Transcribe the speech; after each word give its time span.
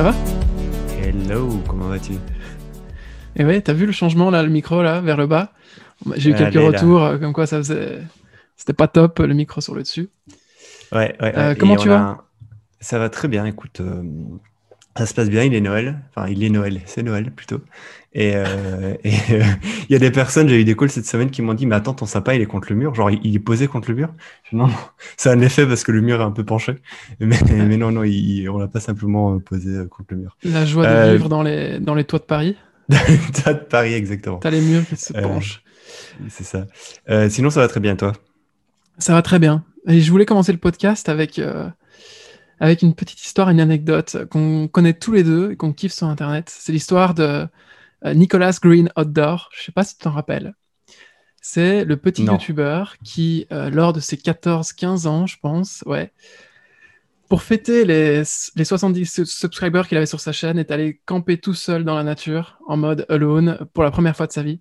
ça 0.00 0.12
va 0.12 0.14
Hello, 1.02 1.60
comment 1.68 1.88
vas-tu 1.88 2.12
Et 3.36 3.44
ouais, 3.44 3.60
t'as 3.60 3.74
vu 3.74 3.84
le 3.84 3.92
changement 3.92 4.30
là, 4.30 4.42
le 4.42 4.48
micro 4.48 4.82
là, 4.82 5.02
vers 5.02 5.18
le 5.18 5.26
bas 5.26 5.52
J'ai 6.16 6.30
eu 6.30 6.34
quelques 6.34 6.54
Allez, 6.54 6.66
retours 6.68 7.04
euh, 7.04 7.18
comme 7.18 7.34
quoi 7.34 7.46
ça 7.46 7.58
faisait. 7.58 8.00
C'était 8.56 8.72
pas 8.72 8.88
top 8.88 9.18
le 9.18 9.34
micro 9.34 9.60
sur 9.60 9.74
le 9.74 9.82
dessus. 9.82 10.08
Ouais, 10.90 11.14
ouais, 11.20 11.36
Euh, 11.36 11.54
comment 11.54 11.76
tu 11.76 11.88
vas 11.90 11.98
un- 11.98 12.18
Ça 12.80 12.98
va 12.98 13.10
très 13.10 13.28
bien, 13.28 13.44
écoute. 13.44 13.82
euh, 13.82 14.02
ça 14.96 15.06
se 15.06 15.14
passe 15.14 15.30
bien, 15.30 15.44
il 15.44 15.54
est 15.54 15.60
Noël. 15.60 16.00
Enfin, 16.14 16.28
il 16.28 16.42
est 16.42 16.48
Noël, 16.50 16.80
c'est 16.86 17.02
Noël 17.02 17.30
plutôt. 17.30 17.60
Et 18.12 18.34
euh, 18.34 18.44
euh, 19.04 19.42
il 19.88 19.92
y 19.92 19.94
a 19.94 19.98
des 19.98 20.10
personnes, 20.10 20.48
j'ai 20.48 20.60
eu 20.60 20.64
des 20.64 20.74
calls 20.76 20.90
cette 20.90 21.06
semaine 21.06 21.30
qui 21.30 21.42
m'ont 21.42 21.54
dit 21.54 21.66
Mais 21.66 21.76
attends, 21.76 21.94
ton 21.94 22.06
sapin, 22.06 22.32
il 22.34 22.40
est 22.40 22.46
contre 22.46 22.68
le 22.70 22.76
mur. 22.76 22.94
Genre, 22.94 23.10
il 23.10 23.20
il 23.24 23.36
est 23.36 23.40
posé 23.40 23.68
contre 23.68 23.88
le 23.90 23.96
mur. 23.96 24.12
Je 24.44 24.50
dis, 24.50 24.56
non, 24.56 24.66
non, 24.66 24.74
c'est 25.16 25.30
un 25.30 25.40
effet 25.40 25.66
parce 25.66 25.84
que 25.84 25.92
le 25.92 26.00
mur 26.00 26.20
est 26.20 26.24
un 26.24 26.32
peu 26.32 26.44
penché. 26.44 26.76
Mais, 27.20 27.38
mais 27.52 27.76
non, 27.76 27.92
non, 27.92 28.02
il- 28.02 28.48
on 28.48 28.58
l'a 28.58 28.68
pas 28.68 28.80
simplement 28.80 29.34
euh, 29.34 29.38
posé 29.38 29.70
euh, 29.70 29.86
contre 29.86 30.08
le 30.10 30.16
mur. 30.18 30.36
La 30.42 30.64
joie 30.66 30.86
de 30.86 31.12
vivre 31.12 31.28
dans 31.28 31.42
les, 31.42 31.78
dans 31.78 31.94
les 31.94 32.04
toits 32.04 32.18
de 32.18 32.24
Paris. 32.24 32.56
T'as 32.88 33.54
de 33.54 33.60
Paris, 33.60 33.94
exactement. 33.94 34.38
T'as 34.38 34.50
les 34.50 34.60
murs 34.60 34.84
qui 34.88 34.96
se 34.96 35.12
penchent. 35.12 35.62
C'est 36.28 36.44
ça. 36.44 36.66
Euh, 37.08 37.28
sinon, 37.28 37.50
ça 37.50 37.60
va 37.60 37.68
très 37.68 37.80
bien, 37.80 37.94
toi? 37.94 38.12
Ça 38.98 39.12
va 39.14 39.22
très 39.22 39.38
bien. 39.38 39.64
Et 39.86 40.00
je 40.00 40.10
voulais 40.10 40.26
commencer 40.26 40.52
le 40.52 40.58
podcast 40.58 41.08
avec, 41.08 41.38
euh, 41.38 41.68
avec 42.60 42.82
une 42.82 42.94
petite 42.94 43.24
histoire, 43.24 43.48
une 43.50 43.60
anecdote 43.60 44.26
qu'on 44.30 44.68
connaît 44.68 44.92
tous 44.94 45.12
les 45.12 45.24
deux 45.24 45.52
et 45.52 45.56
qu'on 45.56 45.72
kiffe 45.72 45.92
sur 45.92 46.06
Internet. 46.06 46.52
C'est 46.54 46.72
l'histoire 46.72 47.14
de 47.14 47.46
euh, 48.04 48.14
Nicolas 48.14 48.58
Green 48.62 48.90
Outdoor. 48.96 49.48
Je 49.56 49.64
sais 49.64 49.72
pas 49.72 49.82
si 49.84 49.96
tu 49.96 50.04
t'en 50.04 50.10
rappelles. 50.10 50.54
C'est 51.42 51.84
le 51.86 51.96
petit 51.96 52.22
Non. 52.22 52.32
YouTuber 52.34 52.84
qui, 53.02 53.46
euh, 53.50 53.70
lors 53.70 53.94
de 53.94 54.00
ses 54.00 54.16
14-15 54.16 55.06
ans, 55.06 55.26
je 55.26 55.38
pense, 55.40 55.82
ouais, 55.86 56.12
pour 57.30 57.42
fêter 57.42 57.86
les, 57.86 58.22
les 58.56 58.64
70 58.64 59.06
su- 59.06 59.24
subscribers 59.26 59.88
qu'il 59.88 59.96
avait 59.96 60.04
sur 60.04 60.20
sa 60.20 60.32
chaîne, 60.32 60.58
est 60.58 60.70
allé 60.70 61.00
camper 61.06 61.38
tout 61.38 61.54
seul 61.54 61.84
dans 61.84 61.94
la 61.94 62.02
nature, 62.02 62.58
en 62.66 62.76
mode 62.76 63.06
alone, 63.08 63.58
pour 63.72 63.84
la 63.84 63.90
première 63.90 64.14
fois 64.16 64.26
de 64.26 64.32
sa 64.32 64.42
vie. 64.42 64.60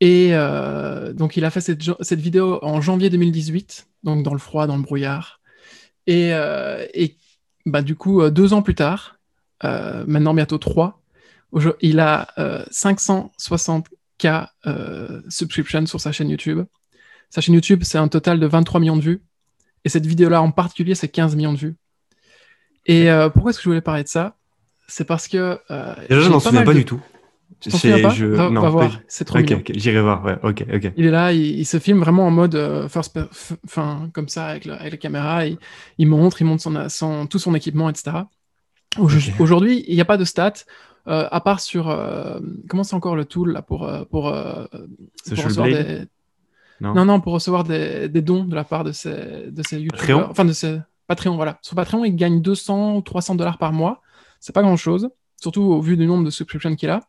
Et 0.00 0.30
euh, 0.32 1.12
donc, 1.14 1.36
il 1.38 1.44
a 1.46 1.50
fait 1.50 1.60
cette, 1.62 1.80
cette 2.00 2.20
vidéo 2.20 2.58
en 2.62 2.80
janvier 2.82 3.08
2018, 3.08 3.86
donc 4.02 4.24
dans 4.24 4.32
le 4.34 4.38
froid, 4.40 4.66
dans 4.66 4.76
le 4.76 4.82
brouillard. 4.82 5.40
Et, 6.06 6.34
euh, 6.34 6.86
et 6.94 7.16
bah, 7.66 7.82
du 7.82 7.94
coup, 7.96 8.20
euh, 8.20 8.30
deux 8.30 8.52
ans 8.52 8.62
plus 8.62 8.74
tard, 8.74 9.16
euh, 9.64 10.04
maintenant 10.06 10.34
bientôt 10.34 10.58
trois, 10.58 11.00
il 11.80 12.00
a 12.00 12.28
euh, 12.38 12.64
560K 12.70 14.48
euh, 14.66 15.22
subscriptions 15.28 15.86
sur 15.86 16.00
sa 16.00 16.12
chaîne 16.12 16.28
YouTube. 16.28 16.64
Sa 17.30 17.40
chaîne 17.40 17.54
YouTube, 17.54 17.82
c'est 17.84 17.98
un 17.98 18.08
total 18.08 18.38
de 18.40 18.46
23 18.46 18.80
millions 18.80 18.96
de 18.96 19.02
vues. 19.02 19.22
Et 19.84 19.88
cette 19.88 20.06
vidéo-là 20.06 20.40
en 20.42 20.50
particulier, 20.50 20.94
c'est 20.94 21.08
15 21.08 21.36
millions 21.36 21.52
de 21.52 21.58
vues. 21.58 21.76
Et 22.86 23.10
euh, 23.10 23.28
pourquoi 23.30 23.50
est-ce 23.50 23.58
que 23.58 23.64
je 23.64 23.68
voulais 23.70 23.80
parler 23.80 24.02
de 24.02 24.08
ça? 24.08 24.36
C'est 24.88 25.04
parce 25.04 25.28
que. 25.28 25.58
euh, 25.70 25.94
Déjà, 26.08 26.20
je 26.20 26.28
m'en 26.28 26.34
pas 26.38 26.40
souviens 26.40 26.64
pas 26.64 26.72
de- 26.74 26.78
du 26.78 26.84
tout. 26.84 27.00
C'est- 27.60 28.10
je- 28.10 28.26
Va, 28.26 28.50
non, 28.50 28.60
va 28.60 28.68
voir, 28.70 29.00
c'est 29.08 29.24
trop 29.24 29.38
Ok, 29.38 29.44
mignon. 29.44 29.58
ok, 29.60 29.72
j'irai 29.74 30.00
voir. 30.02 30.24
Ouais, 30.24 30.38
ok, 30.42 30.66
ok. 30.74 30.92
Il 30.96 31.06
est 31.06 31.10
là, 31.10 31.32
il, 31.32 31.40
il 31.60 31.64
se 31.64 31.78
filme 31.78 32.00
vraiment 32.00 32.26
en 32.26 32.30
mode 32.30 32.54
euh, 32.54 32.88
first 32.88 33.18
enfin, 33.64 34.10
comme 34.12 34.28
ça, 34.28 34.46
avec, 34.46 34.64
le- 34.66 34.74
avec 34.74 34.92
la 34.92 34.98
caméra. 34.98 35.46
Il, 35.46 35.58
il 35.98 36.06
montre, 36.08 36.42
il 36.42 36.44
montre 36.44 36.62
son, 36.62 36.88
son- 36.88 37.26
tout 37.26 37.38
son 37.38 37.54
équipement, 37.54 37.88
etc. 37.88 38.18
Aujourd'hui, 39.40 39.84
il 39.88 39.94
n'y 39.94 40.00
a 40.00 40.04
pas 40.04 40.16
de 40.16 40.24
stats, 40.24 40.52
euh, 41.08 41.26
à 41.30 41.40
part 41.40 41.60
sur. 41.60 41.88
euh, 41.90 42.38
comment 42.68 42.84
c'est 42.84 42.94
encore 42.94 43.16
le 43.16 43.24
tool 43.24 43.52
là, 43.52 43.62
pour, 43.62 43.84
euh, 43.88 44.04
pour, 44.04 44.32
pour 45.34 45.44
recevoir 45.44 45.68
des. 45.68 46.02
Non. 46.80 46.94
Non, 46.94 47.04
non, 47.04 47.20
pour 47.20 47.32
recevoir 47.32 47.64
des, 47.64 48.08
des 48.08 48.20
dons 48.22 48.44
de 48.44 48.54
la 48.54 48.64
part 48.64 48.84
de 48.84 48.92
ces, 48.92 49.10
de 49.50 49.62
ces 49.62 49.76
Patreon? 49.76 49.80
Youtubeurs. 49.84 50.30
Enfin, 50.30 50.44
de 50.44 50.52
ces. 50.52 50.78
Patreon, 51.06 51.36
voilà. 51.36 51.58
Sur 51.62 51.76
Patreon, 51.76 52.04
il 52.04 52.16
gagne 52.16 52.40
200 52.40 52.96
ou 52.96 53.00
300 53.02 53.34
dollars 53.36 53.58
par 53.58 53.72
mois. 53.72 54.00
C'est 54.40 54.54
pas 54.54 54.62
grand 54.62 54.76
chose, 54.76 55.08
surtout 55.40 55.62
au 55.62 55.80
vu 55.80 55.96
du 55.96 56.06
nombre 56.06 56.24
de 56.24 56.30
subscriptions 56.30 56.74
qu'il 56.76 56.90
a. 56.90 57.00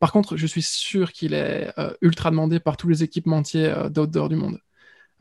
Par 0.00 0.12
contre, 0.12 0.36
je 0.38 0.46
suis 0.48 0.62
sûr 0.62 1.12
qu'il 1.12 1.34
est 1.34 1.72
euh, 1.78 1.92
ultra 2.02 2.30
demandé 2.32 2.60
par 2.60 2.76
tous 2.78 2.88
les 2.88 3.04
équipementiers 3.04 3.66
euh, 3.68 3.90
d'outdoor 3.90 4.28
du 4.30 4.36
monde. 4.36 4.58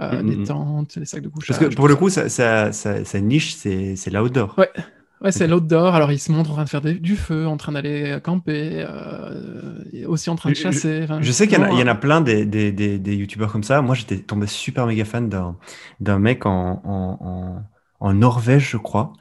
Euh, 0.02 0.12
Mm, 0.12 0.24
mm, 0.24 0.32
les 0.32 0.38
mm. 0.44 0.48
tentes, 0.48 0.96
les 0.98 1.06
sacs 1.06 1.24
de 1.24 1.30
couchage. 1.30 1.48
Parce 1.48 1.60
que 1.60 1.66
pour 1.66 1.88
le 1.88 1.96
ça. 1.96 1.98
coup, 1.98 2.10
sa, 2.10 2.30
sa- 2.30 2.72
sa 3.06 3.22
niche, 3.22 3.56
c'est 3.56 3.96
l'outdoor. 4.12 4.58
Ouais. 4.58 4.70
Ouais, 5.22 5.32
c'est 5.34 5.48
l'outdoor. 5.48 5.96
Alors, 5.96 6.12
il 6.12 6.20
se 6.20 6.32
montre 6.32 6.52
en 6.52 6.54
train 6.54 6.64
de 6.64 6.70
faire 6.70 6.82
des- 6.82 6.94
du 7.00 7.16
feu, 7.18 7.46
en 7.48 7.58
train 7.58 7.74
d'aller 7.74 8.20
camper, 8.24 8.86
euh, 8.88 9.84
et 9.92 10.06
aussi 10.06 10.30
en 10.30 10.36
train 10.36 10.52
de 10.52 10.56
chasser. 10.56 11.02
Enfin, 11.04 11.22
Je 11.22 11.32
sais 11.32 11.48
qu'il 11.48 11.58
y 11.60 11.62
en 11.62 11.70
y 11.72 11.84
en 11.84 11.88
a 11.88 11.96
plein 11.96 12.22
des, 12.22 12.46
des, 12.46 12.72
des, 12.72 12.98
des 13.00 13.16
youtubeurs 13.16 13.52
comme 13.52 13.64
ça. 13.64 13.82
Moi, 13.82 13.96
j'étais 13.96 14.20
tombé 14.22 14.48
super 14.48 14.86
méga 14.88 15.04
fan 15.06 15.28
d'un 15.30 15.58
d'un 16.00 16.18
mec 16.20 16.46
en, 16.46 16.82
en, 16.86 17.18
en, 17.22 17.64
en 18.00 18.14
Norvège, 18.14 18.70
je 18.72 18.78
crois. 18.78 19.14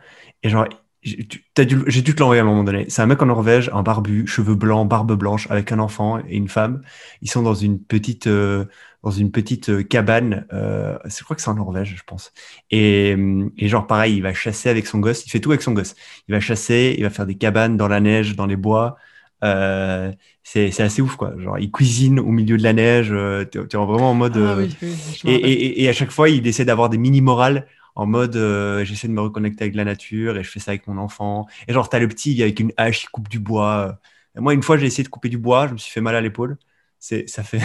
Et 0.42 0.48
genre, 0.48 0.66
j'ai 1.02 1.26
tu- 1.26 1.44
dû, 1.66 2.14
te 2.14 2.20
l'envoyer 2.20 2.40
à 2.40 2.44
un 2.44 2.46
moment 2.46 2.64
donné. 2.64 2.86
C'est 2.88 3.02
un 3.02 3.06
mec 3.06 3.22
en 3.22 3.26
Norvège, 3.26 3.70
un 3.72 3.82
barbu, 3.82 4.26
cheveux 4.26 4.54
blancs, 4.54 4.88
barbe 4.88 5.14
blanche, 5.16 5.46
avec 5.50 5.70
un 5.72 5.78
enfant 5.78 6.18
et 6.18 6.36
une 6.36 6.48
femme. 6.48 6.82
Ils 7.22 7.30
sont 7.30 7.42
dans 7.42 7.54
une 7.54 7.80
petite, 7.80 8.26
euh, 8.26 8.64
dans 9.04 9.10
une 9.10 9.30
petite 9.30 9.68
euh, 9.70 9.82
cabane. 9.82 10.46
Euh, 10.52 10.98
je 11.04 11.22
crois 11.22 11.36
que 11.36 11.42
c'est 11.42 11.50
en 11.50 11.54
Norvège, 11.54 11.94
je 11.96 12.02
pense. 12.04 12.32
Et, 12.70 13.16
et 13.56 13.68
genre, 13.68 13.86
pareil, 13.86 14.16
il 14.16 14.22
va 14.22 14.34
chasser 14.34 14.68
avec 14.68 14.86
son 14.86 14.98
gosse. 14.98 15.24
Il 15.24 15.30
fait 15.30 15.40
tout 15.40 15.50
avec 15.50 15.62
son 15.62 15.72
gosse. 15.72 15.94
Il 16.28 16.32
va 16.34 16.40
chasser, 16.40 16.94
il 16.98 17.04
va 17.04 17.10
faire 17.10 17.26
des 17.26 17.36
cabanes 17.36 17.76
dans 17.76 17.88
la 17.88 18.00
neige, 18.00 18.34
dans 18.34 18.46
les 18.46 18.56
bois. 18.56 18.96
Euh, 19.44 20.10
c'est 20.42 20.80
assez 20.80 21.00
ouf, 21.00 21.14
quoi. 21.14 21.34
Genre, 21.38 21.58
il 21.60 21.70
cuisine 21.70 22.18
au 22.18 22.30
milieu 22.32 22.56
de 22.56 22.62
la 22.62 22.72
neige. 22.72 23.14
T'es 23.52 23.64
t'es 23.66 23.76
vraiment 23.76 24.10
en 24.10 24.14
mode. 24.14 24.36
Ah 24.36 24.56
oui, 24.56 24.76
et 25.24 25.88
à 25.88 25.92
chaque 25.92 26.10
fois, 26.10 26.28
il 26.28 26.44
essaie 26.46 26.64
d'avoir 26.64 26.88
des 26.88 26.98
mini-morales 26.98 27.66
en 27.98 28.06
mode 28.06 28.36
euh, 28.36 28.84
j'essaie 28.84 29.08
de 29.08 29.12
me 29.12 29.20
reconnecter 29.20 29.64
avec 29.64 29.74
la 29.76 29.84
nature 29.84 30.38
et 30.38 30.44
je 30.44 30.50
fais 30.50 30.60
ça 30.60 30.70
avec 30.72 30.86
mon 30.86 30.98
enfant. 30.98 31.46
Et 31.68 31.72
genre, 31.74 31.88
t'as 31.90 31.98
le 31.98 32.08
petit 32.08 32.40
avec 32.42 32.60
une 32.60 32.72
hache, 32.78 33.04
il 33.04 33.08
coupe 33.10 33.28
du 33.28 33.40
bois. 33.40 33.98
Et 34.36 34.40
moi, 34.40 34.54
une 34.54 34.62
fois, 34.62 34.78
j'ai 34.78 34.86
essayé 34.86 35.04
de 35.04 35.08
couper 35.10 35.28
du 35.28 35.38
bois, 35.38 35.66
je 35.68 35.72
me 35.74 35.78
suis 35.78 35.92
fait 35.92 36.00
mal 36.00 36.14
à 36.16 36.20
l'épaule. 36.20 36.58
C'est, 37.00 37.28
ça 37.28 37.42
fait. 37.42 37.60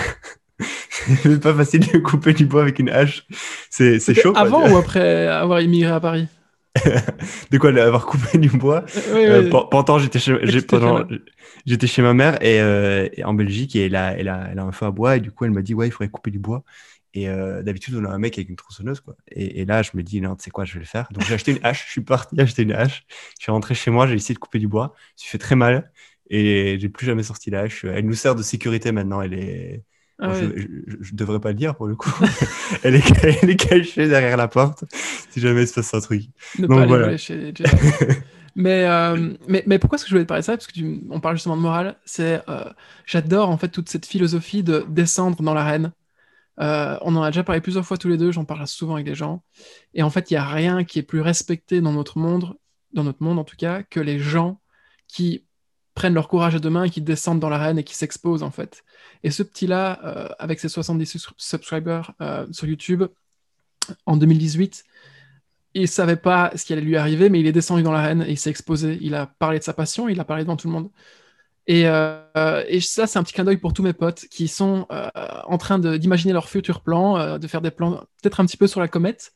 c'est 1.23 1.41
pas 1.41 1.53
facile 1.53 1.81
de 1.91 1.97
couper 1.99 2.33
du 2.33 2.45
bois 2.45 2.61
avec 2.63 2.79
une 2.79 2.89
hache. 2.89 3.25
C'est, 3.69 3.99
chaud. 4.13 4.33
quoi. 4.33 4.41
Avant 4.41 4.71
ou 4.71 4.77
après 4.77 5.27
avoir 5.27 5.61
immigré 5.61 5.91
à 5.91 5.99
Paris? 5.99 6.27
De 7.51 7.57
quoi 7.59 7.69
avoir 7.69 8.05
coupé 8.05 8.37
du 8.39 8.49
bois? 8.49 8.83
Oui, 8.95 9.27
Euh, 9.29 9.43
oui. 9.43 9.49
pe- 9.49 9.69
pendant 9.69 9.99
j'étais 9.99 10.19
chez, 10.19 10.35
j'étais 11.65 11.87
chez 11.87 12.01
ma 12.01 12.13
mère 12.13 12.41
et, 12.43 12.59
euh, 12.61 13.07
et 13.13 13.23
en 13.23 13.33
Belgique 13.33 13.75
et 13.75 13.85
elle 13.85 13.95
a, 13.95 14.17
elle, 14.17 14.27
a, 14.27 14.47
elle 14.51 14.59
a 14.59 14.63
un 14.63 14.71
feu 14.71 14.85
à 14.87 14.91
bois 14.91 15.17
et 15.17 15.19
du 15.19 15.31
coup 15.31 15.45
elle 15.45 15.51
m'a 15.51 15.61
dit 15.61 15.73
ouais 15.73 15.87
il 15.87 15.91
faudrait 15.91 16.09
couper 16.09 16.31
du 16.31 16.39
bois 16.39 16.63
et 17.13 17.29
euh, 17.29 17.61
d'habitude 17.63 17.95
on 17.95 18.05
a 18.05 18.09
un 18.09 18.17
mec 18.17 18.37
avec 18.37 18.49
une 18.49 18.55
tronçonneuse 18.55 18.99
quoi. 19.01 19.15
Et, 19.29 19.61
et 19.61 19.65
là 19.65 19.81
je 19.83 19.91
me 19.95 20.03
dis 20.03 20.21
non 20.21 20.35
tu 20.35 20.43
sais 20.45 20.51
quoi 20.51 20.65
je 20.65 20.73
vais 20.73 20.79
le 20.79 20.85
faire? 20.85 21.07
Donc 21.11 21.23
j'ai 21.25 21.33
acheté 21.35 21.51
une 21.51 21.59
hache 21.63 21.85
je 21.87 21.91
suis 21.91 22.01
parti 22.01 22.39
acheter 22.41 22.63
une 22.63 22.73
hache. 22.73 23.05
Je 23.39 23.43
suis 23.43 23.51
rentré 23.51 23.75
chez 23.75 23.91
moi 23.91 24.07
j'ai 24.07 24.15
essayé 24.15 24.33
de 24.35 24.39
couper 24.39 24.59
du 24.59 24.67
bois. 24.67 24.93
Je 24.95 25.01
me 25.01 25.17
suis 25.19 25.29
fait 25.29 25.37
très 25.37 25.55
mal. 25.55 25.91
Et 26.29 26.77
j'ai 26.79 26.89
plus 26.89 27.05
jamais 27.05 27.23
sorti 27.23 27.49
la 27.51 27.61
hache. 27.61 27.83
Elle 27.85 28.05
nous 28.05 28.13
sert 28.15 28.33
de 28.35 28.41
sécurité 28.43 28.91
maintenant. 28.91 29.21
Elle 29.21 29.33
est 29.33 29.83
Ah 30.19 30.29
Bon, 30.29 30.33
je, 30.33 30.45
je 31.01 31.15
devrais 31.15 31.39
pas 31.41 31.49
le 31.49 31.55
dire 31.55 31.75
pour 31.75 31.85
le 31.85 31.95
coup. 31.95 32.09
Elle, 32.83 32.95
est, 32.95 33.23
elle 33.25 33.49
est 33.49 33.55
cachée 33.57 34.07
derrière 34.07 34.37
la 34.37 34.47
porte 34.47 34.85
si 35.29 35.41
jamais 35.41 35.63
il 35.63 35.67
se 35.67 35.73
passe 35.73 35.93
un 35.93 35.99
truc. 35.99 36.23
Ne 36.57 36.67
Donc 36.67 36.67
pas 36.67 36.83
aller 36.83 36.95
voilà. 36.95 36.97
voler 36.97 37.17
chez 37.17 37.51
Jeff. 37.55 37.83
mais, 38.55 38.85
euh, 38.87 39.35
mais, 39.47 39.63
mais 39.67 39.79
pourquoi 39.79 39.95
est-ce 39.97 40.05
que 40.05 40.09
je 40.09 40.15
voulais 40.15 40.25
te 40.25 40.27
parler 40.29 40.41
de 40.41 40.45
ça? 40.45 40.53
Parce 40.53 40.67
que 40.67 40.73
tu- 40.73 41.03
on 41.09 41.19
parle 41.19 41.35
justement 41.35 41.57
de 41.57 41.61
morale. 41.61 41.97
C'est, 42.05 42.41
euh, 42.49 42.65
j'adore 43.05 43.49
en 43.49 43.57
fait 43.57 43.69
toute 43.69 43.89
cette 43.89 44.05
philosophie 44.05 44.63
de 44.63 44.85
descendre 44.89 45.41
dans 45.41 45.53
l'arène. 45.53 45.91
Euh, 46.59 46.97
on 47.01 47.15
en 47.15 47.23
a 47.23 47.31
déjà 47.31 47.43
parlé 47.43 47.61
plusieurs 47.61 47.85
fois 47.85 47.97
tous 47.97 48.07
les 48.09 48.17
deux. 48.17 48.31
J'en 48.31 48.45
parle 48.45 48.67
souvent 48.67 48.95
avec 48.95 49.05
des 49.05 49.15
gens. 49.15 49.43
Et 49.93 50.03
en 50.03 50.09
fait, 50.09 50.31
il 50.31 50.35
y 50.35 50.37
a 50.37 50.45
rien 50.45 50.83
qui 50.83 50.99
est 50.99 51.03
plus 51.03 51.21
respecté 51.21 51.81
dans 51.81 51.91
notre 51.93 52.17
monde, 52.17 52.55
dans 52.93 53.03
notre 53.03 53.23
monde 53.23 53.39
en 53.39 53.43
tout 53.43 53.55
cas, 53.57 53.83
que 53.83 53.99
les 53.99 54.19
gens 54.19 54.59
qui 55.07 55.45
prennent 55.95 56.13
leur 56.15 56.27
courage 56.27 56.55
à 56.55 56.59
deux 56.59 56.69
mains 56.71 56.89
qui 56.89 57.01
descendent 57.01 57.39
dans 57.39 57.49
l'arène 57.49 57.77
et 57.77 57.83
qui 57.83 57.95
s'exposent 57.95 58.43
en 58.43 58.51
fait. 58.51 58.83
Et 59.23 59.31
ce 59.31 59.43
petit-là, 59.43 59.99
euh, 60.03 60.27
avec 60.39 60.59
ses 60.59 60.69
70 60.69 61.05
sus- 61.05 61.33
subscribers 61.37 62.11
euh, 62.21 62.47
sur 62.51 62.67
YouTube, 62.67 63.03
en 64.05 64.17
2018, 64.17 64.83
il 65.75 65.87
savait 65.87 66.15
pas 66.15 66.51
ce 66.55 66.65
qui 66.65 66.73
allait 66.73 66.81
lui 66.81 66.97
arriver, 66.97 67.29
mais 67.29 67.39
il 67.39 67.47
est 67.47 67.51
descendu 67.51 67.83
dans 67.83 67.91
l'arène 67.91 68.23
et 68.23 68.31
il 68.31 68.37
s'est 68.37 68.49
exposé. 68.49 68.97
Il 69.01 69.15
a 69.15 69.27
parlé 69.27 69.59
de 69.59 69.63
sa 69.63 69.73
passion, 69.73 70.07
il 70.07 70.19
a 70.19 70.25
parlé 70.25 70.43
devant 70.43 70.55
tout 70.55 70.67
le 70.67 70.73
monde. 70.73 70.89
Et, 71.67 71.83
euh, 71.87 72.63
et 72.67 72.81
ça, 72.81 73.07
c'est 73.07 73.17
un 73.19 73.23
petit 73.23 73.33
clin 73.33 73.45
d'œil 73.45 73.57
pour 73.57 73.73
tous 73.73 73.83
mes 73.83 73.93
potes 73.93 74.25
qui 74.29 74.47
sont 74.47 74.85
euh, 74.91 75.09
en 75.45 75.57
train 75.57 75.79
d'imaginer 75.79 76.33
leurs 76.33 76.49
futurs 76.49 76.81
plans, 76.81 77.17
euh, 77.17 77.37
de 77.37 77.47
faire 77.47 77.61
des 77.61 77.71
plans 77.71 78.03
peut-être 78.21 78.39
un 78.39 78.45
petit 78.45 78.57
peu 78.57 78.67
sur 78.67 78.79
la 78.79 78.87
comète, 78.87 79.31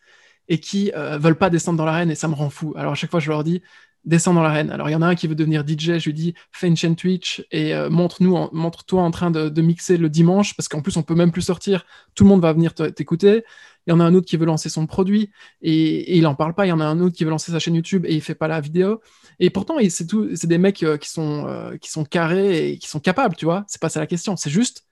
et 0.49 0.59
qui 0.59 0.91
veulent 0.95 1.37
pas 1.37 1.49
descendre 1.49 1.77
dans 1.77 1.85
l'arène, 1.85 2.09
et 2.09 2.15
ça 2.15 2.29
me 2.29 2.33
rend 2.33 2.49
fou. 2.49 2.73
Alors 2.77 2.93
à 2.93 2.95
chaque 2.95 3.11
fois, 3.11 3.19
je 3.19 3.29
leur 3.29 3.43
dis, 3.43 3.61
descends 4.07 4.33
dans 4.33 4.41
l'arène. 4.41 4.71
Alors 4.71 4.89
il 4.89 4.93
y 4.93 4.95
en 4.95 5.01
a 5.03 5.07
un 5.07 5.15
qui 5.15 5.27
veut 5.27 5.35
devenir 5.35 5.63
DJ, 5.67 5.99
je 5.99 6.05
lui 6.05 6.13
dis, 6.13 6.33
fais 6.51 6.67
une 6.67 6.75
chaîne 6.77 6.95
Twitch 6.95 7.45
et 7.51 7.75
euh, 7.75 7.89
montre-nous, 7.89 8.35
en- 8.35 8.49
montre-toi 8.53 9.01
en 9.03 9.11
train 9.11 9.29
de, 9.29 9.49
de 9.49 9.61
mixer 9.61 9.97
le 9.97 10.09
dimanche, 10.09 10.55
parce 10.55 10.67
qu'en 10.67 10.81
plus, 10.81 10.97
on 10.97 11.03
peut 11.03 11.13
même 11.15 11.31
plus 11.31 11.43
sortir, 11.43 11.85
tout 12.15 12.23
le 12.23 12.29
monde 12.29 12.41
va 12.41 12.53
venir 12.53 12.73
te- 12.73 12.89
t'écouter. 12.89 13.43
Il 13.85 13.91
y 13.91 13.93
en 13.93 13.99
a 13.99 14.03
un 14.03 14.13
autre 14.15 14.25
qui 14.27 14.35
veut 14.35 14.45
lancer 14.45 14.67
son 14.69 14.85
produit 14.85 15.29
et, 15.61 15.71
et 16.13 16.17
il 16.17 16.27
en 16.27 16.35
parle 16.35 16.53
pas. 16.55 16.65
Il 16.65 16.69
y 16.69 16.73
en 16.73 16.79
a 16.81 16.85
un 16.85 16.99
autre 16.99 17.15
qui 17.15 17.23
veut 17.23 17.29
lancer 17.29 17.51
sa 17.53 17.59
chaîne 17.59 17.75
YouTube 17.75 18.05
et 18.05 18.13
il 18.15 18.21
fait 18.21 18.35
pas 18.35 18.47
la 18.49 18.59
vidéo. 18.59 18.99
Et 19.39 19.49
pourtant, 19.49 19.75
c'est 19.89 20.07
tout, 20.07 20.29
c'est 20.35 20.47
des 20.47 20.57
mecs 20.57 20.83
euh, 20.83 20.97
qui 20.97 21.09
sont 21.09 21.45
euh, 21.47 21.77
qui 21.77 21.89
sont 21.89 22.03
carrés 22.03 22.71
et 22.71 22.77
qui 22.79 22.87
sont 22.89 22.99
capables, 22.99 23.35
tu 23.35 23.45
vois. 23.45 23.63
C'est 23.67 23.79
pas 23.79 23.87
ça 23.89 23.99
la 24.01 24.07
question. 24.07 24.35
C'est 24.35 24.49
juste 24.49 24.83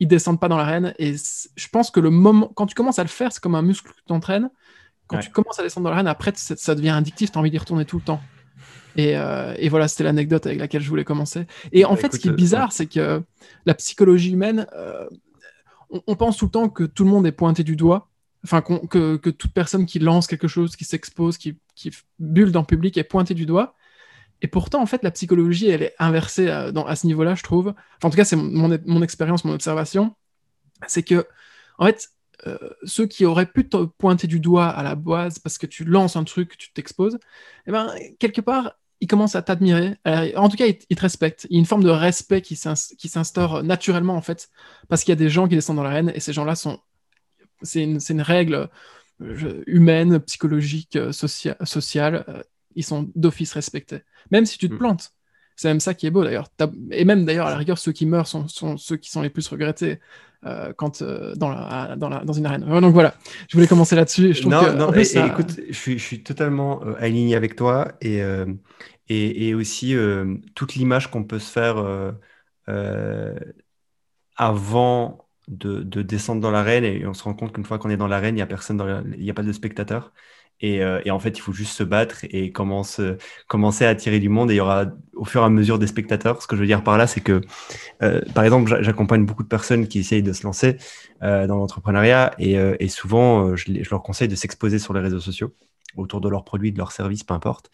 ils 0.00 0.08
descendent 0.08 0.40
pas 0.40 0.48
dans 0.48 0.56
l'arène. 0.56 0.94
Et 0.98 1.14
je 1.14 1.68
pense 1.68 1.90
que 1.92 2.00
le 2.00 2.10
moment 2.10 2.50
quand 2.56 2.66
tu 2.66 2.74
commences 2.74 2.98
à 2.98 3.02
le 3.04 3.08
faire, 3.08 3.32
c'est 3.32 3.40
comme 3.42 3.54
un 3.54 3.62
muscle 3.62 3.88
que 3.90 4.00
tu 4.06 4.12
entraînes. 4.12 4.48
Quand 5.06 5.16
Ouais. 5.18 5.22
tu 5.22 5.30
commences 5.30 5.58
à 5.58 5.62
descendre 5.62 5.84
dans 5.84 5.90
l'arène, 5.90 6.06
après 6.08 6.32
ça, 6.34 6.74
devient 6.74 6.90
addictif. 6.90 7.30
T'as 7.30 7.38
envie 7.40 7.50
d'y 7.50 7.58
retourner 7.58 7.84
tout 7.84 7.98
le 7.98 8.02
temps. 8.02 8.20
Et, 8.96 9.16
euh, 9.16 9.54
et 9.58 9.68
voilà, 9.68 9.88
c'était 9.88 10.04
l'anecdote 10.04 10.46
avec 10.46 10.58
laquelle 10.58 10.82
je 10.82 10.88
voulais 10.88 11.04
commencer. 11.04 11.46
Et 11.72 11.84
en 11.84 11.90
Bah, 11.90 11.96
fait, 11.96 12.12
ce 12.12 12.18
qui 12.18 12.28
est 12.28 12.32
euh, 12.32 12.34
bizarre, 12.34 12.72
c'est 12.72 12.86
que 12.86 13.22
la 13.66 13.74
psychologie 13.74 14.32
humaine, 14.32 14.66
euh, 14.74 15.06
on, 15.90 16.02
on 16.06 16.16
pense 16.16 16.36
tout 16.38 16.46
le 16.46 16.50
temps 16.50 16.68
que 16.68 16.84
tout 16.84 17.04
le 17.04 17.10
monde 17.10 17.26
est 17.26 17.32
pointé 17.32 17.64
du 17.64 17.76
doigt. 17.76 18.08
Enfin, 18.44 18.62
que, 18.62 19.16
que 19.16 19.28
toute 19.28 19.52
personne 19.52 19.84
qui 19.84 19.98
lance 19.98 20.26
quelque 20.26 20.48
chose, 20.48 20.74
qui 20.74 20.84
s'expose, 20.86 21.36
qui, 21.36 21.58
qui 21.74 21.90
bulle 22.18 22.52
dans 22.52 22.60
le 22.60 22.66
public 22.66 22.96
est 22.96 23.04
pointée 23.04 23.34
du 23.34 23.44
doigt. 23.44 23.74
Et 24.40 24.48
pourtant, 24.48 24.80
en 24.80 24.86
fait, 24.86 25.02
la 25.02 25.10
psychologie, 25.10 25.68
elle 25.68 25.82
est 25.82 25.94
inversée 25.98 26.48
à, 26.48 26.72
dans- 26.72 26.86
à 26.86 26.96
ce 26.96 27.06
niveau-là, 27.06 27.34
je 27.34 27.42
trouve. 27.42 27.68
Enfin, 27.68 28.08
en 28.08 28.10
tout 28.10 28.16
cas, 28.16 28.24
c'est 28.24 28.36
mon, 28.36 28.78
mon 28.86 29.02
expérience, 29.02 29.44
mon 29.44 29.52
observation. 29.52 30.14
C'est 30.86 31.02
que, 31.02 31.26
en 31.78 31.86
fait, 31.86 32.08
euh, 32.46 32.56
ceux 32.84 33.06
qui 33.06 33.26
auraient 33.26 33.44
pu 33.52 33.68
te 33.68 33.84
pointer 33.84 34.26
du 34.26 34.40
doigt 34.40 34.68
à 34.68 34.82
la 34.82 34.94
base 34.94 35.38
parce 35.38 35.58
que 35.58 35.66
tu 35.66 35.84
lances 35.84 36.16
un 36.16 36.24
truc, 36.24 36.56
tu 36.56 36.72
t'exposes, 36.72 37.18
eh 37.66 37.72
ben, 37.72 37.92
quelque 38.18 38.40
part, 38.40 38.72
ils 39.00 39.06
commencent 39.06 39.34
à 39.36 39.42
t'admirer. 39.42 39.96
Euh, 40.06 40.32
En 40.36 40.48
tout 40.48 40.56
cas, 40.56 40.66
ils, 40.66 40.78
ils 40.90 40.96
te 40.96 41.00
respectent. 41.02 41.46
Il 41.50 41.54
y 41.54 41.56
a 41.56 41.60
une 41.60 41.66
forme 41.66 41.82
de 41.84 41.90
respect 41.90 42.42
qui 42.42 42.56
s'ins- 42.56 42.74
qui 42.98 43.08
s'instaure 43.08 43.62
naturellement, 43.62 44.14
en 44.16 44.22
fait, 44.22 44.48
parce 44.88 45.02
qu'il 45.04 45.12
y 45.12 45.14
a 45.14 45.16
des 45.16 45.30
gens 45.30 45.48
qui 45.48 45.54
descendent 45.54 45.76
dans 45.76 45.82
l'arène 45.82 46.12
et 46.14 46.20
ces 46.20 46.32
gens-là 46.32 46.54
sont. 46.54 46.78
C'est 47.62 47.82
une, 47.82 48.22
règle 48.22 48.68
euh, 49.22 49.62
humaine, 49.66 50.20
psychologique, 50.20 50.96
euh, 50.96 51.10
socia- 51.12 51.62
sociale. 51.64 52.24
euh, 52.28 52.42
ils 52.76 52.84
sont 52.84 53.10
d'office 53.16 53.52
respectés. 53.52 54.00
Même 54.30 54.46
si 54.46 54.56
tu 54.58 54.68
te 54.68 54.74
Mm. 54.74 54.78
plantes. 54.78 55.10
C'est 55.60 55.68
même 55.68 55.78
ça 55.78 55.92
qui 55.92 56.06
est 56.06 56.10
beau 56.10 56.24
d'ailleurs. 56.24 56.48
Et 56.90 57.04
même 57.04 57.26
d'ailleurs, 57.26 57.46
à 57.46 57.50
la 57.50 57.58
rigueur, 57.58 57.76
ceux 57.76 57.92
qui 57.92 58.06
meurent 58.06 58.26
sont, 58.26 58.48
sont 58.48 58.78
ceux 58.78 58.96
qui 58.96 59.10
sont 59.10 59.20
les 59.20 59.28
plus 59.28 59.46
regrettés 59.46 60.00
euh, 60.46 60.72
quand, 60.74 61.02
euh, 61.02 61.34
dans, 61.34 61.50
la, 61.50 61.96
dans, 61.96 62.08
la, 62.08 62.24
dans 62.24 62.32
une 62.32 62.46
arène. 62.46 62.64
Donc 62.64 62.94
voilà, 62.94 63.12
je 63.46 63.58
voulais 63.58 63.66
commencer 63.66 63.94
là-dessus. 63.94 64.32
Je 64.32 64.48
Non, 64.48 64.64
que, 64.64 64.70
non, 64.70 64.86
en 64.86 64.92
plus, 64.92 65.14
et- 65.14 65.18
écoute, 65.18 65.60
je 65.68 65.74
suis, 65.74 65.98
je 65.98 66.02
suis 66.02 66.22
totalement 66.22 66.82
euh, 66.82 66.94
aligné 66.98 67.36
avec 67.36 67.56
toi 67.56 67.92
et, 68.00 68.22
et, 69.10 69.48
et 69.48 69.54
aussi 69.54 69.94
toute 70.54 70.76
l'image 70.76 71.10
qu'on 71.10 71.24
peut 71.24 71.38
se 71.38 71.52
faire 71.52 71.76
avant 74.36 75.28
de, 75.46 75.82
de 75.82 76.00
descendre 76.00 76.40
dans 76.40 76.50
l'arène 76.50 76.84
et 76.84 77.06
on 77.06 77.12
se 77.12 77.22
rend 77.22 77.34
compte 77.34 77.52
qu'une 77.52 77.66
fois 77.66 77.78
qu'on 77.78 77.90
est 77.90 77.98
dans 77.98 78.08
l'arène, 78.08 78.34
il 78.34 78.36
n'y 78.36 78.42
a 78.42 78.46
personne, 78.46 79.04
il 79.14 79.22
n'y 79.22 79.30
a 79.30 79.34
pas 79.34 79.42
de 79.42 79.52
spectateurs. 79.52 80.14
Et, 80.62 80.82
euh, 80.82 81.00
et 81.04 81.10
en 81.10 81.18
fait, 81.18 81.38
il 81.38 81.40
faut 81.40 81.52
juste 81.52 81.72
se 81.72 81.82
battre 81.82 82.18
et 82.24 82.52
commence, 82.52 83.00
commencer 83.46 83.84
à 83.86 83.88
attirer 83.90 84.18
du 84.20 84.28
monde 84.28 84.50
et 84.50 84.54
il 84.54 84.56
y 84.58 84.60
aura 84.60 84.86
au 85.14 85.24
fur 85.24 85.42
et 85.42 85.44
à 85.44 85.48
mesure 85.50 85.78
des 85.78 85.86
spectateurs. 85.86 86.42
Ce 86.42 86.46
que 86.46 86.56
je 86.56 86.60
veux 86.60 86.66
dire 86.66 86.84
par 86.84 86.98
là, 86.98 87.06
c'est 87.06 87.20
que, 87.22 87.40
euh, 88.02 88.20
par 88.34 88.44
exemple, 88.44 88.68
j'a- 88.70 88.82
j'accompagne 88.82 89.24
beaucoup 89.24 89.42
de 89.42 89.48
personnes 89.48 89.88
qui 89.88 89.98
essayent 90.00 90.22
de 90.22 90.32
se 90.32 90.44
lancer 90.44 90.76
euh, 91.22 91.46
dans 91.46 91.56
l'entrepreneuriat 91.56 92.34
et, 92.38 92.58
euh, 92.58 92.76
souvent, 92.88 93.48
euh, 93.48 93.56
je, 93.56 93.72
leur 93.90 94.02
conseille 94.02 94.28
de 94.28 94.34
s'exposer 94.34 94.78
sur 94.78 94.92
les 94.94 95.00
réseaux 95.00 95.20
sociaux 95.20 95.54
autour 95.96 96.20
de 96.20 96.28
leurs 96.28 96.44
produits, 96.44 96.72
de 96.72 96.78
leurs 96.78 96.92
services, 96.92 97.24
peu 97.24 97.34
importe. 97.34 97.70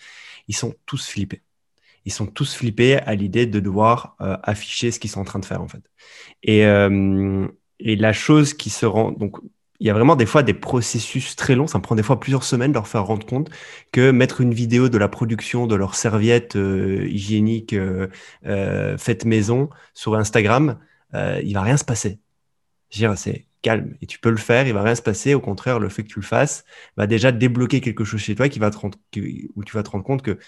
Ils 0.49 0.57
sont 0.57 0.75
tous 0.87 1.09
flippés. 1.09 1.43
Ils 2.05 2.13
sont 2.13 2.27
tous 2.27 2.55
flippés 2.55 2.99
à 2.99 3.15
l'idée 3.15 3.47
de 3.47 3.61
devoir 3.61 4.17
euh, 4.21 4.37
afficher 4.43 4.91
ce 4.93 5.01
qu'ils 5.01 5.11
sont 5.11 5.21
en 5.21 5.25
train 5.25 5.41
de 5.41 5.45
faire, 5.45 5.61
en 5.63 5.69
fait. 5.69 5.83
Et, 6.43 6.65
euh, 6.67 7.49
et 7.81 7.97
la 7.97 8.13
chose 8.13 8.55
qui 8.55 8.71
se 8.71 8.87
rend... 8.87 9.13
Donc, 9.13 9.39
il 9.81 9.87
y 9.87 9.91
a 9.91 9.95
vraiment 9.95 10.17
des 10.17 10.27
fois 10.27 10.43
des 10.43 10.55
processus 10.55 11.37
très 11.37 11.55
longs. 11.55 11.67
Ça 11.67 11.79
me 11.79 11.83
prend 11.83 11.95
des 11.95 12.03
fois 12.03 12.21
plusieurs 12.21 12.45
semaines 12.45 12.73
de 12.73 12.77
leur 12.77 12.89
faire 12.89 13.05
rendre 13.05 13.27
compte 13.27 13.51
que 13.93 14.11
mettre 14.11 14.41
une 14.41 14.55
vidéo 14.55 14.89
de 14.89 14.99
la 14.99 15.09
production 15.09 15.67
de 15.67 15.75
leur 15.75 15.95
serviette 15.95 16.57
euh, 16.57 17.07
hygiénique 17.09 17.73
euh, 17.73 18.09
euh, 18.47 18.99
faite 18.99 19.25
maison 19.25 19.71
sur 19.95 20.15
Instagram, 20.17 20.79
il 21.43 21.55
va 21.55 21.63
rien 21.63 21.79
se 21.79 21.85
passer. 21.85 22.21
C'est 22.91 23.47
calme 23.63 23.97
et 24.03 24.07
tu 24.07 24.19
peux 24.19 24.31
le 24.31 24.37
faire, 24.37 24.67
il 24.67 24.75
va 24.75 24.83
rien 24.83 24.95
se 24.95 25.03
passer. 25.03 25.35
Au 25.35 25.41
contraire, 25.41 25.79
le 25.79 25.89
fait 25.89 26.03
que 26.05 26.09
tu 26.09 26.21
le 26.21 26.27
fasses 26.27 26.65
va 26.97 27.07
déjà 27.07 27.33
débloquer 27.33 27.81
quelque 27.81 28.05
chose 28.05 28.21
chez 28.21 28.35
toi 28.35 28.49
qui 28.49 28.59
va 28.59 28.71
te 28.71 28.77
rendre, 28.77 28.99
où 29.57 29.65
tu 29.65 29.75
vas 29.75 29.83
te 29.83 29.91
rendre 29.91 30.05
compte 30.05 30.23
que 30.23 30.39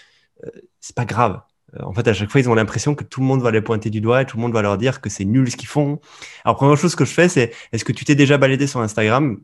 c'est 0.79 0.95
pas 0.95 1.05
grave. 1.05 1.41
Euh, 1.77 1.83
En 1.83 1.93
fait, 1.93 2.07
à 2.07 2.13
chaque 2.13 2.29
fois, 2.31 2.41
ils 2.41 2.49
ont 2.49 2.53
l'impression 2.55 2.95
que 2.95 3.03
tout 3.03 3.19
le 3.21 3.25
monde 3.27 3.41
va 3.41 3.51
les 3.51 3.61
pointer 3.61 3.89
du 3.89 4.01
doigt 4.01 4.21
et 4.21 4.25
tout 4.25 4.37
le 4.37 4.41
monde 4.41 4.53
va 4.53 4.61
leur 4.61 4.77
dire 4.77 5.01
que 5.01 5.09
c'est 5.09 5.25
nul 5.25 5.49
ce 5.51 5.57
qu'ils 5.57 5.67
font. 5.67 5.99
Alors, 6.45 6.55
première 6.57 6.77
chose 6.77 6.95
que 6.95 7.05
je 7.05 7.11
fais, 7.13 7.29
c'est 7.29 7.51
est-ce 7.71 7.83
que 7.85 7.91
tu 7.91 8.05
t'es 8.05 8.15
déjà 8.15 8.37
baladé 8.37 8.67
sur 8.67 8.79
Instagram? 8.81 9.39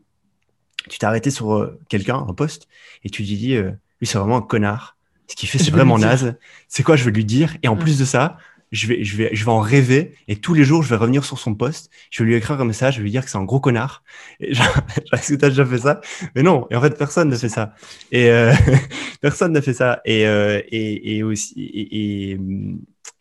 Tu 0.88 0.98
t'es 0.98 1.06
arrêté 1.06 1.30
sur 1.30 1.54
euh, 1.54 1.78
quelqu'un, 1.88 2.16
un 2.28 2.32
post, 2.34 2.68
et 3.04 3.10
tu 3.10 3.22
te 3.22 3.28
dis, 3.28 3.56
euh, 3.56 3.70
lui, 4.00 4.06
c'est 4.06 4.18
vraiment 4.18 4.36
un 4.36 4.42
connard. 4.42 4.96
Ce 5.28 5.34
qu'il 5.34 5.48
fait, 5.48 5.58
c'est 5.58 5.72
vraiment 5.72 5.96
lui 5.96 6.04
naze. 6.04 6.36
C'est 6.68 6.84
quoi, 6.84 6.94
je 6.94 7.04
vais 7.04 7.10
lui 7.10 7.24
dire. 7.24 7.56
Et 7.64 7.68
en 7.68 7.74
Ouais. 7.74 7.80
plus 7.80 7.98
de 7.98 8.04
ça, 8.04 8.36
je 8.76 8.86
vais, 8.88 9.04
je, 9.04 9.16
vais, 9.16 9.30
je 9.32 9.44
vais 9.44 9.50
en 9.50 9.60
rêver. 9.60 10.12
Et 10.28 10.36
tous 10.36 10.54
les 10.54 10.64
jours, 10.64 10.82
je 10.82 10.88
vais 10.90 10.96
revenir 10.96 11.24
sur 11.24 11.38
son 11.38 11.54
post. 11.54 11.90
Je 12.10 12.22
vais 12.22 12.28
lui 12.30 12.36
écrire 12.36 12.60
un 12.60 12.64
message. 12.64 12.94
Je 12.94 12.98
vais 12.98 13.04
lui 13.04 13.10
dire 13.10 13.24
que 13.24 13.30
c'est 13.30 13.38
un 13.38 13.44
gros 13.44 13.60
connard. 13.60 14.04
Est-ce 14.40 15.32
que 15.32 15.38
tu 15.38 15.44
as 15.44 15.48
déjà 15.48 15.64
fait 15.66 15.78
ça? 15.78 16.00
Mais 16.34 16.42
non. 16.42 16.66
Et 16.70 16.76
en 16.76 16.80
fait, 16.80 16.96
personne 16.96 17.28
ne 17.28 17.36
fait 17.36 17.48
ça. 17.48 17.74
Et 18.12 18.30
euh, 18.30 18.52
personne 19.20 19.52
ne 19.52 19.60
fait 19.60 19.72
ça. 19.74 20.00
Et, 20.04 20.26
euh, 20.26 20.60
et, 20.68 21.16
et 21.16 21.22
aussi, 21.22 21.54
et, 21.60 22.38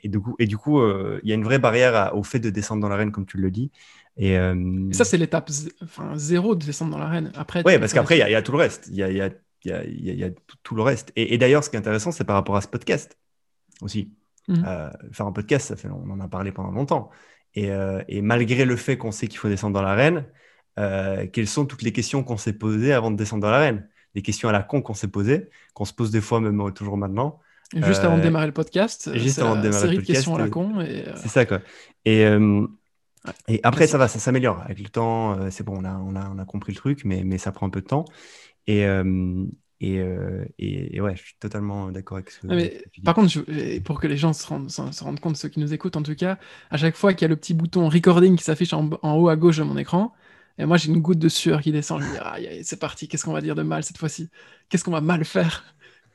et, 0.04 0.08
du 0.10 0.20
coup, 0.20 0.36
et 0.40 0.46
du 0.46 0.58
coup, 0.58 0.80
euh, 0.80 1.20
il 1.24 1.30
y 1.30 1.32
a 1.32 1.36
une 1.36 1.44
vraie 1.44 1.60
barrière 1.60 1.96
à- 1.96 2.16
au 2.16 2.24
fait 2.24 2.40
de 2.40 2.50
descendre 2.50 2.82
dans 2.82 2.90
l'arène, 2.90 3.12
comme 3.12 3.26
tu 3.26 3.38
le 3.38 3.50
dis. 3.52 3.72
Et, 4.18 4.38
ça, 4.92 5.04
c'est 5.04 5.18
l'étape 5.18 5.50
enfin, 5.84 6.14
zéro 6.16 6.56
de 6.56 6.66
descendre 6.66 6.92
dans 6.92 6.98
l'arène. 7.00 7.32
Après, 7.36 7.64
peux 7.64 7.80
parce 7.80 7.94
qu'après, 7.94 8.16
il 8.16 8.20
y, 8.20 8.24
a- 8.24 8.30
il 8.30 8.34
y 8.34 8.36
a 8.36 8.42
tout 8.42 8.52
le 8.54 8.58
reste. 8.60 8.88
Il 8.90 8.96
y 8.96 9.04
a, 9.04 9.12
y 9.12 9.20
a- 9.22 9.30
y 9.66 10.24
a- 10.24 10.30
tout, 10.64 10.76
le 10.76 10.82
reste. 10.84 11.12
Et 11.16 11.38
d'ailleurs, 11.38 11.64
ce 11.64 11.70
qui 11.70 11.76
est 11.76 11.80
intéressant, 11.80 12.12
c'est 12.12 12.24
par 12.24 12.36
rapport 12.36 12.56
à 12.56 12.62
ce 12.62 12.68
podcast 12.68 13.18
aussi. 13.82 14.12
Mhm. 14.48 14.64
Euh, 14.68 14.90
faire 15.12 15.26
un 15.26 15.32
podcast, 15.32 15.68
ça 15.68 15.76
fait, 15.76 15.90
on 15.90 16.10
en 16.10 16.20
a 16.20 16.28
parlé 16.28 16.52
pendant 16.52 16.72
longtemps. 16.72 17.10
Et, 17.54 17.72
euh, 17.72 18.04
et 18.08 18.22
malgré 18.22 18.66
le 18.66 18.76
fait 18.76 18.98
qu'on 18.98 19.12
sait 19.12 19.28
qu'il 19.28 19.40
faut 19.40 19.48
descendre 19.48 19.74
dans 19.74 19.82
l'arène, 19.82 20.26
euh, 20.78 21.26
quelles 21.32 21.48
sont 21.48 21.66
toutes 21.66 21.84
les 21.84 21.94
questions 21.94 22.24
qu'on 22.24 22.38
s'est 22.38 22.54
posées 22.54 22.94
avant 22.94 23.12
de 23.12 23.16
descendre 23.16 23.42
dans 23.42 23.52
l'arène? 23.52 23.88
Des 24.14 24.22
questions 24.22 24.50
à 24.50 24.52
la 24.52 24.64
con 24.64 24.82
qu'on 24.82 24.94
s'est 24.94 25.08
posées, 25.08 25.50
qu'on 25.74 25.86
se 25.86 25.94
pose 25.94 26.12
des 26.12 26.22
fois, 26.22 26.40
même 26.40 26.72
toujours 26.74 26.98
maintenant. 26.98 27.40
Juste 27.74 28.04
avant 28.04 28.18
de 28.18 28.22
démarrer 28.22 28.46
le 28.46 28.54
podcast, 28.54 29.12
juste 29.18 29.40
avant 29.40 29.56
de 29.56 29.62
démarrer 29.62 29.82
série 29.82 29.96
le 29.96 30.02
de 30.04 30.08
questions 30.08 30.36
à 30.36 30.40
la 30.40 30.48
podcast, 30.48 31.04
con. 31.14 31.16
C'est 31.16 31.28
ça, 31.28 31.46
quoi. 31.46 31.62
Et, 32.06 32.26
après, 33.64 33.88
ça 33.88 33.98
va, 33.98 34.08
ça 34.08 34.20
s'améliore. 34.20 34.62
Avec 34.62 34.80
le 34.80 34.88
temps, 34.90 35.50
c'est 35.50 35.64
bon, 35.64 35.82
on 35.82 35.84
a, 35.84 35.98
on, 35.98 36.16
a, 36.16 36.30
on 36.30 36.38
a 36.38 36.46
compris 36.46 36.72
le 36.72 36.78
truc, 36.78 37.04
mais, 37.04 37.24
mais 37.26 37.38
ça 37.38 37.52
prend 37.52 37.66
un 37.66 37.72
peu 37.72 37.82
de 37.82 37.88
temps. 37.88 38.06
Et, 38.68 38.86
euh, 38.86 39.46
et, 39.94 40.00
euh, 40.00 40.46
et, 40.58 40.96
et 40.98 41.02
ouais, 41.02 41.16
je 41.16 41.24
suis 41.24 41.36
totalement 41.40 41.92
d'accord 41.92 42.18
avec 42.18 42.30
ce 42.32 42.40
que, 42.42 42.48
Ouais, 42.50 42.56
mais 42.56 42.84
que 42.84 42.90
tu 42.90 43.02
dis. 43.02 43.04
par 43.04 43.16
contre, 43.16 43.30
je- 43.30 43.80
pour 43.80 44.00
que 44.00 44.08
les 44.08 44.18
gens 44.18 44.34
se 44.34 44.46
rendent, 44.48 44.70
se 44.70 45.04
rendent 45.04 45.20
compte, 45.20 45.36
ceux 45.38 45.50
qui 45.50 45.60
nous 45.60 45.74
écoutent 45.74 45.96
en 45.96 46.04
tout 46.04 46.16
cas, 46.16 46.38
à 46.70 46.78
chaque 46.78 46.96
fois 46.96 47.14
qu'il 47.14 47.24
y 47.24 47.26
a 47.26 47.28
le 47.30 47.36
petit 47.36 47.54
bouton 47.54 47.90
recording 47.90 48.36
qui 48.36 48.44
s'affiche 48.44 48.74
en, 48.74 48.90
en 49.02 49.14
haut 49.16 49.30
à 49.30 49.36
gauche 49.36 49.58
de 49.58 49.64
mon 49.64 49.78
écran, 49.78 50.14
et 50.58 50.66
moi 50.66 50.78
j'ai 50.78 50.90
une 50.90 51.02
goutte 51.02 51.20
de 51.20 51.30
sueur 51.30 51.62
qui 51.62 51.72
descend, 51.72 52.00
je 52.02 52.06
me 52.06 52.10
dis, 52.10 52.18
aïe, 52.18 52.62
c'est 52.64 52.80
parti, 52.80 53.08
qu'est-ce 53.08 53.26
qu'on 53.26 53.34
va 53.34 53.42
dire 53.42 53.56
de 53.56 53.64
mal 53.64 53.84
cette 53.84 53.98
fois-ci? 53.98 54.30
Qu'est-ce 54.70 54.84
qu'on 54.84 54.92
va 54.92 55.02
mal 55.02 55.26
faire? 55.26 55.64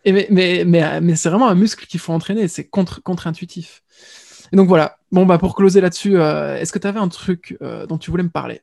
Et 0.04 0.12
mais 0.12 0.26
mais, 0.30 0.64
mais, 0.64 1.00
mais 1.00 1.16
c'est 1.16 1.28
vraiment 1.28 1.48
un 1.48 1.54
muscle 1.54 1.86
qu'il 1.86 2.00
faut 2.00 2.12
entraîner, 2.12 2.48
c'est 2.48 2.64
contre, 2.68 3.02
contre-intuitif. 3.02 3.82
Et 4.52 4.56
donc 4.56 4.68
voilà, 4.68 4.98
bon, 5.12 5.26
bah 5.26 5.38
pour 5.38 5.54
closer 5.56 5.80
là-dessus, 5.80 6.16
euh, 6.18 6.56
est-ce 6.58 6.72
que 6.72 6.78
tu 6.78 6.86
avais 6.86 7.00
un 7.00 7.08
truc 7.08 7.56
euh, 7.62 7.86
dont 7.86 7.98
tu 7.98 8.10
voulais 8.10 8.22
me 8.22 8.30
parler? 8.30 8.62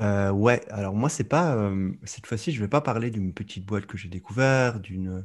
Euh, 0.00 0.30
ouais, 0.32 0.60
alors 0.70 0.94
moi, 0.94 1.08
c'est 1.08 1.24
pas. 1.24 1.54
euh, 1.56 1.92
cette 2.04 2.26
fois-ci, 2.26 2.52
je 2.52 2.60
vais 2.60 2.68
pas 2.68 2.80
parler 2.80 3.10
d'une 3.10 3.32
petite 3.32 3.64
boîte 3.64 3.86
que 3.86 3.96
j'ai 3.96 4.08
découvert, 4.08 4.80
d'une 4.80 5.24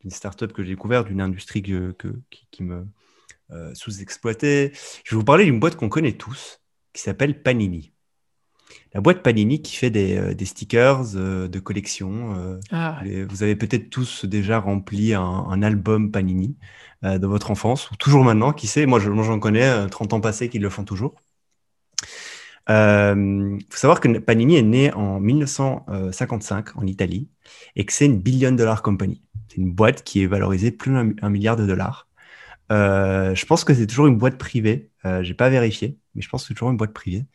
d'une 0.00 0.10
startup 0.10 0.52
que 0.54 0.62
j'ai 0.62 0.70
découvert, 0.70 1.04
d'une 1.04 1.20
industrie 1.20 1.62
que, 1.62 1.92
que- 1.92 2.22
qui, 2.30 2.48
qui 2.50 2.62
me 2.62 2.86
euh, 3.52 3.74
sous-exploitait. 3.74 4.72
Je 5.04 5.12
vais 5.14 5.18
vous 5.18 5.24
parler 5.24 5.44
d'une 5.46 5.60
boîte 5.60 5.76
qu'on 5.76 5.88
connaît 5.90 6.12
tous, 6.18 6.60
qui 6.94 7.02
s'appelle 7.02 7.42
Panini. 7.42 7.94
La 8.94 9.00
boîte 9.00 9.22
Panini 9.22 9.62
qui 9.62 9.76
fait 9.76 9.90
des, 9.90 10.16
euh, 10.16 10.34
des 10.34 10.44
stickers 10.46 11.16
euh, 11.16 11.48
de 11.48 11.58
collection. 11.60 12.34
euh, 12.38 12.58
Ah, 12.70 13.00
les- 13.04 13.24
vous 13.24 13.42
avez 13.42 13.56
peut-être 13.56 13.90
tous 13.90 14.24
déjà 14.24 14.58
rempli 14.60 15.14
un, 15.14 15.22
un 15.22 15.62
album 15.62 16.10
Panini 16.10 16.56
euh, 17.04 17.18
de 17.18 17.26
votre 17.26 17.50
enfance, 17.50 17.90
ou 17.90 17.96
toujours 17.96 18.24
maintenant, 18.24 18.52
qui 18.52 18.66
sait. 18.66 18.86
Moi, 18.86 18.98
je- 19.00 19.10
moi, 19.10 19.24
j'en 19.24 19.38
connais, 19.38 19.68
euh, 19.68 19.88
30 19.88 20.12
ans 20.12 20.20
passés, 20.20 20.48
qui 20.48 20.58
le 20.58 20.70
font 20.70 20.84
toujours. 20.84 21.14
Il 22.70 23.64
faut 23.68 23.78
savoir 23.78 24.00
que 24.00 24.08
Panini 24.18 24.56
est 24.56 24.62
né 24.62 24.92
en 24.92 25.20
1955 25.20 26.76
en 26.76 26.86
Italie 26.86 27.28
et 27.76 27.84
que 27.84 27.92
c'est 27.92 28.06
une 28.06 28.20
billion 28.20 28.52
dollar 28.52 28.82
company. 28.82 29.22
C'est 29.48 29.56
une 29.56 29.72
boîte 29.72 30.04
qui 30.04 30.22
est 30.22 30.26
valorisée 30.26 30.70
plus 30.70 30.92
d'un 30.92 31.12
un 31.20 31.30
milliard 31.30 31.56
de 31.56 31.66
dollars. 31.66 32.08
Euh, 32.70 33.34
je 33.34 33.46
pense 33.46 33.64
que 33.64 33.74
c'est 33.74 33.86
toujours 33.86 34.06
une 34.06 34.18
boîte 34.18 34.38
privée. 34.38 34.90
Euh, 35.04 35.22
J'ai 35.22 35.34
pas 35.34 35.48
vérifié, 35.50 35.98
mais 36.14 36.22
je 36.22 36.28
pense 36.28 36.42
que 36.42 36.48
c'est 36.48 36.54
toujours 36.54 36.70
une 36.70 36.76
boîte 36.76 36.92
privée. 36.92 37.26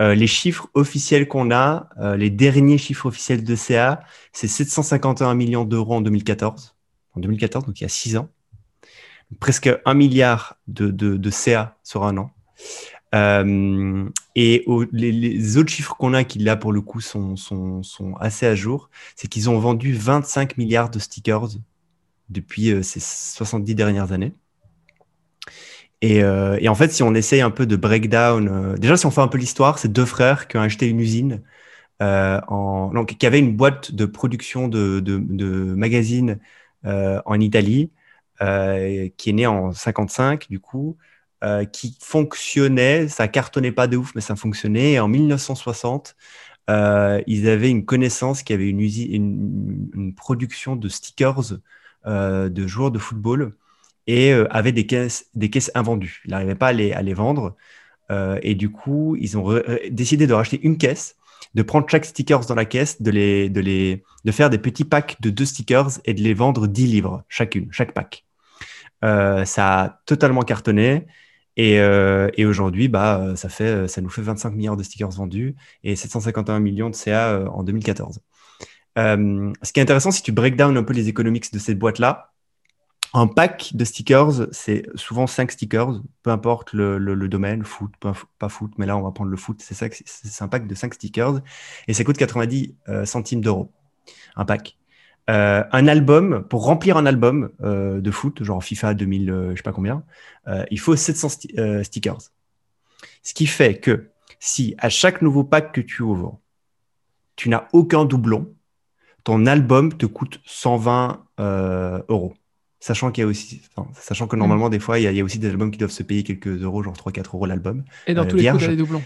Euh, 0.00 0.14
les 0.14 0.26
chiffres 0.26 0.68
officiels 0.74 1.28
qu'on 1.28 1.50
a, 1.50 1.90
euh, 2.00 2.16
les 2.16 2.30
derniers 2.30 2.78
chiffres 2.78 3.06
officiels 3.06 3.44
de 3.44 3.54
CA, 3.54 4.02
c'est 4.32 4.48
751 4.48 5.34
millions 5.34 5.64
d'euros 5.64 5.96
en 5.96 6.00
2014. 6.00 6.74
En 7.14 7.20
2014, 7.20 7.66
donc 7.66 7.80
il 7.80 7.84
y 7.84 7.86
a 7.86 7.90
six 7.90 8.16
ans. 8.16 8.30
Presque 9.38 9.70
un 9.84 9.94
milliard 9.94 10.56
de, 10.66 10.90
de, 10.90 11.16
de 11.16 11.30
CA 11.30 11.76
sur 11.84 12.04
un 12.04 12.16
an. 12.16 12.30
Euh, 13.14 14.08
et 14.36 14.64
les, 14.92 15.56
autres 15.56 15.70
chiffres 15.70 15.96
qu'on 15.96 16.14
a 16.14 16.24
qui 16.24 16.38
là 16.38 16.56
pour 16.56 16.72
le 16.72 16.80
coup 16.80 17.00
sont, 17.00 17.34
assez 18.20 18.46
à 18.46 18.54
jour, 18.54 18.90
c'est 19.16 19.28
qu'ils 19.28 19.50
ont 19.50 19.58
vendu 19.58 19.92
25 19.94 20.56
milliards 20.58 20.90
de 20.90 20.98
stickers 20.98 21.48
depuis 22.28 22.70
euh, 22.70 22.82
ces 22.82 23.00
70 23.00 23.74
dernières 23.74 24.12
années. 24.12 24.34
Et, 26.02 26.22
euh, 26.22 26.56
et 26.60 26.68
en 26.68 26.74
fait, 26.74 26.92
si 26.92 27.02
on 27.02 27.14
essaye 27.14 27.42
un 27.42 27.50
peu 27.50 27.66
de 27.66 27.76
breakdown, 27.76 28.76
déjà 28.76 28.96
si 28.96 29.06
on 29.06 29.10
fait 29.10 29.20
un 29.20 29.28
peu 29.28 29.38
l'histoire, 29.38 29.78
c'est 29.78 29.92
deux 29.92 30.06
frères 30.06 30.48
qui 30.48 30.56
ont 30.56 30.62
acheté 30.62 30.88
une 30.88 31.00
usine, 31.00 31.42
donc, 32.00 33.16
qui 33.18 33.26
avait 33.26 33.38
une 33.38 33.54
boîte 33.56 33.92
de 33.92 34.06
production 34.06 34.68
de, 34.68 35.00
magazines 35.76 36.38
en 36.84 37.40
Italie. 37.40 37.90
qui 38.38 39.30
est 39.30 39.32
né 39.32 39.46
en 39.46 39.72
55 39.72 40.48
du 40.48 40.60
coup, 40.60 40.96
qui 41.72 41.96
fonctionnait, 42.00 43.08
ça 43.08 43.28
cartonnait 43.28 43.72
pas 43.72 43.86
de 43.86 43.96
ouf, 43.96 44.12
mais 44.14 44.20
ça 44.20 44.36
fonctionnait. 44.36 44.92
Et 44.92 45.00
en 45.00 45.08
1960, 45.08 46.16
ils 46.68 47.48
avaient 47.48 47.70
une 47.70 47.84
connaissance 47.84 48.42
qui 48.42 48.52
avait 48.52 48.68
une, 48.68 48.80
une, 48.80 49.90
une 49.94 50.14
production 50.14 50.76
de 50.76 50.88
stickers 50.88 51.58
de 52.06 52.66
joueurs 52.66 52.90
de 52.90 52.98
football 52.98 53.54
et 54.06 54.32
avaient 54.50 54.72
des 54.72 54.86
caisses, 54.86 55.26
des 55.34 55.50
caisses 55.50 55.70
invendues. 55.74 56.22
Ils 56.26 56.32
n'arrivaient 56.32 56.54
pas 56.54 56.68
à 56.68 56.72
les, 56.72 57.14
vendre. 57.14 57.56
et 58.42 58.54
du 58.54 58.70
coup, 58.70 59.16
ils 59.18 59.38
ont 59.38 59.62
décidé 59.90 60.26
de 60.26 60.34
racheter 60.34 60.60
une 60.62 60.78
caisse 60.78 61.16
de 61.54 61.62
prendre 61.62 61.88
chaque 61.88 62.04
stickers 62.04 62.46
dans 62.46 62.54
la 62.54 62.64
caisse, 62.64 63.02
de, 63.02 63.10
les, 63.10 63.48
de, 63.48 63.60
les, 63.60 64.04
de 64.24 64.32
faire 64.32 64.50
des 64.50 64.58
petits 64.58 64.84
packs 64.84 65.16
de 65.20 65.30
deux 65.30 65.44
stickers 65.44 65.90
et 66.04 66.14
de 66.14 66.22
les 66.22 66.34
vendre 66.34 66.66
10 66.66 66.86
livres 66.86 67.24
chacune, 67.28 67.68
chaque 67.72 67.92
pack. 67.92 68.24
Euh, 69.04 69.44
ça 69.44 69.80
a 69.80 69.88
totalement 70.06 70.42
cartonné. 70.42 71.06
Et, 71.56 71.80
euh, 71.80 72.30
et 72.36 72.46
aujourd'hui, 72.46 72.88
bah, 72.88 73.34
ça, 73.36 73.48
fait, 73.48 73.88
ça 73.88 74.00
nous 74.00 74.08
fait 74.08 74.22
25 74.22 74.50
milliards 74.50 74.76
de 74.76 74.82
stickers 74.82 75.10
vendus 75.10 75.56
et 75.84 75.96
751 75.96 76.60
millions 76.60 76.90
de 76.90 76.94
CA 76.94 77.30
euh, 77.30 77.46
en 77.48 77.62
2014. 77.62 78.20
ce 78.96 79.72
qui 79.72 79.80
est 79.80 79.82
intéressant, 79.82 80.10
si 80.10 80.22
tu 80.22 80.32
break 80.32 80.56
down 80.56 80.76
un 80.76 80.82
peu 80.82 80.94
les 80.94 81.08
économiques 81.08 81.52
de 81.52 81.58
cette 81.58 81.78
boîte-là, 81.78 82.30
un 83.12 83.26
pack 83.26 83.72
de 83.74 83.84
stickers, 83.84 84.46
c'est 84.52 84.86
souvent 84.94 85.26
5 85.26 85.50
stickers, 85.50 86.00
peu 86.22 86.30
importe 86.30 86.72
le, 86.72 86.98
le, 86.98 87.28
domaine, 87.28 87.64
foot, 87.64 87.92
pas, 87.98 88.48
foot, 88.48 88.72
mais 88.78 88.86
là 88.86 88.96
on 88.96 89.02
va 89.02 89.10
prendre 89.10 89.30
le 89.30 89.36
foot, 89.36 89.60
c'est 89.60 89.74
ça, 89.74 89.86
c'est 90.04 90.44
un 90.44 90.48
pack 90.48 90.66
de 90.66 90.74
5 90.74 90.94
stickers 90.94 91.40
et 91.88 91.94
ça 91.94 92.04
coûte 92.04 92.16
90 92.16 92.74
euh, 92.88 93.04
centimes 93.04 93.40
d'euros, 93.40 93.72
un 94.36 94.44
pack. 94.44 94.76
Euh, 95.30 95.62
un 95.72 95.86
album, 95.86 96.44
pour 96.48 96.64
remplir 96.64 96.96
un 96.96 97.06
album 97.06 97.50
euh, 97.62 98.00
de 98.00 98.10
foot, 98.10 98.42
genre 98.42 98.62
FIFA 98.62 98.94
2000, 98.94 99.50
je 99.50 99.56
sais 99.56 99.62
pas 99.62 99.72
combien, 99.72 100.02
il 100.70 100.80
faut 100.80 100.96
700 100.96 101.28
stickers. 101.82 102.18
Ce 103.22 103.34
qui 103.34 103.46
fait 103.46 103.78
que 103.78 104.08
si 104.40 104.74
à 104.78 104.88
chaque 104.88 105.22
nouveau 105.22 105.44
pack 105.44 105.72
que 105.72 105.80
tu 105.80 106.02
ouvres, 106.02 106.40
tu 107.36 107.48
n'as 107.48 107.68
aucun 107.72 108.04
doublon, 108.04 108.52
ton 109.24 109.46
album 109.46 109.96
te 109.96 110.06
coûte 110.06 110.40
120 110.44 111.24
euros. 112.08 112.34
Sachant 112.82 113.10
qu'il 113.10 113.22
y 113.22 113.24
a 113.26 113.28
aussi, 113.28 113.60
sachant 113.92 114.26
que 114.26 114.36
mm. 114.36 114.38
normalement, 114.38 114.70
des 114.70 114.78
fois, 114.78 114.98
il 114.98 115.14
y, 115.14 115.20
a, 115.20 115.24
aussi 115.24 115.38
des 115.38 115.50
albums 115.50 115.70
qui 115.70 115.76
doivent 115.76 115.90
se 115.90 116.02
payer 116.02 116.22
quelques 116.22 116.62
euros, 116.62 116.82
genre 116.82 116.94
3-4 116.94 117.26
euros 117.34 117.44
l'album. 117.44 117.84
Et 118.06 118.14
dans 118.14 118.24
euh, 118.24 118.26
tous 118.26 118.36
les 118.36 118.48
coups, 118.48 118.62
tu 118.62 118.64
as 118.64 118.70
les 118.70 118.76
doublons. 118.76 119.02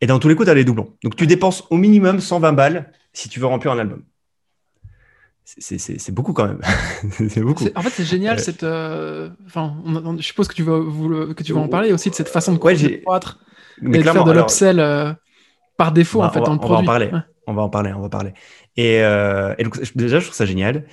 Et 0.00 0.06
dans 0.06 0.20
tous 0.20 0.28
les 0.28 0.36
coups, 0.36 0.46
tu 0.46 0.50
as 0.50 0.54
les 0.54 0.64
doublons. 0.64 0.94
Donc, 1.02 1.16
tu 1.16 1.26
dépenses 1.26 1.64
au 1.70 1.76
minimum 1.76 2.20
120 2.20 2.52
balles 2.52 2.92
si 3.12 3.28
tu 3.28 3.40
veux 3.40 3.46
remplir 3.46 3.72
un 3.72 3.78
album. 3.80 4.04
C'est 5.44 6.12
beaucoup 6.12 6.32
quand 6.32 6.46
même. 6.46 6.60
beaucoup. 7.42 7.64
En 7.74 7.82
fait, 7.82 7.90
c'est 7.90 8.04
génial 8.04 8.38
euh, 8.38 8.40
cette. 8.40 8.62
Euh, 8.62 9.28
enfin, 9.46 9.74
je 10.18 10.22
suppose 10.22 10.48
que 10.48 10.54
tu 10.54 10.62
vas, 10.62 10.80
que 11.34 11.42
tu 11.42 11.52
vas 11.52 11.60
en 11.60 11.68
parler 11.68 11.92
aussi 11.92 12.10
de 12.10 12.14
cette 12.14 12.28
façon 12.28 12.52
de 12.52 12.58
croître 12.58 13.40
et 13.82 13.88
de 13.88 14.02
faire 14.02 14.24
de 14.24 14.32
l'upsell 14.32 15.16
par 15.76 15.92
défaut 15.92 16.22
en 16.22 16.30
fait 16.30 16.40
on 16.40 16.56
va, 16.56 16.58
on 16.62 16.68
va 16.68 16.76
en 16.76 16.84
parler. 16.84 17.10
On 17.46 17.54
va 17.54 17.62
en 17.62 17.68
parler. 17.68 17.92
On 17.92 18.00
va 18.00 18.08
parler. 18.08 18.32
Et, 18.76 18.96
et 18.96 19.64
donc, 19.64 19.78
déjà, 19.96 20.20
je 20.20 20.24
trouve 20.24 20.36
ça 20.36 20.46
génial. 20.46 20.84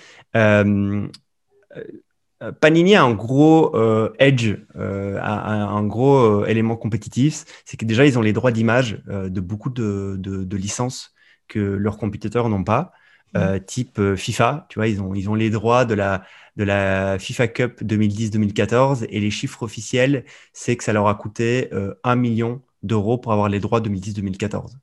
Euh, 2.41 2.51
Panini 2.51 2.95
a 2.95 3.03
un 3.03 3.13
gros 3.13 3.75
euh, 3.75 4.13
edge, 4.19 4.55
euh, 4.77 5.19
un, 5.21 5.83
gros 5.83 6.45
élément 6.45 6.77
compétitif, 6.77 7.43
c'est 7.65 7.77
que 7.77 7.85
déjà 7.85 8.05
ils 8.05 8.17
ont 8.17 8.21
les 8.21 8.33
droits 8.33 8.51
d'image 8.51 9.01
de 9.07 9.41
beaucoup 9.41 9.69
de, 9.69 10.55
licences 10.55 11.13
que 11.47 11.59
leurs 11.59 11.97
compétiteurs 11.97 12.49
n'ont 12.49 12.63
pas, 12.63 12.91
mm. 13.33 13.59
type 13.65 14.15
FIFA, 14.15 14.65
tu 14.69 14.79
vois, 14.79 14.87
ils 14.87 15.01
ont, 15.01 15.13
ils 15.13 15.29
ont 15.29 15.35
les 15.35 15.49
droits 15.49 15.85
de 15.85 15.93
la, 15.93 16.23
de 16.57 16.63
la 16.63 17.19
FIFA 17.19 17.47
Cup 17.47 17.81
2010-2014 17.81 19.05
et 19.09 19.19
les 19.19 19.31
chiffres 19.31 19.63
officiels, 19.63 20.25
c'est 20.53 20.75
que 20.75 20.83
ça 20.83 20.93
leur 20.93 21.07
a 21.07 21.15
coûté 21.15 21.69
1 22.03 22.15
million 22.15 22.61
d'euros 22.83 23.17
pour 23.17 23.33
avoir 23.33 23.49
les 23.49 23.59
droits 23.59 23.81
2010-2014. 23.81 24.73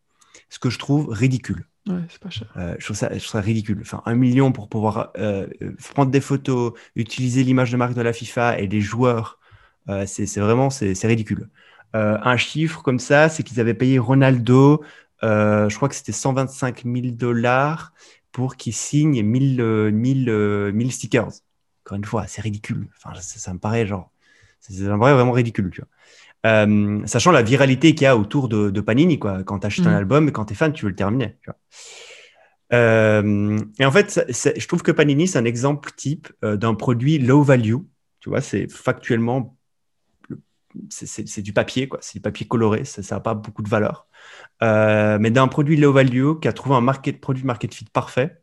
Ce 0.48 0.58
que 0.58 0.70
je 0.70 0.78
trouve 0.78 1.08
ridicule. 1.08 1.66
Ouais, 1.86 2.02
c'est 2.08 2.20
pas 2.20 2.30
cher. 2.30 2.52
Euh, 2.56 2.74
je, 2.78 2.84
trouve 2.84 2.96
ça, 2.96 3.08
je 3.12 3.18
trouve 3.18 3.30
ça 3.30 3.40
ridicule. 3.40 3.78
Enfin, 3.80 4.02
un 4.06 4.14
million 4.14 4.52
pour 4.52 4.68
pouvoir 4.68 5.12
euh, 5.18 5.46
prendre 5.94 6.10
des 6.10 6.20
photos, 6.20 6.72
utiliser 6.96 7.44
l'image 7.44 7.70
de 7.70 7.76
marque 7.76 7.94
de 7.94 8.02
la 8.02 8.12
FIFA 8.12 8.58
et 8.58 8.66
des 8.66 8.80
joueurs, 8.80 9.38
euh, 9.88 10.04
c'est 10.06 10.40
vraiment 10.40 10.70
c'est 10.70 11.00
ridicule. 11.04 11.48
un 11.94 12.36
chiffre 12.36 12.82
comme 12.82 12.98
ça, 12.98 13.28
c'est 13.28 13.42
qu'ils 13.42 13.60
avaient 13.60 13.74
payé 13.74 13.98
Ronaldo, 13.98 14.82
je 15.22 15.74
crois 15.76 15.88
que 15.88 15.94
c'était 15.94 16.12
125 16.12 16.84
000 16.84 16.96
dollars 17.12 17.92
pour 18.36 18.56
qu'il 18.56 18.74
signe 18.74 19.22
1000, 19.22 19.90
1000, 19.94 20.70
1000 20.74 20.92
stickers. 20.92 21.30
Encore 21.86 21.96
une 21.96 22.04
fois, 22.04 22.26
c'est 22.26 22.42
ridicule. 22.42 22.86
Enfin, 22.98 23.18
ça, 23.18 23.38
ça, 23.38 23.54
me 23.54 23.58
paraît 23.58 23.86
genre, 23.86 24.12
ça 24.60 24.74
me 24.74 24.98
paraît 24.98 25.14
vraiment 25.14 25.32
ridicule, 25.32 25.70
tu 25.72 25.80
vois. 25.80 25.88
Euh, 26.44 27.00
sachant 27.06 27.32
la 27.32 27.40
viralité 27.40 27.94
qu'il 27.94 28.02
y 28.04 28.06
a 28.06 28.14
autour 28.14 28.50
de, 28.50 28.80
Panini, 28.82 29.18
quoi. 29.18 29.42
Quand 29.42 29.60
tu 29.60 29.66
achètes 29.66 29.86
un 29.86 29.92
mm. 29.92 30.02
album, 30.02 30.32
quand 30.32 30.44
tu 30.44 30.52
es 30.52 30.56
fan, 30.56 30.74
tu 30.74 30.84
veux 30.84 30.90
le 30.90 30.96
terminer. 30.96 31.38
Euh, 32.74 33.58
et 33.78 33.86
en 33.86 33.90
fait, 33.90 34.22
je 34.28 34.66
trouve 34.66 34.82
que 34.82 34.92
Panini, 34.92 35.28
c'est 35.28 35.38
un 35.38 35.46
exemple 35.46 35.92
type 35.96 36.28
euh, 36.44 36.58
d'un 36.58 36.74
produit 36.74 37.18
low 37.18 37.42
value. 37.42 37.76
Tu 38.20 38.28
vois, 38.28 38.42
c'est 38.42 38.70
factuellement, 38.70 39.56
c'est 40.90 41.40
du 41.40 41.54
papier, 41.54 41.88
quoi. 41.88 42.00
C'est 42.02 42.18
du 42.18 42.20
papier 42.20 42.46
coloré, 42.46 42.84
ça 42.84 43.00
n'a 43.14 43.20
pas 43.20 43.32
beaucoup 43.32 43.62
de 43.62 43.70
valeur. 43.70 44.06
Mais 44.60 45.30
d'un 45.30 45.48
produit 45.48 45.76
low 45.76 45.92
value 45.92 46.38
qui 46.40 46.48
a 46.48 46.52
trouvé 46.52 46.76
un 46.76 47.12
produit 47.20 47.44
market 47.44 47.74
fit 47.74 47.86
parfait 47.92 48.38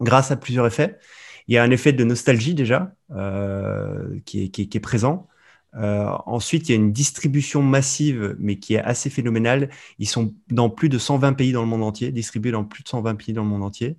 grâce 0.00 0.30
à 0.30 0.36
plusieurs 0.36 0.66
effets. 0.66 0.98
Il 1.48 1.54
y 1.54 1.58
a 1.58 1.62
un 1.62 1.70
effet 1.70 1.92
de 1.92 2.04
nostalgie 2.04 2.54
déjà 2.54 2.92
qui 4.24 4.52
est 4.56 4.80
présent. 4.80 5.28
Euh, 5.76 6.08
ensuite, 6.26 6.68
il 6.68 6.72
y 6.72 6.74
a 6.74 6.76
une 6.78 6.92
distribution 6.92 7.62
massive, 7.62 8.36
mais 8.38 8.56
qui 8.58 8.74
est 8.74 8.80
assez 8.80 9.10
phénoménale. 9.10 9.70
Ils 9.98 10.08
sont 10.08 10.34
dans 10.50 10.70
plus 10.70 10.88
de 10.88 10.98
120 10.98 11.34
pays 11.34 11.52
dans 11.52 11.62
le 11.62 11.68
monde 11.68 11.82
entier, 11.82 12.12
distribués 12.12 12.52
dans 12.52 12.64
plus 12.64 12.82
de 12.82 12.88
120 12.88 13.14
pays 13.16 13.34
dans 13.34 13.42
le 13.42 13.48
monde 13.48 13.62
entier. 13.62 13.96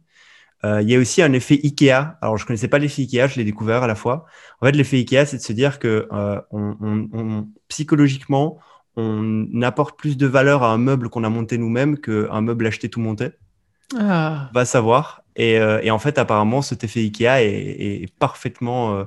Euh, 0.65 0.81
il 0.81 0.89
y 0.89 0.95
a 0.95 0.99
aussi 0.99 1.21
un 1.21 1.33
effet 1.33 1.59
IKEA. 1.63 2.17
Alors, 2.21 2.37
je 2.37 2.43
ne 2.43 2.47
connaissais 2.47 2.67
pas 2.67 2.79
l'effet 2.79 3.03
IKEA, 3.03 3.27
je 3.27 3.35
l'ai 3.35 3.45
découvert 3.45 3.83
à 3.83 3.87
la 3.87 3.95
fois. 3.95 4.25
En 4.61 4.65
fait, 4.65 4.71
l'effet 4.71 4.97
IKEA, 4.97 5.25
c'est 5.25 5.37
de 5.37 5.41
se 5.41 5.53
dire 5.53 5.77
que 5.79 6.07
euh, 6.11 7.41
psychologiquement, 7.67 8.59
on 8.97 9.61
apporte 9.61 9.97
plus 9.97 10.17
de 10.17 10.27
valeur 10.27 10.63
à 10.63 10.73
un 10.73 10.77
meuble 10.77 11.09
qu'on 11.09 11.23
a 11.23 11.29
monté 11.29 11.57
nous-mêmes 11.57 11.97
qu'un 11.97 12.41
meuble 12.41 12.67
acheté 12.67 12.89
tout 12.89 12.99
monté. 12.99 13.29
Ah. 13.97 14.49
Va 14.53 14.65
savoir. 14.65 15.23
Et, 15.35 15.61
en 15.89 15.99
fait, 15.99 16.17
apparemment, 16.17 16.61
cet 16.61 16.83
effet 16.83 17.01
IKEA 17.01 17.43
est, 17.43 18.11
parfaitement 18.17 19.05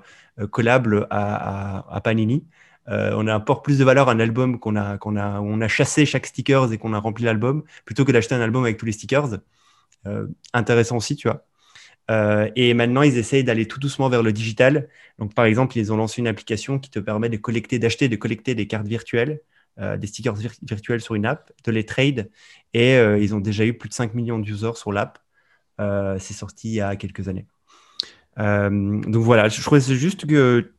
collable 0.50 1.06
à 1.10 2.00
Panini. 2.02 2.44
Euh, 2.90 3.12
on 3.16 3.26
apporte 3.26 3.64
plus 3.64 3.78
de 3.78 3.84
valeur 3.84 4.08
à 4.08 4.12
un 4.12 4.20
album 4.20 4.58
qu'on 4.58 4.76
a, 4.76 4.98
qu'on 4.98 5.16
a, 5.16 5.40
on 5.40 5.60
a 5.60 5.68
chassé 5.68 6.06
chaque 6.06 6.26
stickers 6.26 6.72
et 6.72 6.78
qu'on 6.78 6.92
a 6.92 6.98
rempli 6.98 7.24
l'album, 7.24 7.62
plutôt 7.84 8.04
que 8.04 8.12
d'acheter 8.12 8.34
un 8.34 8.40
album 8.40 8.64
avec 8.64 8.78
tous 8.78 8.86
les 8.86 8.92
stickers. 8.92 9.38
Euh, 10.06 10.26
intéressant 10.54 10.96
aussi, 10.96 11.16
tu 11.16 11.28
vois. 11.28 11.44
Euh, 12.10 12.50
et 12.56 12.74
maintenant, 12.74 13.02
ils 13.02 13.18
essayent 13.18 13.44
d'aller 13.44 13.66
tout 13.68 13.78
doucement 13.78 14.08
vers 14.08 14.22
le 14.22 14.32
digital. 14.32 14.88
Donc, 15.18 15.34
par 15.34 15.44
exemple, 15.44 15.78
ils 15.78 15.92
ont 15.92 15.96
lancé 15.96 16.20
une 16.20 16.26
application 16.26 16.78
qui 16.78 16.90
te 16.90 16.98
permet 16.98 17.28
de 17.28 17.36
collecter, 17.36 17.78
d'acheter, 17.78 18.08
de 18.08 18.16
collecter 18.16 18.54
des 18.54 18.66
cartes 18.66 18.88
virtuelles, 18.88 19.40
des 19.78 20.06
stickers 20.06 20.34
virtuels 20.62 21.00
sur 21.00 21.14
une 21.14 21.24
app, 21.24 21.52
de 21.64 21.72
les 21.72 21.86
trade. 21.86 22.30
Et 22.74 22.96
ils 22.96 23.34
ont 23.34 23.40
déjà 23.40 23.64
eu 23.64 23.72
plus 23.72 23.88
de 23.88 23.94
5 23.94 24.14
millions 24.14 24.38
d'users 24.38 24.76
sur 24.76 24.92
l'app. 24.92 25.18
c'est 25.78 26.34
sorti 26.34 26.68
il 26.68 26.74
y 26.74 26.80
a 26.80 26.96
quelques 26.96 27.28
années. 27.28 27.46
donc 28.36 29.16
voilà, 29.16 29.48
je 29.48 29.62
trouvais 29.62 29.80
juste 29.80 30.26
que 30.26 30.70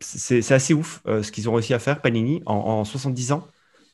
c'est 0.00 0.52
assez 0.52 0.74
ouf 0.74 1.02
euh, 1.06 1.22
ce 1.22 1.32
qu'ils 1.32 1.48
ont 1.48 1.54
réussi 1.54 1.74
à 1.74 1.78
faire, 1.78 2.00
Panini, 2.00 2.42
en, 2.46 2.84
70 2.84 3.32
ans. 3.32 3.46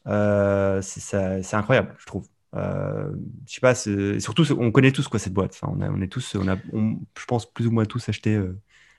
Euh, 0.07 0.81
c'est 0.83 1.55
incroyable, 1.55 1.95
je 1.99 2.07
trouve. 2.07 2.27
Euh, 2.55 3.11
je 3.47 3.55
sais 3.55 3.61
pas, 3.61 3.75
surtout, 3.75 4.45
on 4.59 4.71
connaît 4.71 4.93
tous 4.93 5.09
quoi 5.09 5.19
cette 5.19 5.33
boîte. 5.33 5.59
On, 5.63 6.01
est 6.01 6.09
tous, 6.09 6.37
je 6.37 7.25
pense 7.27 7.53
plus 7.53 7.67
ou 7.67 7.71
moins 7.71 7.85
tous 7.85 8.09
acheté, 8.09 8.41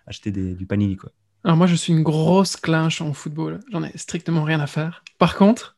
acheté 0.07 0.31
du 0.31 0.65
Panini 0.65 0.97
quoi. 0.97 1.11
Alors 1.45 1.57
moi, 1.57 1.67
je 1.67 1.75
suis 1.75 1.93
une 1.93 2.01
grosse 2.01 2.55
clinche 2.57 3.01
en 3.01 3.13
football. 3.13 3.59
J'en 3.71 3.83
ai 3.83 3.91
strictement 3.95 4.43
rien 4.43 4.59
à 4.59 4.65
faire. 4.65 5.03
Par 5.19 5.35
contre, 5.35 5.77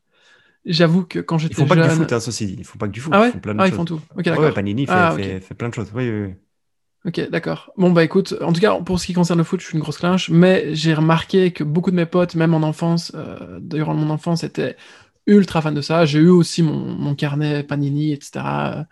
j'avoue 0.65 1.03
que 1.03 1.19
quand 1.19 1.37
j'étais 1.37 1.55
jeune... 1.55 1.65
Ils 1.65 1.67
font 1.67 1.75
pas 1.75 1.81
que 1.83 1.89
du 1.89 1.95
foot, 1.95 2.13
hein, 2.13 2.19
ceci 2.21 2.45
dit. 2.47 2.55
Ils 2.57 2.63
font 2.63 2.77
pas 2.77 2.87
que 2.87 2.93
du 2.93 3.01
foot. 3.01 3.11
Ah 3.13 3.19
ouais 3.19 3.27
ils 3.27 3.31
font 3.33 3.39
plein 3.39 3.53
de 3.53 3.59
ah, 3.59 3.67
ils 3.67 3.73
font 3.73 3.83
tout. 3.83 3.99
Ok, 4.17 4.25
ouais, 4.25 4.51
Panini 4.53 4.85
fait, 4.85 4.93
ah, 4.93 5.13
fait, 5.13 5.41
fait, 5.41 5.53
plein 5.55 5.67
de 5.67 5.73
choses. 5.73 5.91
Oui, 5.93 6.09
oui, 6.09 6.27
oui. 6.27 6.33
Ok, 7.05 7.29
d'accord. 7.29 7.73
Bon, 7.75 7.91
bah 7.91 8.05
écoute, 8.05 8.33
en 8.41 8.53
tout 8.53 8.61
cas, 8.61 8.75
pour 8.79 8.97
ce 8.97 9.07
qui 9.07 9.13
concerne 9.13 9.39
le 9.39 9.43
foot, 9.43 9.59
je 9.59 9.65
suis 9.65 9.75
une 9.75 9.81
grosse 9.81 9.97
clinche, 9.97 10.29
mais 10.29 10.73
j'ai 10.73 10.93
remarqué 10.93 11.51
que 11.51 11.65
beaucoup 11.65 11.91
de 11.91 11.97
mes 11.97 12.05
potes, 12.05 12.35
même 12.35 12.53
en 12.53 12.63
enfance, 12.63 13.11
euh, 13.15 13.59
durant 13.61 13.93
mon 13.93 14.09
enfance, 14.09 14.45
étaient 14.45 14.77
ultra 15.27 15.61
fans 15.61 15.71
de 15.71 15.81
ça. 15.81 16.05
J'ai 16.05 16.19
eu 16.19 16.29
aussi 16.29 16.63
mon, 16.63 17.15
carnet 17.15 17.63
Panini, 17.63 18.13
etc., 18.13 18.85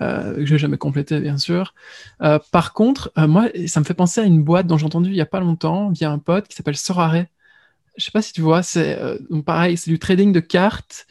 euh, 0.00 0.34
que 0.34 0.46
je 0.46 0.52
n'ai 0.54 0.58
jamais 0.58 0.78
complété, 0.78 1.20
bien 1.20 1.36
sûr. 1.36 1.74
Euh, 2.22 2.38
par 2.50 2.72
contre, 2.72 3.12
moi, 3.16 3.48
ça 3.66 3.80
me 3.80 3.84
fait 3.84 3.94
penser 3.94 4.20
à 4.20 4.24
une 4.24 4.42
boîte 4.42 4.66
dont 4.66 4.78
j'ai 4.78 4.86
entendu 4.86 5.10
il 5.10 5.14
n'y 5.14 5.20
a 5.20 5.26
pas 5.26 5.40
longtemps, 5.40 5.90
via 5.90 6.10
un 6.10 6.18
pote, 6.18 6.48
qui 6.48 6.56
s'appelle 6.56 6.76
Sorare. 6.76 7.24
Je 7.96 8.04
sais 8.04 8.10
pas 8.10 8.22
si 8.22 8.32
tu 8.32 8.40
vois, 8.40 8.62
c'est 8.62 8.98
pareil, 9.44 9.76
c'est 9.76 9.90
du 9.90 9.98
trading 9.98 10.32
de 10.32 10.40
cartes 10.40 11.06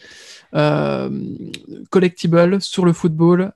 collectibles 1.92 2.62
sur 2.62 2.86
le 2.86 2.94
football, 2.94 3.54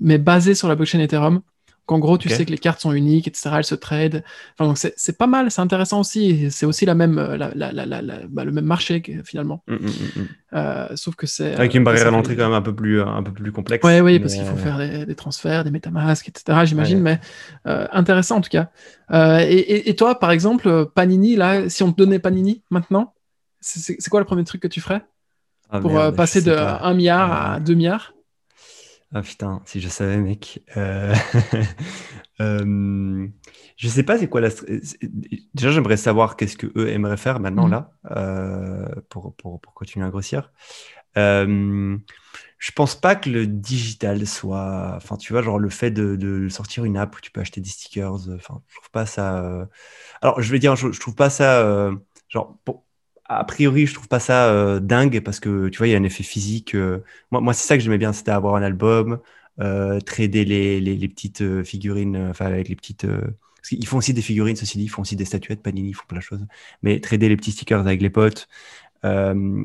mais 0.00 0.18
basé 0.18 0.54
sur 0.54 0.68
la 0.68 0.76
blockchain 0.76 1.00
Ethereum 1.00 1.42
qu'en 1.88 1.98
gros, 1.98 2.18
tu 2.18 2.28
sais 2.28 2.44
que 2.44 2.50
les 2.50 2.58
cartes 2.58 2.80
sont 2.82 2.92
uniques, 2.92 3.26
etc. 3.26 3.50
Elles 3.56 3.64
se 3.64 3.74
trade. 3.74 4.22
Enfin, 4.54 4.68
donc 4.68 4.76
c'est 4.78 5.16
pas 5.18 5.26
mal, 5.26 5.50
c'est 5.50 5.62
intéressant 5.62 6.00
aussi. 6.00 6.50
C'est 6.50 6.66
aussi 6.66 6.84
la 6.84 6.94
même, 6.94 7.18
euh, 7.18 7.36
la, 7.38 7.50
la- 7.54 7.72
la- 7.72 7.86
la- 7.86 8.02
la- 8.02 8.18
bah, 8.28 8.44
le 8.44 8.52
même 8.52 8.66
marché 8.66 9.02
finalement. 9.24 9.62
Mm, 9.66 9.74
mm, 9.74 9.78
mm, 9.86 10.20
mm. 10.22 10.26
Euh, 10.54 10.88
sauf 10.96 11.14
que 11.16 11.26
c'est. 11.26 11.54
Avec 11.54 11.74
euh, 11.74 11.78
une 11.78 11.84
barrière 11.84 12.02
ça 12.02 12.08
à 12.08 12.10
l'entrée 12.10 12.36
quand 12.36 12.44
même 12.44 12.52
un 12.52 12.62
peu 12.62 12.74
plus, 12.74 13.00
un 13.00 13.22
peu 13.22 13.32
plus 13.32 13.50
complexe. 13.52 13.84
Oui, 13.86 14.00
mais, 14.02 14.20
parce 14.20 14.34
qu'il 14.34 14.44
faut 14.44 14.52
euh, 14.52 14.56
faire 14.56 14.76
des, 14.78 15.06
des 15.06 15.14
transferts, 15.14 15.64
des 15.64 15.70
MetaMask, 15.70 16.28
etc. 16.28 16.58
J'imagine, 16.66 16.98
Ouais. 16.98 17.18
mais 17.64 17.70
euh, 17.72 17.86
intéressant 17.92 18.36
en 18.36 18.40
tout 18.42 18.50
cas. 18.50 18.68
Euh, 19.10 19.38
et, 19.48 19.96
toi, 19.96 20.18
par 20.18 20.30
exemple, 20.30 20.68
euh, 20.68 20.84
Panini, 20.84 21.36
là, 21.36 21.68
si 21.70 21.82
on 21.82 21.90
te 21.92 21.96
donnait 21.96 22.18
Panini 22.18 22.62
maintenant, 22.70 23.14
c'est- 23.60 23.96
quoi 24.10 24.20
le 24.20 24.26
premier 24.26 24.44
truc 24.44 24.60
que 24.60 24.68
tu 24.68 24.80
ferais 24.82 25.02
ah, 25.70 25.80
pour 25.80 25.92
merde, 25.92 26.12
euh, 26.12 26.16
passer 26.16 26.42
de 26.42 26.54
pas. 26.54 26.80
1 26.82 26.92
milliard 26.94 27.32
à 27.32 27.56
Euh, 27.56 27.60
2 27.60 27.74
milliards? 27.74 28.12
Ah 29.14 29.22
putain, 29.22 29.62
si 29.64 29.80
je 29.80 29.88
savais, 29.88 30.18
mec. 30.18 30.62
Euh, 30.76 31.14
euh, 32.40 33.26
Je 33.76 33.88
sais 33.88 34.02
pas 34.02 34.18
c'est 34.18 34.28
quoi 34.28 34.42
la. 34.42 34.50
Déjà, 35.54 35.70
j'aimerais 35.70 35.96
savoir 35.96 36.36
qu'est-ce 36.36 36.58
que 36.58 36.66
eux 36.76 36.88
aimeraient 36.90 37.16
faire 37.16 37.40
maintenant 37.40 37.66
Mhm. 37.66 37.72
là 37.72 37.92
euh, 38.10 38.86
pour, 39.08 39.34
pour, 39.36 39.60
pour 39.62 39.72
continuer 39.74 40.04
à 40.06 40.10
grossir. 40.10 40.52
Euh, 41.18 41.96
je 42.58 42.72
pense 42.72 42.94
pas 43.00 43.16
que 43.16 43.30
le 43.30 43.46
digital 43.46 44.26
soit. 44.26 44.94
Enfin, 44.96 45.16
tu 45.16 45.32
vois, 45.32 45.42
genre 45.42 45.58
le 45.58 45.70
fait 45.70 45.90
de, 45.92 46.16
de 46.16 46.48
sortir 46.50 46.84
une 46.84 46.96
app 46.98 47.16
où 47.16 47.20
tu 47.20 47.30
peux 47.32 47.40
acheter 47.42 47.60
des 47.62 47.70
stickers. 47.70 48.28
euh, 48.30 48.36
Enfin, 48.36 48.62
je 48.68 48.76
trouve 48.76 48.90
pas 48.92 49.06
ça. 49.06 49.68
Alors, 50.22 50.40
je 50.42 50.52
vais 50.52 50.58
dire, 50.60 50.76
je, 50.76 50.92
je 50.92 51.00
trouve 51.00 51.16
pas 51.16 51.30
ça. 51.30 51.90
Genre, 52.28 52.58
pour- 52.64 52.84
a 53.28 53.44
priori, 53.44 53.86
je 53.86 53.94
trouve 53.94 54.08
pas 54.08 54.20
ça 54.20 54.50
euh, 54.52 54.80
dingue 54.80 55.20
parce 55.20 55.40
que 55.40 55.68
tu 55.68 55.78
vois, 55.78 55.88
il 55.88 55.90
y 55.92 55.94
a 55.94 55.98
un 55.98 56.02
effet 56.04 56.22
physique. 56.22 56.74
euh, 56.74 57.00
Moi, 57.30 57.40
moi 57.40 57.52
c'est 57.54 57.66
ça 57.66 57.76
que 57.76 57.82
j'aimais 57.82 57.98
bien, 57.98 58.12
c'était 58.12 58.30
avoir 58.30 58.56
un 58.56 58.62
album, 58.62 59.20
euh, 59.60 60.00
trader 60.00 60.44
les, 60.44 60.80
les, 60.80 60.96
les 60.96 61.08
petites 61.08 61.42
euh, 61.42 61.64
figurines, 61.64 62.16
euh, 62.16 62.30
enfin 62.30 62.46
avec 62.46 62.68
les 62.68 62.76
petites. 62.76 63.04
euh, 63.04 63.20
parce 63.56 63.68
qu'ils 63.70 63.86
font 63.86 63.98
aussi 63.98 64.14
des 64.14 64.22
figurines, 64.22 64.56
ceci 64.56 64.78
dit, 64.78 64.84
ils 64.84 64.88
font 64.88 65.02
aussi 65.02 65.16
des 65.16 65.24
statuettes, 65.24 65.62
Panini, 65.62 65.90
ils 65.90 65.94
font 65.94 66.04
plein 66.08 66.18
de 66.18 66.22
choses. 66.22 66.46
Mais 66.82 67.00
trader 67.00 67.28
les 67.28 67.36
petits 67.36 67.52
stickers 67.52 67.80
avec 67.80 68.00
les 68.00 68.10
potes. 68.10 68.48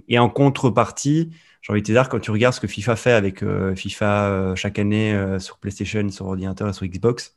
Et 0.08 0.20
en 0.20 0.29
contrepartie, 0.29 1.32
j'ai 1.62 1.72
envie 1.74 1.82
de 1.82 1.88
te 1.88 1.91
dire, 1.91 2.10
quand 2.10 2.20
tu 2.20 2.32
regardes 2.32 2.53
ce 2.55 2.60
que 2.62 2.67
FIFA 2.67 2.96
fait 2.96 3.12
avec 3.13 3.43
FIFA 3.75 4.53
chaque 4.55 4.79
année 4.79 5.38
sur 5.39 5.58
PlayStation, 5.60 6.08
sur 6.10 6.27
ordinateur 6.27 6.70
et 6.70 6.74
sur 6.74 6.86
Xbox, 6.86 7.36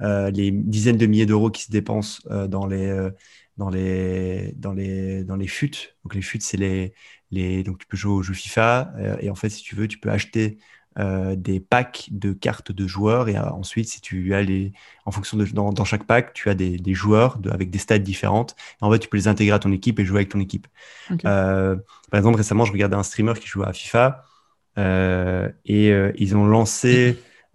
les 0.00 0.50
dizaines 0.50 0.96
de 0.96 1.06
milliers 1.06 1.26
d'euros 1.26 1.50
qui 1.50 1.64
se 1.64 1.70
dépensent 1.70 2.22
dans 2.48 2.66
les 2.66 3.08
dans 3.56 3.70
les 3.70 4.52
dans 4.56 4.72
les 4.72 5.24
dans 5.24 5.36
les 5.36 5.46
FUT. 5.46 5.72
Donc 6.04 6.14
les 6.14 6.22
FUT, 6.22 6.40
c'est 6.40 6.56
les 6.56 6.94
les 7.30 7.62
donc 7.64 7.78
tu 7.78 7.86
peux 7.86 7.96
jouer 7.96 8.12
aux 8.12 8.22
jeux 8.22 8.34
FIFA 8.34 8.92
euh, 8.98 9.16
et 9.20 9.30
en 9.30 9.34
fait 9.34 9.50
si 9.50 9.62
tu 9.62 9.74
veux, 9.76 9.88
tu 9.88 9.98
peux 9.98 10.10
acheter 10.10 10.58
euh, 10.98 11.34
des 11.36 11.58
packs 11.60 12.08
de 12.12 12.32
cartes 12.32 12.70
de 12.72 12.86
joueurs 12.86 13.28
et 13.28 13.36
euh, 13.36 13.42
ensuite 13.50 13.88
si 13.88 14.00
tu 14.00 14.32
as 14.34 14.42
les 14.42 14.72
en 15.06 15.10
fonction 15.10 15.36
de 15.36 15.44
dans, 15.46 15.72
dans 15.72 15.84
chaque 15.84 16.04
pack, 16.06 16.32
tu 16.34 16.48
as 16.50 16.54
des, 16.54 16.76
des 16.78 16.94
joueurs 16.94 17.38
de- 17.38 17.50
avec 17.50 17.70
des 17.70 17.78
stats 17.78 17.98
différentes 17.98 18.54
et 18.80 18.84
en 18.84 18.90
fait 18.92 18.98
tu 19.00 19.08
peux 19.08 19.16
les 19.16 19.28
intégrer 19.28 19.54
à 19.54 19.58
ton 19.58 19.72
équipe 19.72 19.98
et 19.98 20.04
jouer 20.04 20.18
avec 20.18 20.28
ton 20.30 20.40
équipe. 20.40 20.66
Par 22.10 22.18
exemple, 22.18 22.36
récemment, 22.36 22.64
je 22.64 22.72
regardais 22.72 22.96
un 22.96 23.02
streamer 23.02 23.34
qui 23.34 23.46
jouait 23.48 23.66
à 23.66 23.72
FIFA 23.72 24.24
et 25.64 25.88
ils 26.16 26.36
ont 26.36 26.46
lancé 26.46 27.22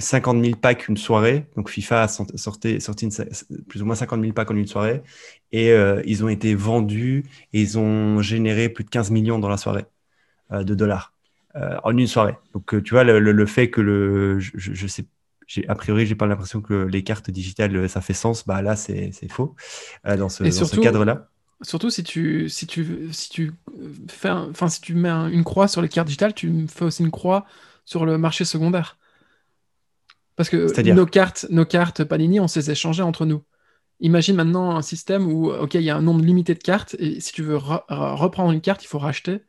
50 0.00 0.38
000 0.40 0.56
packs 0.60 0.88
une 0.88 0.96
soirée. 0.96 1.46
Donc 1.56 1.70
FIFA 1.70 2.02
a 2.04 2.08
sort- 2.08 2.26
sorti, 2.36 2.80
sorti 2.80 3.06
une- 3.06 3.64
plus 3.68 3.82
ou 3.82 3.86
moins 3.86 3.94
50 3.94 4.20
000 4.20 4.34
packs 4.34 4.50
en 4.50 4.56
une 4.56 4.66
soirée 4.66 5.02
et 5.52 5.70
euh, 5.72 6.02
ils 6.06 6.24
ont 6.24 6.28
été 6.28 6.54
vendus 6.54 7.24
et 7.52 7.60
ils 7.60 7.78
ont 7.78 8.20
généré 8.22 8.68
plus 8.68 8.84
de 8.84 8.90
15 8.90 9.10
millions 9.10 9.38
dans 9.38 9.48
la 9.48 9.56
soirée 9.56 9.84
euh, 10.52 10.64
de 10.64 10.74
dollars 10.74 11.12
euh, 11.56 11.76
en 11.84 11.96
une 11.96 12.06
soirée. 12.06 12.36
Donc 12.54 12.82
tu 12.84 12.94
vois, 12.94 13.04
le, 13.04 13.18
le- 13.20 13.32
le 13.32 13.46
fait 13.46 13.70
que 13.70 13.80
le, 13.80 14.38
je, 14.40 14.86
sais, 14.86 15.06
a 15.68 15.74
priori, 15.74 16.06
j'ai 16.06 16.14
pas 16.14 16.26
l'impression 16.26 16.60
que 16.60 16.74
les 16.74 17.02
cartes 17.02 17.30
digitales, 17.30 17.88
ça 17.88 18.00
fait 18.00 18.12
sens. 18.14 18.46
Bah 18.46 18.62
là, 18.62 18.76
c'est, 18.76 19.10
faux 19.30 19.54
dans 20.04 20.28
ce, 20.28 20.44
cadre-là. 20.76 21.28
Surtout 21.62 21.90
si 21.90 22.02
tu, 22.04 22.48
si 22.48 22.66
tu, 22.66 23.12
si 23.12 23.28
tu 23.30 23.52
fais 24.08 24.28
un- 24.28 24.52
si 24.68 24.80
tu 24.80 24.94
mets 24.94 25.08
un- 25.08 25.28
une 25.28 25.44
croix 25.44 25.68
sur 25.68 25.82
les 25.82 25.88
cartes 25.88 26.06
digitales, 26.06 26.34
tu 26.34 26.66
fais 26.68 26.84
aussi 26.84 27.02
une 27.02 27.10
croix 27.10 27.44
sur 27.84 28.06
le 28.06 28.16
marché 28.18 28.44
secondaire. 28.44 28.96
Parce 30.40 30.48
que 30.48 30.80
nos 30.94 31.04
cartes, 31.04 31.44
nos 31.50 31.66
cartes 31.66 32.02
Panini, 32.02 32.40
on 32.40 32.48
se 32.48 32.58
les 32.58 32.70
échangeait 32.70 33.02
entre 33.02 33.26
nous. 33.26 33.44
Imagine 34.00 34.36
maintenant 34.36 34.74
un 34.74 34.80
système 34.80 35.30
où, 35.30 35.50
ok, 35.50 35.74
il 35.74 35.82
y 35.82 35.90
a 35.90 35.96
un 35.98 36.00
nombre 36.00 36.24
limité 36.24 36.54
de 36.54 36.60
cartes, 36.60 36.96
et 36.98 37.20
si 37.20 37.34
tu 37.34 37.42
veux 37.42 37.58
re- 37.58 37.84
re- 37.90 38.14
reprendre 38.16 38.50
une 38.52 38.62
carte, 38.62 38.82
il 38.82 38.86
faut 38.86 38.98
racheter, 38.98 39.42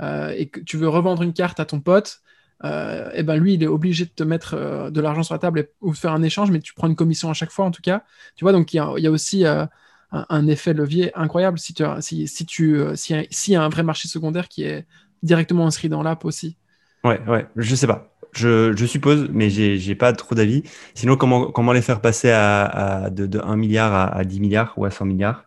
euh, 0.00 0.32
et 0.34 0.48
que 0.48 0.60
tu 0.60 0.78
veux 0.78 0.88
revendre 0.88 1.20
une 1.22 1.34
carte 1.34 1.60
à 1.60 1.66
ton 1.66 1.80
pote, 1.80 2.20
euh, 2.64 3.10
et 3.12 3.22
ben 3.22 3.36
lui, 3.36 3.52
il 3.52 3.62
est 3.62 3.66
obligé 3.66 4.06
de 4.06 4.12
te 4.12 4.22
mettre 4.22 4.54
euh, 4.54 4.90
de 4.90 5.02
l'argent 5.02 5.22
sur 5.24 5.34
la 5.34 5.40
table 5.40 5.60
et- 5.60 5.68
ou 5.82 5.92
de 5.92 5.98
faire 5.98 6.14
un 6.14 6.22
échange, 6.22 6.50
mais 6.50 6.60
tu 6.60 6.72
prends 6.72 6.88
une 6.88 6.96
commission 6.96 7.28
à 7.28 7.34
chaque 7.34 7.50
fois, 7.50 7.66
en 7.66 7.70
tout 7.70 7.82
cas. 7.82 8.02
Tu 8.34 8.46
vois, 8.46 8.52
donc 8.52 8.72
il 8.72 8.78
y 8.78 8.80
a, 8.80 8.94
il 8.96 9.04
y 9.04 9.08
a 9.08 9.10
aussi 9.10 9.44
un, 9.44 9.68
un 10.10 10.46
effet 10.46 10.72
levier 10.72 11.14
incroyable 11.18 11.58
si 11.58 11.74
tu 11.74 11.84
si, 12.00 12.26
si 12.28 12.46
tu, 12.46 12.80
si, 12.94 13.14
s'il 13.30 13.52
y 13.52 13.56
a 13.56 13.62
un 13.62 13.68
vrai 13.68 13.82
marché 13.82 14.08
secondaire 14.08 14.48
qui 14.48 14.62
est 14.62 14.86
directement 15.22 15.66
inscrit 15.66 15.90
dans 15.90 16.02
l'app 16.02 16.24
aussi. 16.24 16.56
Ouais, 17.04 17.20
ouais, 17.28 17.46
je 17.56 17.74
sais 17.74 17.86
pas. 17.86 18.09
Je, 18.32 18.74
je 18.76 18.86
suppose, 18.86 19.28
mais 19.32 19.50
j'ai 19.50 19.94
pas 19.96 20.12
trop 20.12 20.34
d'avis. 20.34 20.62
Sinon, 20.94 21.16
comment, 21.16 21.50
comment 21.50 21.72
les 21.72 21.82
faire 21.82 22.00
passer 22.00 22.30
à, 22.30 22.64
à 23.04 23.10
de, 23.10 23.26
de 23.26 23.40
1 23.40 23.56
milliard 23.56 23.92
à, 23.92 24.04
à 24.16 24.24
10 24.24 24.40
milliards 24.40 24.74
ou 24.76 24.84
à 24.84 24.90
100 24.90 25.04
milliards 25.04 25.46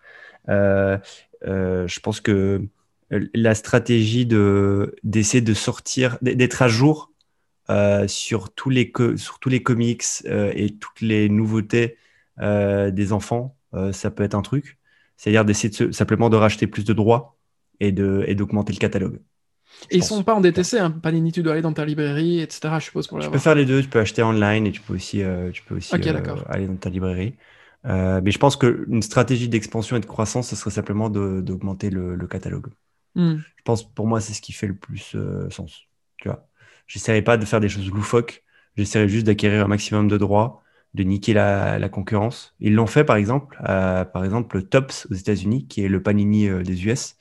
Euh, 0.49 0.97
euh, 1.45 1.87
Je 1.87 1.99
pense 2.01 2.19
que 2.21 2.61
la 3.09 3.55
stratégie 3.55 4.25
de 4.25 4.95
d'essayer 5.03 5.41
de 5.41 5.53
sortir, 5.53 6.17
d'être 6.21 6.61
à 6.61 6.67
jour 6.67 7.11
euh, 7.69 8.07
sur 8.07 8.53
tous 8.53 8.69
les 8.69 8.91
sur 9.17 9.39
tous 9.39 9.49
les 9.49 9.63
comics 9.63 10.03
euh, 10.25 10.51
et 10.55 10.75
toutes 10.77 11.01
les 11.01 11.29
nouveautés 11.29 11.97
euh, 12.41 12.91
des 12.91 13.13
enfants, 13.13 13.57
euh, 13.73 13.93
ça 13.93 14.11
peut 14.11 14.23
être 14.23 14.35
un 14.35 14.41
truc. 14.41 14.77
C'est-à-dire 15.17 15.45
d'essayer 15.45 15.69
de 15.87 15.91
simplement 15.91 16.29
de 16.29 16.37
racheter 16.37 16.67
plus 16.67 16.85
de 16.85 16.93
droits 16.93 17.37
et 17.79 17.91
de 17.91 18.25
et 18.27 18.35
d'augmenter 18.35 18.73
le 18.73 18.79
catalogue. 18.79 19.19
Et 19.89 19.97
ils 19.97 19.99
pense. 19.99 20.09
sont 20.09 20.23
pas 20.23 20.33
en 20.33 20.41
DTC, 20.41 20.79
hein. 20.79 20.91
Panini, 20.91 21.31
tu 21.31 21.43
dois 21.43 21.53
aller 21.53 21.61
dans 21.61 21.73
ta 21.73 21.85
librairie, 21.85 22.39
etc. 22.39 22.75
Je 22.79 22.85
suppose 22.85 23.07
pour 23.07 23.19
Tu 23.19 23.29
peux 23.29 23.37
faire 23.37 23.55
les 23.55 23.65
deux, 23.65 23.81
tu 23.81 23.89
peux 23.89 23.99
acheter 23.99 24.23
online 24.23 24.67
et 24.67 24.71
tu 24.71 24.81
peux 24.81 24.95
aussi, 24.95 25.21
euh, 25.21 25.51
tu 25.51 25.63
peux 25.63 25.75
aussi 25.75 25.93
euh, 25.95 26.35
aller 26.47 26.67
dans 26.67 26.75
ta 26.75 26.89
librairie. 26.89 27.35
Euh, 27.85 28.21
mais 28.23 28.31
je 28.31 28.39
pense 28.39 28.55
qu'une 28.55 29.01
stratégie 29.01 29.49
d'expansion 29.49 29.97
et 29.97 29.99
de 29.99 30.05
croissance, 30.05 30.49
ce 30.49 30.55
serait 30.55 30.71
simplement 30.71 31.09
d'augmenter 31.09 31.89
le, 31.89 32.15
le 32.15 32.27
catalogue. 32.27 32.67
Hmm. 33.15 33.37
Je 33.57 33.61
pense, 33.63 33.83
pour 33.83 34.07
moi, 34.07 34.21
c'est 34.21 34.33
ce 34.33 34.41
qui 34.41 34.53
fait 34.53 34.67
le 34.67 34.75
plus 34.75 35.15
sens. 35.49 35.83
Tu 36.17 36.29
vois, 36.29 36.47
j'essaierai 36.87 37.21
pas 37.21 37.37
de 37.37 37.45
faire 37.45 37.59
des 37.59 37.69
choses 37.69 37.89
loufoques. 37.89 38.43
J'essaierai 38.77 39.07
juste 39.07 39.25
d'acquérir 39.25 39.65
un 39.65 39.67
maximum 39.67 40.07
de 40.07 40.17
droits, 40.17 40.63
de 40.93 41.03
niquer 41.03 41.33
la, 41.33 41.77
la 41.77 41.89
concurrence. 41.89 42.55
Ils 42.59 42.73
l'ont 42.73 42.87
fait, 42.87 43.03
par 43.03 43.17
exemple, 43.17 43.57
par 43.63 44.23
exemple, 44.23 44.57
le 44.57 44.63
Tops 44.63 45.07
aux 45.11 45.13
États-Unis, 45.13 45.67
qui 45.67 45.83
est 45.83 45.89
le 45.89 46.01
Panini 46.01 46.49
des 46.63 46.85
US, 46.87 47.17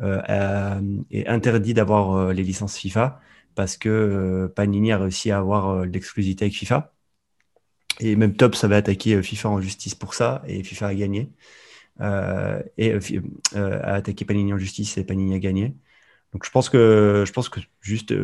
est 0.00 1.26
interdit 1.26 1.74
d'avoir 1.74 2.16
euh, 2.16 2.32
les 2.32 2.42
licences 2.42 2.76
FIFA 2.78 3.20
parce 3.58 3.76
que 3.76 3.88
euh, 3.88 4.48
Panini 4.48 4.92
a 4.92 4.98
réussi 4.98 5.32
à 5.32 5.38
avoir 5.38 5.68
euh, 5.70 5.84
l'exclusivité 5.84 6.44
avec 6.44 6.54
FIFA. 6.54 6.94
Et 7.98 8.14
même 8.14 8.36
Tops 8.36 8.62
avait 8.62 8.76
attaqué 8.76 9.14
euh, 9.14 9.22
FIFA 9.22 9.48
en 9.48 9.60
justice 9.60 9.96
pour 9.96 10.14
ça, 10.14 10.42
et 10.46 10.62
FIFA 10.62 10.86
a 10.86 10.94
gagné. 10.94 11.32
Euh, 12.00 12.62
et 12.76 12.92
euh, 12.92 13.00
euh, 13.56 13.80
a 13.82 13.94
attaqué 13.94 14.24
Panini 14.24 14.52
en 14.52 14.58
justice, 14.58 14.96
et 14.96 15.02
Panini 15.02 15.34
a 15.34 15.40
gagné. 15.40 15.74
Donc 16.32 16.44
je 16.44 16.50
pense 16.52 16.68
que, 16.70 17.24
je 17.26 17.32
pense 17.32 17.48
que 17.48 17.58
juste 17.80 18.14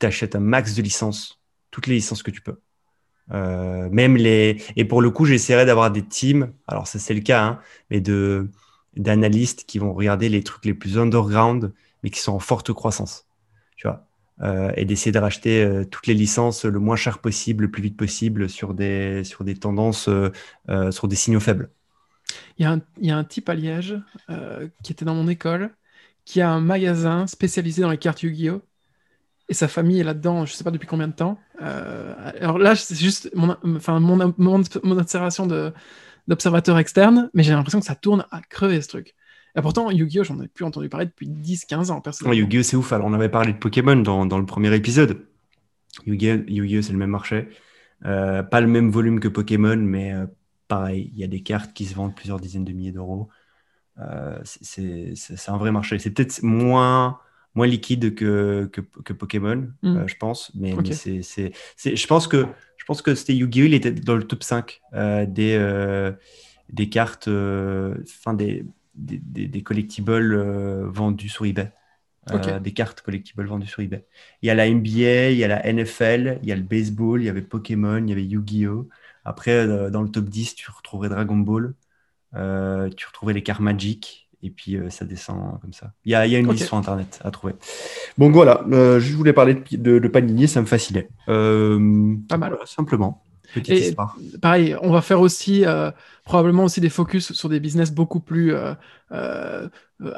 tu 0.00 0.06
achètes 0.06 0.36
un 0.36 0.40
max 0.40 0.74
de 0.74 0.82
licences, 0.82 1.40
toutes 1.70 1.86
les 1.86 1.94
licences 1.94 2.22
que 2.22 2.30
tu 2.30 2.42
peux. 2.42 2.60
Euh, 3.32 3.88
même 3.90 4.18
les 4.18 4.62
et 4.76 4.84
pour 4.84 5.00
le 5.00 5.08
coup 5.10 5.24
j'essaierai 5.24 5.64
d'avoir 5.64 5.90
des 5.90 6.02
teams 6.02 6.52
alors 6.66 6.86
ça 6.86 6.98
c'est 6.98 7.14
le 7.14 7.22
cas 7.22 7.42
hein, 7.42 7.60
mais 7.88 8.02
de 8.02 8.50
d'analystes 8.96 9.64
qui 9.66 9.78
vont 9.78 9.92
regarder 9.94 10.28
les 10.28 10.42
trucs 10.42 10.64
les 10.64 10.74
plus 10.74 10.98
underground 10.98 11.72
mais 12.02 12.10
qui 12.10 12.20
sont 12.20 12.32
en 12.32 12.40
forte 12.40 12.72
croissance 12.72 13.26
tu 13.76 13.86
vois 13.88 14.06
Euh, 14.42 14.72
et 14.76 14.84
d'essayer 14.84 15.12
de 15.12 15.18
racheter 15.20 15.62
euh, 15.62 15.84
toutes 15.84 16.08
les 16.08 16.14
licences 16.14 16.64
le 16.64 16.80
moins 16.80 16.96
cher 16.96 17.20
possible 17.20 17.64
le 17.64 17.70
plus 17.70 17.82
vite 17.82 17.96
possible 17.96 18.48
sur 18.48 18.74
des 18.74 19.22
sur 19.24 19.44
des 19.44 19.54
tendances 19.56 20.08
euh, 20.08 20.90
sur 20.90 21.06
des 21.08 21.14
signaux 21.16 21.38
faibles 21.40 21.70
Il 22.58 22.62
y, 22.62 22.66
a 22.66 22.72
un- 22.72 22.80
il 23.00 23.06
y 23.06 23.10
a 23.10 23.16
un 23.16 23.24
type 23.24 23.48
à 23.48 23.54
Liège 23.54 23.96
qui 24.82 24.92
était 24.92 25.04
dans 25.04 25.14
mon 25.14 25.28
école, 25.28 25.70
qui 26.24 26.40
a 26.40 26.50
un 26.50 26.60
magasin 26.60 27.26
spécialisé 27.26 27.82
dans 27.82 27.90
les 27.90 27.98
cartes 27.98 28.22
Yu-Gi-Oh! 28.22 28.62
Et 29.50 29.54
sa 29.54 29.68
famille 29.68 30.00
est 30.00 30.04
là-dedans, 30.04 30.46
je 30.46 30.54
sais 30.54 30.64
pas 30.64 30.70
depuis 30.72 30.88
combien 30.88 31.08
de 31.08 31.14
temps. 31.14 31.38
Alors 31.60 32.58
là, 32.58 32.76
c'est 32.76 32.96
juste 32.96 33.30
mon, 33.34 33.56
enfin, 33.76 34.00
mon, 34.00 34.34
mon, 34.38 34.62
mon 34.84 34.98
observation 34.98 35.46
de- 35.46 35.72
d'observateur 36.28 36.78
externe, 36.78 37.30
mais 37.34 37.42
j'ai 37.42 37.52
l'impression 37.52 37.80
que 37.80 37.86
ça 37.86 37.94
tourne 37.94 38.26
à 38.30 38.40
crever 38.40 38.80
ce 38.80 38.88
truc. 38.88 39.14
Et 39.56 39.62
pourtant, 39.62 39.90
Yu-Gi-Oh! 39.90 40.24
j'en 40.24 40.40
ai 40.42 40.48
plus 40.48 40.64
entendu 40.64 40.88
parler 40.88 41.06
depuis 41.06 41.28
10-15 41.28 41.90
ans, 41.90 41.96
Ouais, 41.96 42.00
personnellement. 42.02 42.34
Yu-Gi-Oh! 42.38 42.62
c'est 42.62 42.76
ouf. 42.76 42.92
Alors, 42.92 43.06
on 43.06 43.12
avait 43.12 43.28
parlé 43.28 43.52
de 43.52 43.58
Pokémon 43.58 43.96
dans, 43.96 44.26
dans 44.26 44.38
le 44.38 44.46
premier 44.46 44.74
épisode. 44.74 45.26
Yu-Gi-Oh! 46.06 46.82
C'est 46.82 46.92
le 46.92 46.98
même 46.98 47.10
marché. 47.10 47.48
Euh, 48.04 48.42
pas 48.42 48.60
le 48.60 48.66
même 48.66 48.90
volume 48.90 49.20
que 49.20 49.28
Pokémon, 49.28 49.76
mais 49.76 50.12
euh, 50.12 50.26
pareil, 50.68 51.10
il 51.14 51.18
y 51.20 51.24
a 51.24 51.28
des 51.28 51.42
cartes 51.42 51.72
qui 51.72 51.86
se 51.86 51.94
vendent 51.94 52.14
plusieurs 52.14 52.40
dizaines 52.40 52.64
de 52.64 52.72
milliers 52.72 52.92
d'euros. 52.92 53.28
Euh, 54.00 54.38
c'est 54.44 55.14
un 55.48 55.56
vrai 55.56 55.70
marché. 55.70 55.98
C'est 55.98 56.10
peut-être 56.10 56.42
moins 56.42 57.20
moins 57.54 57.66
liquide 57.66 58.14
que, 58.14 58.68
que, 58.72 58.80
que 58.80 59.12
Pokémon, 59.12 59.68
Mm. 59.82 59.96
euh, 59.96 60.06
je 60.08 60.16
pense. 60.16 60.50
Mais, 60.54 60.72
Ok. 60.74 60.86
mais 60.88 60.92
c'est, 60.92 61.22
c'est, 61.22 61.52
c'est- 61.76 61.96
je 61.96 62.06
pense 62.06 62.26
que 62.28 62.46
je 62.76 62.84
pense 62.84 63.00
que 63.02 63.14
c'était 63.14 63.34
Yu-Gi-Oh! 63.34 63.64
Il 63.66 63.74
était 63.74 63.92
dans 63.92 64.16
le 64.16 64.24
top 64.24 64.42
5 64.42 64.80
euh, 64.94 65.24
des, 65.26 65.54
euh, 65.58 66.12
des 66.70 66.88
cartes, 66.88 67.28
enfin 67.28 68.34
des, 68.34 68.64
des, 68.94 69.18
des, 69.18 69.46
des 69.48 69.62
collectibles 69.62 70.36
vendus 70.88 71.28
sur 71.28 71.46
eBay. 71.46 71.72
Des 72.62 72.72
cartes 72.72 73.02
collectibles 73.02 73.44
vendues 73.46 73.66
sur 73.66 73.80
eBay. 73.82 74.06
Il 74.42 74.46
y 74.46 74.50
a 74.50 74.54
la 74.54 74.66
NBA, 74.66 75.30
il 75.30 75.36
y 75.38 75.44
a 75.44 75.48
la 75.48 75.66
NFL, 75.66 76.38
il 76.42 76.48
y 76.48 76.52
a 76.52 76.56
le 76.56 76.62
baseball, 76.62 77.20
il 77.22 77.26
y 77.26 77.28
avait 77.28 77.42
Pokémon, 77.42 77.98
il 78.02 78.08
y 78.08 78.12
avait 78.12 78.24
Yu-Gi-Oh! 78.24 78.88
Après, 79.26 79.66
dans 79.90 80.02
le 80.02 80.08
top 80.10 80.26
10, 80.26 80.54
tu 80.54 80.70
retrouverais 80.70 81.10
Dragon 81.10 81.36
Ball, 81.36 81.74
tu 82.32 83.06
retrouverais 83.06 83.34
les 83.34 83.42
cartes 83.42 83.60
Magic, 83.60 84.23
et 84.44 84.50
puis 84.50 84.76
euh, 84.76 84.90
ça 84.90 85.04
descend 85.04 85.58
comme 85.60 85.72
ça. 85.72 85.92
Il 86.04 86.12
y 86.12 86.14
a, 86.14 86.26
il 86.26 86.32
y 86.32 86.36
a 86.36 86.38
une 86.38 86.50
liste 86.52 86.66
sur 86.66 86.76
Internet 86.76 87.18
à 87.24 87.30
trouver. 87.30 87.54
Donc 88.18 88.32
voilà, 88.34 88.62
euh, 88.70 89.00
je 89.00 89.16
voulais 89.16 89.32
parler 89.32 89.54
de, 89.54 89.76
de, 89.76 89.98
de 89.98 90.08
Panini, 90.08 90.46
ça 90.46 90.60
me 90.60 90.66
fascinait. 90.66 91.08
Euh, 91.28 92.14
Pas 92.28 92.36
mal. 92.36 92.50
voilà, 92.50 92.66
simplement. 92.66 93.22
Petite 93.54 93.70
Et- 93.74 93.88
histoire. 93.88 94.16
Pareil, 94.42 94.76
on 94.82 94.90
va 94.90 95.00
faire 95.00 95.20
aussi 95.20 95.64
euh, 95.64 95.90
probablement 96.24 96.64
aussi 96.64 96.80
des 96.80 96.88
focus 96.90 97.32
sur 97.32 97.48
des 97.48 97.60
business 97.60 97.92
beaucoup 97.92 98.20
plus, 98.20 98.52
euh, 98.54 98.74
euh, 99.12 99.68
euh, 100.02 100.10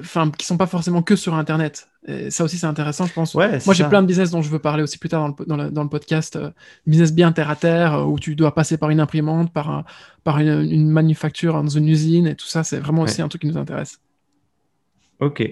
enfin, 0.00 0.30
qui 0.30 0.46
sont 0.46 0.56
pas 0.56 0.66
forcément 0.66 1.02
que 1.02 1.14
sur 1.16 1.34
Internet. 1.34 1.88
Et 2.06 2.30
ça 2.30 2.44
aussi, 2.44 2.56
c'est 2.56 2.66
intéressant, 2.66 3.04
je 3.06 3.12
pense. 3.12 3.34
Ouais, 3.34 3.58
Moi, 3.66 3.74
j'ai 3.74 3.84
plein 3.84 4.00
de 4.00 4.06
business 4.06 4.30
dont 4.30 4.40
je 4.40 4.48
veux 4.48 4.58
parler 4.58 4.82
aussi 4.82 4.96
plus 4.96 5.10
tard 5.10 5.20
dans 5.20 5.34
le, 5.38 5.44
dans 5.46 5.56
le, 5.56 5.70
dans 5.70 5.82
le 5.82 5.88
podcast. 5.90 6.36
euh, 6.36 6.50
business 6.86 7.12
bien 7.12 7.30
terre 7.32 7.50
à 7.50 7.56
terre, 7.56 7.94
euh, 7.94 8.04
où 8.04 8.18
tu 8.18 8.34
dois 8.34 8.54
passer 8.54 8.78
par 8.78 8.88
une 8.90 9.00
imprimante, 9.00 9.52
par, 9.52 9.70
un- 9.70 9.84
par 10.24 10.38
une, 10.38 10.62
une 10.70 10.88
manufacture 10.90 11.52
dans 11.62 11.68
une 11.68 11.88
usine, 11.88 12.26
et 12.26 12.34
tout 12.34 12.46
ça, 12.46 12.64
c'est 12.64 12.78
vraiment 12.78 13.02
aussi 13.02 13.20
un 13.20 13.28
truc 13.28 13.42
qui 13.42 13.48
nous 13.48 13.58
intéresse. 13.58 14.00
Ok, 15.20 15.42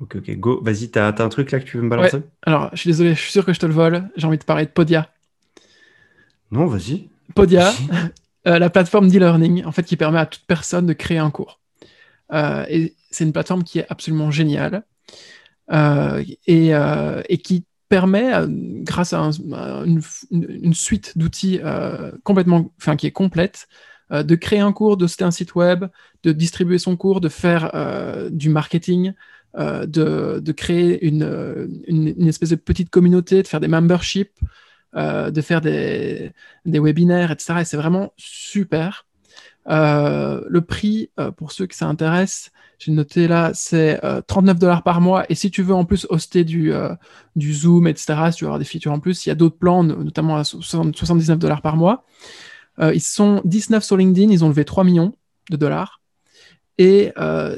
ok, 0.00 0.16
ok. 0.16 0.36
Go, 0.38 0.60
vas-y, 0.62 0.88
t'as 0.90 1.08
as 1.10 1.22
un 1.22 1.28
truc 1.28 1.50
là 1.50 1.58
que 1.58 1.64
tu 1.64 1.78
veux 1.78 1.82
me 1.82 1.90
balancer? 1.90 2.22
Alors, 2.42 2.70
je 2.72 2.78
suis 2.78 2.90
désolé, 2.90 3.14
je 3.14 3.20
suis 3.20 3.32
sûr 3.32 3.44
que 3.44 3.52
je 3.52 3.58
te 3.58 3.66
le 3.66 3.72
vole. 3.72 4.08
J'ai 4.16 4.26
envie 4.26 4.38
de 4.38 4.44
parler 4.44 4.64
de 4.66 4.70
Podia. 4.70 5.08
Non, 6.50 6.66
vas-y. 6.66 7.08
Podia, 7.34 7.72
euh, 8.46 8.58
la 8.58 8.70
plateforme 8.70 9.08
d'e-learning, 9.08 9.64
en 9.64 9.72
fait, 9.72 9.82
qui 9.82 9.96
permet 9.96 10.18
à 10.18 10.26
toute 10.26 10.44
personne 10.46 10.86
de 10.86 10.92
créer 10.92 11.18
un 11.18 11.30
cours. 11.30 11.60
Euh, 12.32 12.64
et 12.68 12.94
c'est 13.10 13.24
une 13.24 13.32
plateforme 13.32 13.64
qui 13.64 13.78
est 13.78 13.86
absolument 13.88 14.30
géniale 14.30 14.84
euh, 15.72 16.24
et, 16.46 16.72
et 17.28 17.38
qui 17.38 17.64
permet, 17.88 18.32
grâce 18.82 19.12
à, 19.12 19.20
un- 19.20 19.52
à 19.52 19.84
une, 19.84 20.00
une 20.30 20.74
suite 20.74 21.16
d'outils 21.16 21.60
complètement, 22.24 22.72
enfin, 22.80 22.96
qui 22.96 23.06
est 23.06 23.12
complète, 23.12 23.68
de 24.10 24.34
créer 24.36 24.60
un 24.60 24.72
cours, 24.72 24.96
de 24.96 25.06
citer 25.06 25.24
un 25.24 25.30
site 25.30 25.54
web, 25.54 25.84
de 26.22 26.32
distribuer 26.32 26.78
son 26.78 26.96
cours, 26.96 27.20
de 27.20 27.28
faire 27.28 27.70
euh, 27.74 28.30
du 28.30 28.48
marketing, 28.48 29.12
euh, 29.56 29.86
de, 29.86 30.40
de 30.40 30.52
créer 30.52 31.04
une, 31.06 31.22
une, 31.86 32.08
une 32.08 32.28
espèce 32.28 32.50
de 32.50 32.56
petite 32.56 32.90
communauté, 32.90 33.42
de 33.42 33.48
faire 33.48 33.60
des 33.60 33.68
memberships, 33.68 34.38
euh, 34.94 35.30
de 35.30 35.40
faire 35.40 35.60
des, 35.60 36.32
webinaires, 36.64 37.30
etc. 37.30 37.60
Et 37.60 37.64
c'est 37.64 37.76
vraiment 37.76 38.12
super. 38.16 39.06
Euh, 39.68 40.42
le 40.48 40.60
prix, 40.60 41.10
euh, 41.18 41.30
pour 41.30 41.52
ceux 41.52 41.66
que 41.66 41.74
ça 41.74 41.86
intéresse, 41.86 42.52
j'ai 42.78 42.92
noté 42.92 43.26
là, 43.26 43.50
c'est 43.52 44.04
euh, 44.04 44.20
39 44.26 44.58
dollars 44.58 44.82
par 44.82 45.00
mois. 45.00 45.24
Et 45.28 45.34
si 45.34 45.50
tu 45.50 45.62
veux 45.62 45.74
en 45.74 45.84
plus 45.84 46.06
hoster 46.08 46.44
du, 46.44 46.72
du 47.34 47.54
Zoom, 47.54 47.86
etc., 47.86 48.30
si 48.30 48.38
tu 48.38 48.44
veux 48.44 48.48
avoir 48.48 48.58
des 48.58 48.64
features 48.64 48.92
en 48.92 49.00
plus, 49.00 49.26
il 49.26 49.30
y 49.30 49.32
a 49.32 49.34
d'autres 49.34 49.56
plans, 49.58 49.82
no- 49.82 50.02
notamment 50.02 50.36
à 50.36 50.44
60 50.44 50.96
79 50.96 51.38
dollars 51.38 51.62
par 51.62 51.76
mois. 51.76 52.04
Ils 52.78 53.00
sont 53.00 53.40
19 53.46 53.82
sur 53.82 53.96
LinkedIn, 53.96 54.30
ils 54.30 54.44
ont 54.44 54.48
levé 54.48 54.66
3 54.66 54.84
millions 54.84 55.14
de 55.50 55.56
dollars. 55.56 56.02
Et 56.76 57.12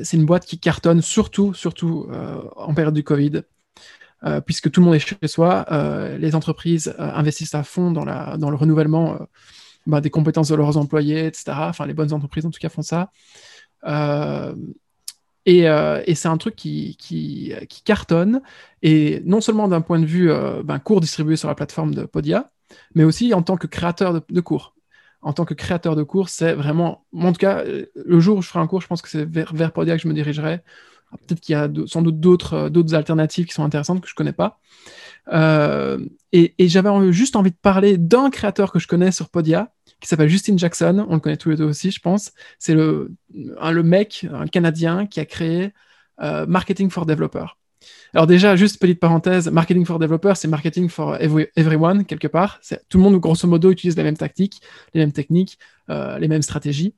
c'est 0.05 0.17
une 0.17 0.27
boîte 0.27 0.47
qui 0.47 0.61
cartonne 0.61 1.03
surtout, 1.03 1.53
surtout 1.55 2.09
en 2.57 2.73
période 2.73 2.95
du 2.95 3.03
Covid. 3.03 3.43
Euh, 4.25 4.41
puisque 4.41 4.71
tout 4.71 4.81
le 4.81 4.87
monde 4.87 4.97
est 4.97 4.99
chez 4.99 5.29
soi, 5.29 5.65
euh, 5.71 6.19
les 6.19 6.35
entreprises 6.35 6.93
euh, 6.99 7.11
investissent 7.15 7.55
à 7.55 7.63
fond 7.63 7.93
dans, 7.93 8.05
le 8.05 8.57
renouvellement 8.57 9.19
bah, 9.87 10.01
des 10.01 10.11
compétences 10.11 10.49
de 10.49 10.57
leurs 10.57 10.77
employés, 10.77 11.27
etc. 11.27 11.53
Enfin, 11.69 11.87
les 11.87 11.95
bonnes 11.95 12.13
entreprises, 12.13 12.45
en 12.45 12.51
tout 12.51 12.59
cas, 12.59 12.69
font 12.69 12.83
ça. 12.83 13.11
Et, 15.47 15.63
c'est 16.15 16.29
un 16.29 16.37
truc 16.37 16.57
qui, 16.57 17.55
cartonne, 17.85 18.43
et 18.83 19.23
non 19.25 19.41
seulement 19.41 19.69
d'un 19.69 19.81
point 19.81 20.01
de 20.01 20.07
vue 20.07 20.31
ben, 20.65 20.79
cours 20.79 21.01
distribué 21.01 21.37
sur 21.37 21.49
la 21.49 21.55
plateforme 21.55 21.95
de 21.95 22.05
Podia, 22.05 22.51
mais 22.95 23.05
aussi 23.05 23.33
en 23.35 23.43
tant 23.43 23.57
que 23.57 23.67
créateur 23.67 24.21
de, 24.29 24.41
cours. 24.41 24.75
En 25.23 25.33
tant 25.33 25.45
que 25.45 25.55
créateur 25.55 25.97
de 25.97 26.03
cours, 26.03 26.29
c'est 26.29 26.55
vraiment, 26.55 27.05
en 27.17 27.33
tout 27.33 27.39
cas, 27.39 27.63
le 27.65 28.21
jour 28.21 28.39
où 28.39 28.43
je 28.43 28.49
ferai 28.49 28.61
un 28.61 28.67
cours, 28.67 28.83
je 28.83 28.89
pense 28.89 29.01
que 29.01 29.09
c'est 29.09 29.25
vers, 29.25 29.55
vers 29.55 29.73
Podia 29.73 29.97
que 29.97 30.03
je 30.03 30.09
me 30.09 30.15
dirigerai. 30.15 30.63
Alors, 31.11 31.21
Peut-être 31.27 31.41
qu'il 31.41 31.53
y 31.55 31.57
a 31.57 31.69
sans 31.87 32.03
doute 32.03 32.21
d'autres 32.21 32.55
euh, 32.55 32.69
d'autres 32.69 32.95
alternatives 32.95 33.47
qui 33.47 33.55
sont 33.55 33.65
intéressantes 33.65 34.01
que 34.01 34.09
je 34.09 34.15
connais 34.15 34.33
pas. 34.33 34.61
Euh, 35.33 35.99
et 36.33 36.55
j'avais 36.69 37.13
juste 37.13 37.37
envie 37.37 37.51
de 37.51 37.57
parler 37.61 37.99
d'un 37.99 38.31
créateur 38.31 38.73
que 38.73 38.79
je 38.79 38.87
connais 38.87 39.13
sur 39.13 39.29
Podia, 39.31 39.73
qui 40.01 40.09
s'appelle 40.09 40.29
Justin 40.29 40.57
Jackson. 40.57 41.07
On 41.09 41.15
le 41.15 41.21
connaît 41.21 41.37
tous 41.37 41.51
les 41.51 41.57
deux 41.57 41.65
aussi, 41.65 41.91
je 41.91 42.01
pense. 42.01 42.33
C'est 42.59 42.75
le, 42.75 43.15
mec, 43.83 44.27
un 44.33 44.47
Canadien, 44.47 45.07
qui 45.07 45.21
a 45.21 45.25
créé 45.25 45.73
euh, 46.21 46.47
Marketing 46.47 46.91
for 46.91 47.07
Developers. 47.07 47.57
Alors 48.15 48.27
déjà, 48.27 48.57
juste 48.57 48.81
petite 48.81 49.01
parenthèse, 49.01 49.51
Marketing 49.51 49.85
for 49.87 49.99
Developers, 49.99 50.37
c'est 50.37 50.49
Marketing 50.49 50.89
for 50.89 51.17
every- 51.17 51.49
Everyone, 51.57 52.05
quelque 52.05 52.29
part. 52.29 52.59
C'est- 52.63 52.83
Tout 52.89 52.99
le 52.99 53.05
monde, 53.05 53.17
grosso 53.19 53.47
modo, 53.47 53.71
utilise 53.71 53.97
les 53.97 54.03
mêmes 54.03 54.17
tactiques, 54.17 54.61
les 54.95 55.01
mêmes 55.01 55.13
techniques, 55.13 55.59
les 55.89 56.29
mêmes 56.29 56.43
stratégies. 56.43 56.95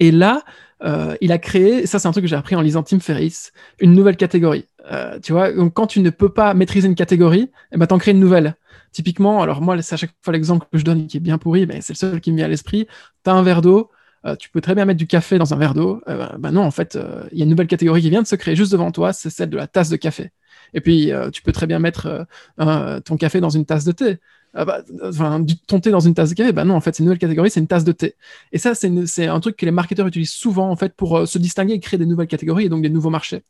Et 0.00 0.10
là, 0.10 0.42
euh, 0.82 1.16
il 1.20 1.32
a 1.32 1.38
créé, 1.38 1.86
ça 1.86 1.98
c'est 1.98 2.08
un 2.08 2.12
truc 2.12 2.24
que 2.24 2.28
j'ai 2.28 2.36
appris 2.36 2.56
en 2.56 2.60
lisant 2.60 2.82
Tim 2.82 3.00
Ferriss, 3.00 3.52
une 3.80 3.94
nouvelle 3.94 4.16
catégorie. 4.16 4.66
Euh, 4.90 5.18
tu 5.20 5.32
vois, 5.32 5.52
donc 5.52 5.72
quand 5.72 5.86
tu 5.86 6.00
ne 6.00 6.10
peux 6.10 6.28
pas 6.28 6.52
maîtriser 6.54 6.88
une 6.88 6.94
catégorie, 6.94 7.50
eh 7.72 7.78
ben, 7.78 7.86
t'en 7.86 7.98
crées 7.98 8.10
une 8.10 8.20
nouvelle. 8.20 8.54
Typiquement, 8.92 9.42
alors 9.42 9.60
moi, 9.60 9.80
c'est 9.82 9.94
à 9.94 9.96
chaque 9.96 10.12
fois 10.22 10.32
l'exemple 10.32 10.66
que 10.70 10.78
je 10.78 10.84
donne 10.84 11.06
qui 11.06 11.16
est 11.16 11.20
bien 11.20 11.38
pourri, 11.38 11.66
mais 11.66 11.80
c'est 11.80 11.94
le 11.94 11.98
seul 11.98 12.20
qui 12.20 12.30
me 12.30 12.36
vient 12.36 12.46
à 12.46 12.48
l'esprit. 12.48 12.86
Tu 13.24 13.30
as 13.30 13.34
un 13.34 13.42
verre 13.42 13.62
d'eau, 13.62 13.90
euh, 14.26 14.36
tu 14.36 14.50
peux 14.50 14.60
très 14.60 14.74
bien 14.74 14.84
mettre 14.84 14.98
du 14.98 15.06
café 15.06 15.38
dans 15.38 15.52
un 15.54 15.56
verre 15.56 15.74
d'eau. 15.74 16.00
Ben 16.06 16.52
non, 16.52 16.62
en 16.62 16.70
fait, 16.70 16.98
il 17.32 17.38
y 17.38 17.42
a 17.42 17.44
une 17.44 17.50
nouvelle 17.50 17.66
catégorie 17.66 18.02
qui 18.02 18.10
vient 18.10 18.22
de 18.22 18.26
se 18.26 18.36
créer 18.36 18.54
juste 18.54 18.72
devant 18.72 18.90
toi, 18.92 19.12
c'est 19.12 19.30
celle 19.30 19.50
de 19.50 19.56
la 19.56 19.66
tasse 19.66 19.88
de 19.88 19.96
café. 19.96 20.30
Et 20.74 20.80
puis, 20.80 21.12
euh, 21.12 21.30
tu 21.30 21.42
peux 21.42 21.52
très 21.52 21.66
bien 21.66 21.78
mettre 21.78 22.26
euh, 22.60 23.00
ton 23.00 23.16
café 23.16 23.40
dans 23.40 23.50
une 23.50 23.64
tasse 23.64 23.84
de 23.84 23.92
thé. 23.92 24.18
Ah 24.56 24.64
bah, 24.64 24.82
enfin, 25.02 25.44
ton 25.66 25.80
thé 25.80 25.90
dans 25.90 26.00
une 26.00 26.14
tasse 26.14 26.30
de 26.30 26.34
café, 26.34 26.52
ben 26.52 26.64
non, 26.64 26.74
en 26.74 26.80
fait, 26.80 26.94
c'est 26.94 27.00
une 27.02 27.06
nouvelle 27.06 27.18
catégorie, 27.18 27.50
c'est 27.50 27.58
une 27.58 27.66
tasse 27.66 27.82
de 27.82 27.90
thé. 27.90 28.14
Et 28.52 28.58
ça, 28.58 28.74
c'est 28.74 29.26
un 29.26 29.40
truc 29.40 29.56
que 29.56 29.66
les 29.66 29.72
marketeurs 29.72 30.06
utilisent 30.06 30.30
souvent, 30.32 30.70
en 30.70 30.76
fait, 30.76 30.94
pour 30.94 31.18
euh, 31.18 31.26
se 31.26 31.38
distinguer 31.38 31.74
et 31.74 31.80
créer 31.80 31.98
des 31.98 32.06
nouvelles 32.06 32.28
catégories 32.28 32.66
et 32.66 32.68
donc 32.68 32.82
des 32.82 32.88
nouveaux 32.88 33.10
marchés. 33.10 33.42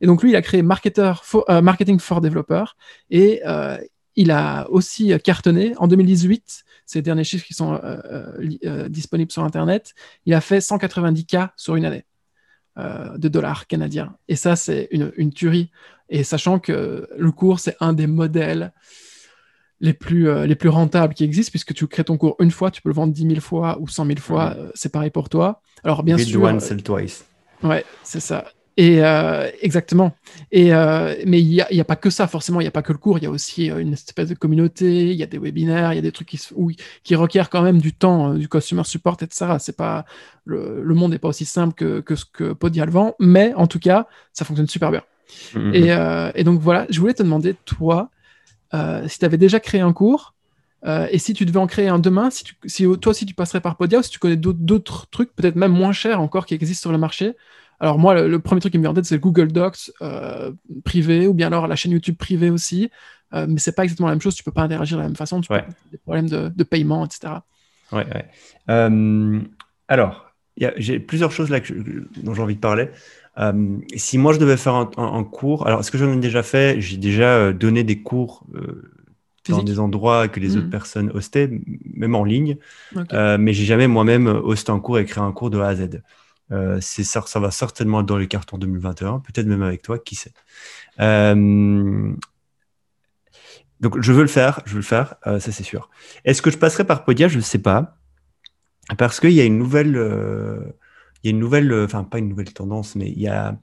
Et 0.00 0.06
donc, 0.06 0.22
lui, 0.22 0.30
il 0.30 0.36
a 0.36 0.42
créé 0.42 0.62
for- 1.22 1.44
Marketing 1.62 1.98
for 1.98 2.20
Developers 2.20 2.76
et 3.10 3.40
il 4.16 4.30
a 4.30 4.68
aussi 4.70 5.12
cartonné 5.24 5.74
en 5.78 5.86
2018. 5.86 6.64
Ces 6.84 7.00
derniers 7.00 7.24
chiffres 7.24 7.46
qui 7.46 7.54
sont 7.54 7.80
disponibles 8.88 9.30
sur 9.32 9.44
Internet, 9.44 9.94
il 10.26 10.34
a 10.34 10.40
fait 10.40 10.60
190K 10.60 11.50
sur 11.56 11.76
une 11.76 11.84
année 11.84 12.04
de 12.76 13.28
dollars 13.28 13.66
canadiens. 13.66 14.16
Et 14.28 14.36
ça, 14.36 14.56
c'est 14.56 14.88
une, 14.90 15.12
une 15.16 15.32
tuerie. 15.32 15.70
Et 16.12 16.24
sachant 16.24 16.60
que 16.60 17.08
le 17.18 17.32
cours, 17.32 17.60
c'est 17.60 17.76
un 17.80 17.94
des 17.94 18.06
modèles 18.06 18.72
les 19.80 19.92
plus, 19.94 20.28
euh, 20.28 20.46
les 20.46 20.54
plus 20.54 20.68
rentables 20.68 21.14
qui 21.14 21.24
existent, 21.24 21.50
puisque 21.50 21.74
tu 21.74 21.86
crées 21.88 22.04
ton 22.04 22.16
cours 22.16 22.36
une 22.38 22.50
fois, 22.50 22.70
tu 22.70 22.82
peux 22.82 22.88
le 22.88 22.94
vendre 22.94 23.12
10 23.12 23.24
000 23.24 23.40
fois 23.40 23.78
ou 23.80 23.88
100 23.88 24.04
000 24.04 24.20
fois, 24.20 24.54
euh, 24.56 24.70
c'est 24.74 24.92
pareil 24.92 25.10
pour 25.10 25.28
toi. 25.28 25.60
Alors 25.82 26.02
bien 26.04 26.18
Read 26.18 26.18
sûr, 26.18 26.42
once, 26.44 26.60
sell 26.60 26.82
twice. 26.82 27.24
Ouais, 27.62 27.86
c'est 28.02 28.20
ça. 28.20 28.46
Et 28.78 29.04
euh, 29.04 29.50
exactement. 29.60 30.16
Et 30.50 30.74
euh, 30.74 31.14
mais 31.26 31.40
il 31.42 31.48
n'y 31.48 31.60
a, 31.60 31.68
a 31.82 31.84
pas 31.84 31.96
que 31.96 32.10
ça, 32.10 32.26
forcément, 32.26 32.60
il 32.60 32.64
n'y 32.64 32.68
a 32.68 32.72
pas 32.72 32.82
que 32.82 32.92
le 32.92 32.98
cours, 32.98 33.18
il 33.18 33.24
y 33.24 33.26
a 33.26 33.30
aussi 33.30 33.70
euh, 33.70 33.78
une 33.80 33.92
espèce 33.92 34.30
de 34.30 34.34
communauté, 34.34 35.10
il 35.10 35.16
y 35.16 35.22
a 35.22 35.26
des 35.26 35.38
webinaires, 35.38 35.92
il 35.92 35.96
y 35.96 35.98
a 35.98 36.02
des 36.02 36.12
trucs 36.12 36.28
qui, 36.28 36.40
où- 36.54 36.72
qui 37.04 37.14
requièrent 37.14 37.50
quand 37.50 37.62
même 37.62 37.80
du 37.80 37.92
temps, 37.94 38.32
euh, 38.32 38.38
du 38.38 38.48
customer 38.48 38.84
support, 38.84 39.16
etc. 39.20 39.58
C'est 39.58 39.76
pas, 39.76 40.06
le, 40.46 40.82
le 40.82 40.94
monde 40.94 41.12
n'est 41.12 41.18
pas 41.18 41.28
aussi 41.28 41.44
simple 41.44 41.74
que, 41.74 42.00
que 42.00 42.16
ce 42.16 42.24
que 42.24 42.52
Podia 42.54 42.86
le 42.86 42.92
vend, 42.92 43.14
mais 43.20 43.52
en 43.54 43.66
tout 43.66 43.78
cas, 43.80 44.08
ça 44.32 44.44
fonctionne 44.46 44.68
super 44.68 44.90
bien. 44.90 45.02
Mhm. 45.54 45.74
Et, 45.74 45.92
euh, 45.92 46.30
et 46.34 46.44
donc 46.44 46.60
voilà, 46.60 46.86
je 46.90 47.00
voulais 47.00 47.14
te 47.14 47.22
demander, 47.22 47.54
toi, 47.64 48.10
euh, 48.74 49.06
si 49.08 49.18
tu 49.18 49.24
avais 49.24 49.38
déjà 49.38 49.60
créé 49.60 49.80
un 49.80 49.92
cours, 49.92 50.34
euh, 50.84 51.06
et 51.10 51.18
si 51.18 51.34
tu 51.34 51.44
devais 51.44 51.58
en 51.60 51.66
créer 51.66 51.88
un 51.88 51.98
demain, 51.98 52.30
si, 52.30 52.44
tu, 52.44 52.56
si 52.66 52.84
toi 53.00 53.10
aussi 53.10 53.26
tu 53.26 53.34
passerais 53.34 53.60
par 53.60 53.76
Podia, 53.76 54.00
ou 54.00 54.02
si 54.02 54.10
tu 54.10 54.18
connais 54.18 54.36
d'autres- 54.36 55.06
trucs, 55.10 55.34
peut-être 55.34 55.56
même 55.56 55.72
moins 55.72 55.92
chers 55.92 56.20
encore, 56.20 56.46
qui 56.46 56.54
existent 56.54 56.82
sur 56.82 56.92
le 56.92 56.98
marché. 56.98 57.34
Alors 57.80 57.98
moi, 57.98 58.14
le, 58.14 58.28
le 58.28 58.38
premier 58.38 58.60
truc 58.60 58.72
qui 58.72 58.78
me 58.78 58.82
vient 58.82 58.90
en 58.90 58.94
tête, 58.94 59.04
c'est 59.04 59.14
le 59.16 59.20
Google 59.20 59.52
Docs 59.52 59.90
privé, 60.84 61.26
ou 61.26 61.34
bien 61.34 61.48
alors 61.48 61.66
la 61.66 61.76
chaîne 61.76 61.92
YouTube 61.92 62.16
privée 62.16 62.50
aussi. 62.50 62.90
Mais 63.32 63.58
c'est 63.58 63.72
pas 63.72 63.84
exactement 63.84 64.08
la 64.08 64.14
même 64.14 64.20
chose, 64.20 64.34
tu 64.34 64.44
peux 64.44 64.52
pas 64.52 64.62
interagir 64.62 64.98
de 64.98 65.02
la 65.02 65.08
même 65.08 65.16
façon, 65.16 65.40
tu 65.40 65.48
peux 65.48 65.54
Ouais. 65.54 65.60
avoir 65.60 65.74
des 65.90 65.98
problèmes 65.98 66.28
de, 66.28 66.48
de 66.54 66.64
paiement, 66.64 67.04
etc. 67.06 67.34
Ouais, 67.90 68.06
ouais. 68.06 68.28
Alors, 69.88 70.32
j'ai 70.76 71.00
plusieurs 71.00 71.32
choses 71.32 71.50
là 71.50 71.60
que 71.60 71.66
je- 71.66 72.20
dont 72.22 72.34
j'ai 72.34 72.42
envie 72.42 72.54
de 72.56 72.60
parler. 72.60 72.88
Euh, 73.38 73.78
si 73.96 74.18
moi 74.18 74.32
je 74.32 74.38
devais 74.38 74.56
faire 74.56 74.74
un, 74.74 74.90
un- 74.96 75.14
un 75.14 75.24
cours, 75.24 75.66
alors 75.66 75.80
est-ce 75.80 75.90
que 75.90 75.98
j'en 75.98 76.12
ai 76.12 76.16
déjà 76.18 76.42
fait? 76.42 76.80
J'ai 76.80 76.98
déjà 76.98 77.36
euh, 77.36 77.52
donné 77.52 77.82
des 77.84 78.02
cours 78.02 78.44
euh, 78.54 78.90
dans 79.48 79.62
des 79.62 79.78
endroits 79.78 80.28
que 80.28 80.40
les 80.40 80.56
autres 80.56 80.68
personnes 80.68 81.10
hostaient, 81.14 81.50
même 81.94 82.14
en 82.14 82.24
ligne. 82.24 82.58
Euh, 83.12 83.38
mais 83.38 83.52
j'ai 83.54 83.64
jamais 83.66 83.88
moi-même 83.88 84.26
hosté 84.28 84.72
un 84.72 84.80
cours 84.80 84.98
et 84.98 85.04
créé 85.06 85.22
un 85.24 85.32
cours 85.32 85.50
de 85.50 85.60
A 85.60 85.68
à 85.68 85.76
Z. 85.76 86.02
C'est 86.80 87.04
ça, 87.04 87.22
ça 87.26 87.40
va 87.40 87.50
certainement 87.50 88.00
être 88.00 88.06
dans 88.06 88.18
les 88.18 88.28
cartons 88.28 88.58
2021, 88.58 89.20
peut-être 89.20 89.46
même 89.46 89.62
avec 89.62 89.82
toi, 89.82 89.98
qui 89.98 90.16
sait. 90.16 90.32
Donc 93.80 94.00
je 94.00 94.12
veux 94.12 94.22
le 94.22 94.28
faire, 94.28 94.60
je 94.64 94.72
veux 94.72 94.78
le 94.78 94.82
faire, 94.84 95.16
ça 95.24 95.40
c'est 95.40 95.62
sûr. 95.64 95.90
Est-ce 96.24 96.40
que 96.42 96.50
je 96.50 96.58
passerai 96.58 96.84
par 96.84 97.04
Podia? 97.04 97.28
Je 97.28 97.36
ne 97.36 97.42
sais 97.42 97.58
pas, 97.58 97.96
parce 98.98 99.20
qu'il 99.20 99.32
y 99.32 99.40
a 99.40 99.44
une 99.44 99.58
nouvelle, 99.58 99.96
il 101.22 101.28
y 101.28 101.28
a 101.28 101.30
une 101.32 101.38
nouvelle, 101.38 101.72
enfin 101.84 102.04
pas 102.04 102.18
une 102.18 102.28
nouvelle 102.28 102.52
tendance, 102.52 102.96
mais 102.96 103.08
il 103.08 103.20
y 103.20 103.28
a, 103.28 103.58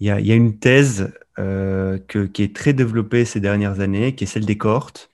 il 0.00 0.06
y 0.06 0.10
a, 0.10 0.20
il 0.20 0.26
y 0.26 0.32
a 0.32 0.34
une 0.34 0.58
thèse 0.58 1.12
que, 1.36 2.26
qui 2.26 2.42
est 2.42 2.54
très 2.54 2.74
développée 2.74 3.24
ces 3.24 3.40
dernières 3.40 3.80
années, 3.80 4.14
qui 4.14 4.24
est 4.24 4.26
celle 4.26 4.44
des 4.44 4.58
cohortes. 4.58 5.10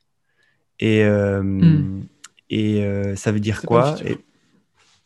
Et, 0.80 1.04
hmm. 1.04 2.02
et 2.50 3.14
ça 3.14 3.30
veut 3.30 3.40
dire 3.40 3.62
quoi 3.62 3.96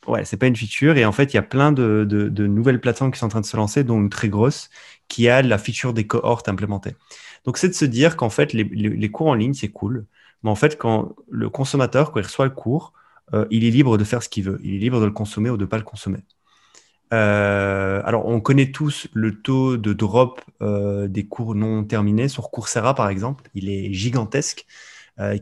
Ouais, 0.07 0.25
c'est 0.25 0.37
pas 0.37 0.47
une 0.47 0.57
feature. 0.57 0.97
Et 0.97 1.05
en 1.05 1.13
fait, 1.13 1.33
il 1.33 1.37
y 1.37 1.39
a 1.39 1.43
plein 1.43 1.73
de, 1.73 2.05
de, 2.05 2.47
nouvelles 2.47 2.81
plateformes 2.81 3.11
qui 3.13 3.19
sont 3.19 3.27
en 3.27 3.31
train 3.31 3.41
de 3.41 3.47
se 3.47 3.57
lancer, 3.57 3.85
dont 3.85 4.01
une 4.01 4.11
très 4.11 4.29
grosse, 4.29 4.71
qui 5.09 5.29
a 5.29 5.43
la 5.43 5.59
feature 5.59 5.93
des 5.93 6.07
cohortes 6.07 6.49
implémentée. 6.49 6.95
Donc, 7.45 7.59
c'est 7.59 7.69
de 7.69 7.75
se 7.75 7.85
dire 7.85 8.17
qu'en 8.17 8.31
fait, 8.31 8.53
les, 8.53 8.65
les, 8.65 9.11
cours 9.11 9.29
en 9.29 9.35
ligne, 9.35 9.55
c'est 9.55 9.69
cool. 9.69 10.07
Mais 10.43 10.51
en 10.51 10.55
fait, 10.55 10.79
quand 10.79 11.15
le 11.31 11.51
consommateur, 11.51 12.13
quand 12.13 12.21
il 12.21 12.25
reçoit 12.25 12.47
le 12.47 12.51
cours, 12.51 12.93
euh, 13.35 13.47
il 13.51 13.65
est 13.65 13.71
libre 13.71 13.99
de 13.99 14.05
faire 14.05 14.23
ce 14.23 14.29
qu'il 14.29 14.45
veut. 14.45 14.61
Il 14.63 14.75
est 14.75 14.79
libre 14.79 15.01
de 15.01 15.05
le 15.05 15.13
consommer 15.13 15.51
ou 15.51 15.57
de 15.57 15.63
ne 15.63 15.69
pas 15.69 15.79
le 15.79 15.85
consommer. 15.85 16.19
Euh, 17.13 18.03
alors, 18.05 18.27
on 18.27 18.41
connaît 18.41 18.71
tous 18.71 19.09
le 19.13 19.41
taux 19.43 19.77
de 19.77 19.93
drop 19.93 20.41
euh, 20.63 21.09
des 21.09 21.27
cours 21.27 21.55
non 21.55 21.85
terminés 21.85 22.29
sur 22.29 22.51
Coursera, 22.51 22.95
par 22.95 23.09
exemple. 23.09 23.45
Il 23.55 23.69
est 23.69 23.93
gigantesque. 23.93 24.67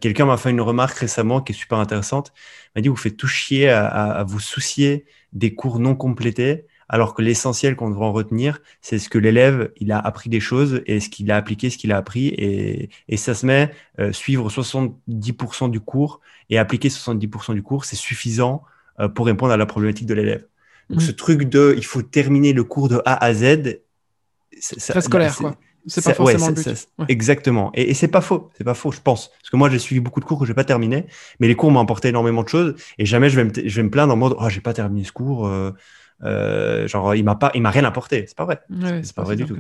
Quelqu'un 0.01 0.27
m'a 0.27 0.37
fait 0.37 0.51
une 0.51 0.61
remarque 0.61 0.99
récemment 0.99 1.41
qui 1.41 1.53
est 1.53 1.55
super 1.55 1.79
intéressante. 1.79 2.33
Il 2.35 2.71
m'a 2.75 2.83
dit, 2.83 2.89
vous 2.89 2.97
faites 2.97 3.17
tout 3.17 3.29
chier 3.29 3.69
à, 3.69 4.25
vous 4.27 4.41
soucier 4.41 5.07
des 5.33 5.55
cours 5.55 5.79
non 5.79 5.95
complétés, 5.95 6.67
alors 6.89 7.15
que 7.15 7.23
l'essentiel 7.23 7.77
qu'on 7.77 7.91
devrait 7.91 8.07
en 8.07 8.13
retenir, 8.13 8.61
c'est 8.81 8.99
ce 8.99 9.09
que 9.09 9.19
l'élève, 9.19 9.71
il 9.77 9.93
a 9.93 9.99
appris 9.99 10.31
des 10.31 10.41
choses 10.41 10.83
et 10.87 11.01
ce 11.01 11.09
qu'il 11.09 11.31
a 11.31 11.37
appliqué, 11.37 11.71
ce 11.71 11.79
qu'il 11.79 11.93
a 11.93 11.97
appris. 11.97 12.29
Et, 12.29 13.17
ça 13.17 13.35
se 13.35 13.45
met, 13.45 13.73
euh, 14.01 14.13
suivre 14.13 14.49
70% 14.49 15.71
du 15.71 15.81
cours 15.81 16.21
et 16.51 16.59
appliquer 16.59 16.89
70% 16.89 17.55
du 17.55 17.63
cours, 17.63 17.85
c'est 17.85 17.97
suffisant 17.97 18.63
euh, 19.01 19.09
pour 19.09 19.27
répondre 19.27 19.53
à 19.53 19.57
la 19.57 19.67
problématique 19.67 20.07
de 20.07 20.15
l'élève. 20.15 20.47
Donc, 20.89 21.03
ce 21.03 21.13
truc 21.13 21.45
de, 21.45 21.75
il 21.77 21.85
faut 21.85 22.01
terminer 22.01 22.55
le 22.55 22.65
cours 22.65 22.89
de 22.89 23.03
A 23.05 23.23
à 23.23 23.35
Z. 23.35 23.81
C'est 24.59 24.93
très 24.93 25.03
scolaire, 25.03 25.37
quoi. 25.37 25.55
C'est 25.87 26.05
pas 26.05 26.15
forcément 26.15 26.49
le 26.49 26.55
but. 26.55 26.89
Exactement. 27.09 27.71
Et, 27.75 27.95
c'est 27.95 28.09
pas 28.09 28.21
faux. 28.21 28.51
C'est 28.57 28.65
pas 28.65 28.75
faux, 28.75 28.93
je 28.93 29.01
pense. 29.01 29.29
Parce 29.29 29.51
que 29.51 29.57
moi, 29.57 29.71
j'ai 29.71 29.79
suivi 29.79 30.01
beaucoup 30.01 30.21
de 30.21 30.25
cours 30.25 30.39
que 30.39 30.47
j'ai 30.47 30.55
pas 30.55 30.65
terminé, 30.65 31.07
mais 31.41 31.49
les 31.49 31.55
cours 31.55 31.71
m'ont 31.71 31.81
apporté 31.81 32.09
énormément 32.09 32.43
de 32.43 32.49
choses. 32.49 32.75
Et 32.99 33.07
jamais 33.07 33.31
je 33.31 33.37
vais 33.37 33.45
me, 33.45 33.69
je 33.69 33.77
vais 33.77 33.83
me 33.83 33.91
plaindre 33.91 34.13
en 34.13 34.17
mode, 34.17 34.35
oh, 34.39 34.49
j'ai 34.49 34.61
pas 34.61 34.75
terminé 34.75 35.05
ce 35.05 35.13
cours. 35.13 35.47
Euh, 35.47 35.73
genre, 36.23 37.15
il 37.15 37.25
m'a 37.25 37.35
pas, 37.35 37.51
il 37.55 37.63
m'a 37.63 37.71
rien 37.71 37.85
apporté. 37.85 38.25
C'est 38.27 38.37
pas 38.37 38.45
vrai. 38.45 38.61
c'est 39.03 39.15
pas, 39.15 39.23
vrai 39.23 39.37
du 39.37 39.45
tout. 39.45 39.57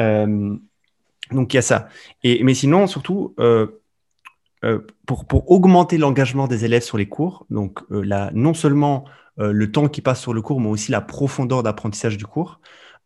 Euh, 0.00 0.56
donc 1.30 1.54
il 1.54 1.56
y 1.56 1.58
a 1.58 1.62
ça. 1.62 1.88
Et 2.22 2.42
mais 2.44 2.54
sinon, 2.54 2.86
surtout. 2.86 3.34
pour, 5.06 5.26
pour 5.26 5.50
augmenter 5.50 5.98
l'engagement 5.98 6.48
des 6.48 6.64
élèves 6.64 6.82
sur 6.82 6.96
les 6.96 7.06
cours, 7.06 7.46
donc 7.50 7.80
là, 7.90 8.30
non 8.34 8.54
seulement 8.54 9.04
le 9.36 9.70
temps 9.70 9.88
qui 9.88 10.00
passe 10.00 10.20
sur 10.20 10.32
le 10.32 10.42
cours, 10.42 10.60
mais 10.60 10.68
aussi 10.68 10.90
la 10.90 11.00
profondeur 11.00 11.62
d'apprentissage 11.62 12.16
du 12.16 12.26
cours. 12.26 12.60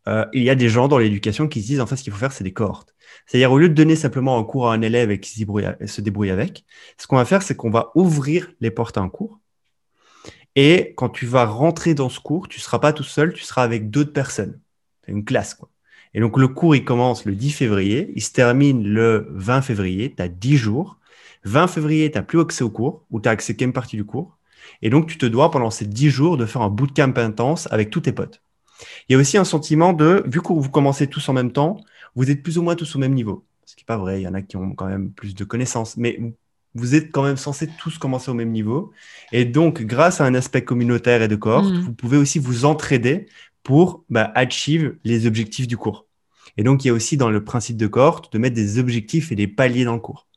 Euh, 0.07 0.25
il 0.33 0.43
y 0.43 0.49
a 0.49 0.55
des 0.55 0.69
gens 0.69 0.87
dans 0.87 0.97
l'éducation 0.97 1.47
qui 1.47 1.61
se 1.61 1.67
disent 1.67 1.81
en 1.81 1.85
fait 1.85 1.95
ce 1.95 2.03
qu'il 2.03 2.13
faut 2.13 2.19
faire, 2.19 2.31
c'est 2.31 2.43
des 2.43 2.53
cohortes. 2.53 2.95
C'est-à-dire 3.25 3.51
au 3.51 3.59
lieu 3.59 3.69
de 3.69 3.73
donner 3.73 3.95
simplement 3.95 4.37
un 4.37 4.43
cours 4.43 4.69
à 4.69 4.73
un 4.73 4.81
élève 4.81 5.11
et 5.11 5.19
qui 5.19 5.29
se 5.31 6.01
débrouille, 6.01 6.31
avec, 6.31 6.65
ce 6.97 7.07
qu'on 7.07 7.17
va 7.17 7.25
faire, 7.25 7.41
c'est 7.41 7.55
qu'on 7.55 7.69
va 7.69 7.91
ouvrir 7.95 8.51
les 8.59 8.71
portes 8.71 8.97
à 8.97 9.01
un 9.01 9.09
cours. 9.09 9.39
Et 10.61 10.93
quand 10.97 11.07
tu 11.07 11.25
vas 11.25 11.45
rentrer 11.45 11.93
dans 11.93 12.09
ce 12.09 12.19
cours, 12.19 12.49
tu 12.49 12.59
ne 12.59 12.61
seras 12.61 12.79
pas 12.79 12.91
tout 12.91 13.05
seul, 13.05 13.31
tu 13.31 13.43
seras 13.43 13.63
avec 13.63 13.89
d'autres 13.89 14.11
personnes. 14.11 14.59
C'est 15.05 15.13
une 15.13 15.23
classe, 15.23 15.53
quoi. 15.53 15.69
Et 16.13 16.19
donc, 16.19 16.37
le 16.37 16.49
cours, 16.49 16.75
il 16.75 16.83
commence 16.83 17.23
le 17.23 17.33
10 17.33 17.51
février, 17.51 18.11
il 18.13 18.21
se 18.21 18.33
termine 18.33 18.85
le 18.85 19.29
20 19.29 19.61
février, 19.61 20.13
tu 20.13 20.21
as 20.21 20.27
10 20.27 20.57
jours. 20.57 20.97
20 21.45 21.67
février, 21.67 22.11
tu 22.11 22.17
n'as 22.17 22.25
plus 22.25 22.41
accès 22.41 22.65
au 22.65 22.69
cours, 22.69 23.05
ou 23.09 23.21
tu 23.21 23.29
as 23.29 23.31
accès 23.31 23.55
qu'à 23.55 23.63
une 23.63 23.71
partie 23.71 23.95
du 23.95 24.03
cours. 24.03 24.37
Et 24.81 24.89
donc, 24.89 25.07
tu 25.07 25.17
te 25.17 25.25
dois, 25.25 25.49
pendant 25.49 25.69
ces 25.69 25.85
10 25.85 26.09
jours, 26.09 26.35
de 26.35 26.45
faire 26.45 26.61
un 26.61 26.69
bootcamp 26.69 27.13
intense 27.15 27.69
avec 27.71 27.89
tous 27.89 28.01
tes 28.01 28.11
potes. 28.11 28.41
Il 29.07 29.13
y 29.13 29.15
a 29.15 29.17
aussi 29.17 29.37
un 29.37 29.45
sentiment 29.45 29.93
de, 29.93 30.23
vu 30.25 30.41
que 30.41 30.51
vous 30.51 30.69
commencez 30.69 31.07
tous 31.07 31.29
en 31.29 31.33
même 31.33 31.53
temps, 31.53 31.77
vous 32.15 32.29
êtes 32.31 32.43
plus 32.43 32.57
ou 32.57 32.63
moins 32.63 32.75
tous 32.75 32.97
au 32.97 32.99
même 32.99 33.13
niveau. 33.13 33.45
Ce 33.63 33.77
qui 33.77 33.83
n'est 33.83 33.85
pas 33.85 33.97
vrai, 33.97 34.19
il 34.19 34.23
y 34.25 34.27
en 34.27 34.33
a 34.33 34.41
qui 34.41 34.57
ont 34.57 34.75
quand 34.75 34.87
même 34.87 35.13
plus 35.13 35.35
de 35.35 35.45
connaissances, 35.45 35.95
mais 35.95 36.19
êtes 36.95 37.11
quand 37.11 37.23
même 37.23 37.37
censés 37.37 37.67
tous 37.79 37.97
commencer 37.97 38.29
au 38.29 38.33
même 38.33 38.51
niveau. 38.51 38.91
Et 39.31 39.45
donc, 39.45 39.81
grâce 39.81 40.21
à 40.21 40.25
un 40.25 40.35
aspect 40.35 40.63
communautaire 40.63 41.21
et 41.21 41.27
de 41.27 41.35
cohorte, 41.35 41.71
mmh. 41.71 41.79
vous 41.79 41.93
pouvez 41.93 42.17
aussi 42.17 42.39
vous 42.39 42.65
entraider 42.65 43.27
pour 43.63 44.03
bah, 44.09 44.31
achieve 44.35 44.95
les 45.03 45.25
objectifs 45.25 45.67
du 45.67 45.77
cours. 45.77 46.05
Et 46.57 46.63
donc, 46.63 46.83
il 46.83 46.89
y 46.89 46.91
a 46.91 46.93
aussi 46.93 47.17
dans 47.17 47.29
le 47.29 47.43
principe 47.43 47.77
de 47.77 47.87
cohorte 47.87 48.33
de 48.33 48.37
mettre 48.37 48.55
des 48.55 48.79
objectifs 48.79 49.31
et 49.31 49.35
des 49.35 49.47
paliers 49.47 49.85
dans 49.85 49.93
le 49.93 49.99
cours. 49.99 50.27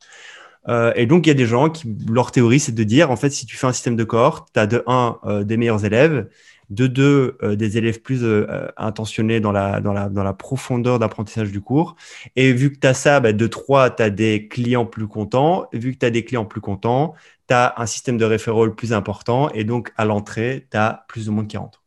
Euh, 0.69 0.93
et 0.95 1.05
donc, 1.05 1.25
il 1.25 1.29
y 1.29 1.31
a 1.31 1.35
des 1.35 1.45
gens 1.45 1.69
qui, 1.69 1.93
leur 2.09 2.31
théorie, 2.31 2.59
c'est 2.59 2.71
de 2.71 2.83
dire, 2.83 3.11
en 3.11 3.15
fait, 3.15 3.29
si 3.29 3.45
tu 3.45 3.57
fais 3.57 3.67
un 3.67 3.73
système 3.73 3.95
de 3.95 4.03
cohorte, 4.03 4.49
tu 4.53 4.59
as 4.59 4.67
de 4.67 4.83
un, 4.87 5.17
euh, 5.25 5.43
des 5.43 5.57
meilleurs 5.57 5.85
élèves, 5.85 6.29
de 6.73 6.87
deux, 6.87 7.37
euh, 7.43 7.55
des 7.55 7.77
élèves 7.77 8.01
plus 8.01 8.23
euh, 8.23 8.47
euh, 8.49 8.67
intentionnés 8.77 9.39
dans 9.39 9.51
la, 9.51 9.79
dans 9.79 9.93
la, 9.93 10.09
dans 10.09 10.23
la 10.23 10.33
profondeur 10.33 10.97
d'apprentissage 10.97 11.51
du 11.51 11.61
cours. 11.61 11.95
Et 12.35 12.51
vu 12.51 12.71
que 12.71 12.79
tu 12.79 12.87
as 12.87 12.93
ça, 12.93 13.19
bah, 13.19 13.31
de 13.31 13.47
trois, 13.47 13.91
tu 13.91 14.01
as 14.01 14.09
des 14.09 14.47
clients 14.47 14.85
plus 14.85 15.07
contents. 15.07 15.67
vu 15.71 15.93
que 15.93 15.99
tu 15.99 16.05
as 16.05 16.09
des 16.09 16.25
clients 16.25 16.45
plus 16.45 16.61
contents, 16.61 17.13
tu 17.47 17.53
as 17.53 17.75
un 17.77 17.85
système 17.85 18.17
de 18.17 18.25
référol 18.25 18.75
plus 18.75 18.91
important. 18.91 19.49
Et 19.51 19.63
donc, 19.63 19.93
à 19.97 20.05
l'entrée, 20.05 20.67
tu 20.71 20.77
as 20.77 21.05
plus 21.07 21.27
de 21.27 21.31
monde 21.31 21.47
qui 21.47 21.57
rentre. 21.57 21.83